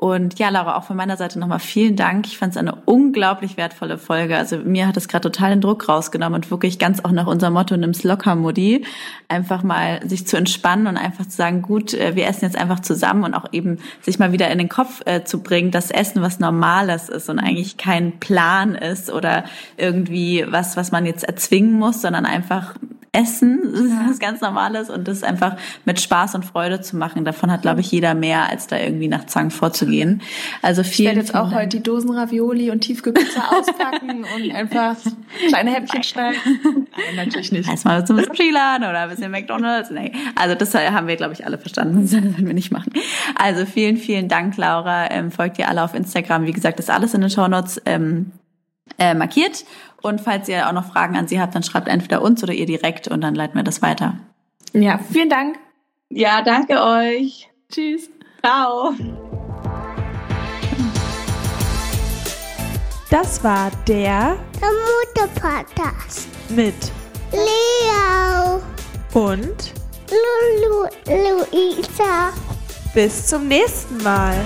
Und 0.00 0.38
ja, 0.38 0.48
Laura, 0.48 0.76
auch 0.76 0.84
von 0.84 0.96
meiner 0.96 1.16
Seite 1.16 1.40
nochmal 1.40 1.58
vielen 1.58 1.96
Dank. 1.96 2.28
Ich 2.28 2.38
fand 2.38 2.52
es 2.52 2.56
eine 2.56 2.76
unglaublich 2.84 3.56
wertvolle 3.56 3.98
Folge. 3.98 4.36
Also 4.36 4.58
mir 4.58 4.86
hat 4.86 4.96
es 4.96 5.08
gerade 5.08 5.28
total 5.28 5.50
den 5.50 5.60
Druck 5.60 5.88
rausgenommen 5.88 6.36
und 6.36 6.52
wirklich 6.52 6.78
ganz 6.78 7.04
auch 7.04 7.10
nach 7.10 7.26
unserem 7.26 7.54
Motto, 7.54 7.76
nimm's 7.76 8.04
locker, 8.04 8.36
Mutti. 8.36 8.84
Einfach 9.26 9.64
mal 9.64 9.98
sich 10.08 10.24
zu 10.24 10.36
entspannen 10.36 10.86
und 10.86 10.98
einfach 10.98 11.26
zu 11.26 11.36
sagen, 11.36 11.62
gut, 11.62 11.94
äh, 11.94 12.14
wir 12.14 12.28
essen 12.28 12.44
jetzt 12.44 12.56
einfach 12.56 12.78
zusammen 12.78 13.24
und 13.24 13.34
auch 13.34 13.46
eben 13.50 13.78
sich 14.00 14.20
mal 14.20 14.30
wieder 14.30 14.48
in 14.52 14.58
den 14.58 14.68
Kopf 14.68 15.02
äh, 15.04 15.24
zu 15.24 15.42
bringen, 15.42 15.72
dass 15.72 15.90
Essen 15.90 16.22
was 16.22 16.38
Normales 16.38 17.08
ist 17.08 17.28
und 17.28 17.40
eigentlich 17.40 17.76
kein 17.76 18.20
Plan 18.20 18.76
ist 18.76 19.10
oder 19.10 19.46
irgendwie 19.76 20.46
was, 20.48 20.76
was 20.76 20.92
man 20.92 21.06
jetzt 21.06 21.24
erzwingen 21.24 21.76
muss, 21.76 22.02
sondern 22.02 22.24
einfach 22.24 22.76
Essen, 23.12 23.60
was 24.08 24.18
ganz 24.18 24.40
Normales 24.40 24.90
und 24.90 25.08
das 25.08 25.22
einfach 25.22 25.56
mit 25.84 26.00
Spaß 26.00 26.34
und 26.34 26.44
Freude 26.44 26.80
zu 26.80 26.96
machen. 26.96 27.24
Davon 27.24 27.50
hat, 27.50 27.62
glaube 27.62 27.80
ich, 27.80 27.90
jeder 27.90 28.14
mehr, 28.14 28.48
als 28.48 28.66
da 28.66 28.78
irgendwie 28.78 29.08
nach 29.08 29.26
Zwang 29.26 29.50
vorzugehen. 29.50 30.22
Also 30.62 30.82
viel. 30.82 31.06
Ich 31.06 31.06
werde 31.06 31.20
jetzt 31.20 31.34
auch 31.34 31.52
heute 31.52 31.78
die 31.78 31.82
Dosen 31.82 32.10
Ravioli 32.10 32.70
und 32.70 32.80
Tiefkühlpizza 32.80 33.50
auspacken 33.58 34.24
und 34.36 34.54
einfach 34.54 34.96
kleine 35.48 35.72
Häppchen 35.72 36.02
schneiden. 36.02 36.38
Nein, 36.64 37.26
natürlich 37.26 37.52
nicht. 37.52 37.68
Erstmal 37.68 38.06
zum 38.06 38.18
Sushi-Laden 38.18 38.88
oder 38.88 39.00
ein 39.00 39.10
bisschen 39.10 39.30
McDonalds. 39.30 39.90
Nee. 39.90 40.12
Also 40.34 40.54
das 40.54 40.74
haben 40.74 41.06
wir, 41.06 41.16
glaube 41.16 41.32
ich, 41.32 41.44
alle 41.44 41.58
verstanden. 41.58 41.98
Das 42.08 42.12
werden 42.12 42.46
wir 42.46 42.54
nicht 42.54 42.70
machen. 42.70 42.92
Also 43.34 43.66
vielen, 43.66 43.96
vielen 43.96 44.28
Dank, 44.28 44.56
Laura. 44.56 45.10
Ähm, 45.10 45.30
folgt 45.30 45.58
ihr 45.58 45.68
alle 45.68 45.82
auf 45.82 45.94
Instagram. 45.94 46.46
Wie 46.46 46.52
gesagt, 46.52 46.78
ist 46.78 46.90
alles 46.90 47.14
in 47.14 47.20
den 47.20 47.30
Shownotes 47.30 47.82
ähm, 47.84 48.32
äh, 48.98 49.14
markiert. 49.14 49.64
Und 50.02 50.20
falls 50.20 50.48
ihr 50.48 50.68
auch 50.68 50.72
noch 50.72 50.92
Fragen 50.92 51.16
an 51.16 51.26
sie 51.28 51.40
habt, 51.40 51.54
dann 51.54 51.62
schreibt 51.62 51.88
entweder 51.88 52.22
uns 52.22 52.42
oder 52.42 52.52
ihr 52.52 52.66
direkt 52.66 53.08
und 53.08 53.20
dann 53.20 53.34
leiten 53.34 53.56
wir 53.56 53.64
das 53.64 53.82
weiter. 53.82 54.14
Ja, 54.72 54.98
vielen 54.98 55.28
Dank. 55.28 55.58
Ja, 56.10 56.42
danke 56.42 56.82
euch. 56.82 57.50
Tschüss. 57.70 58.08
Ciao. 58.40 58.94
Das 63.10 63.42
war 63.42 63.70
der, 63.86 64.36
der 64.60 64.68
Mutter-Podcast 65.24 66.28
mit 66.50 66.74
Leo 67.32 68.62
und 69.14 69.74
Lulu 70.10 70.86
Luisa. 71.06 72.32
Bis 72.94 73.26
zum 73.26 73.48
nächsten 73.48 74.02
Mal. 74.02 74.36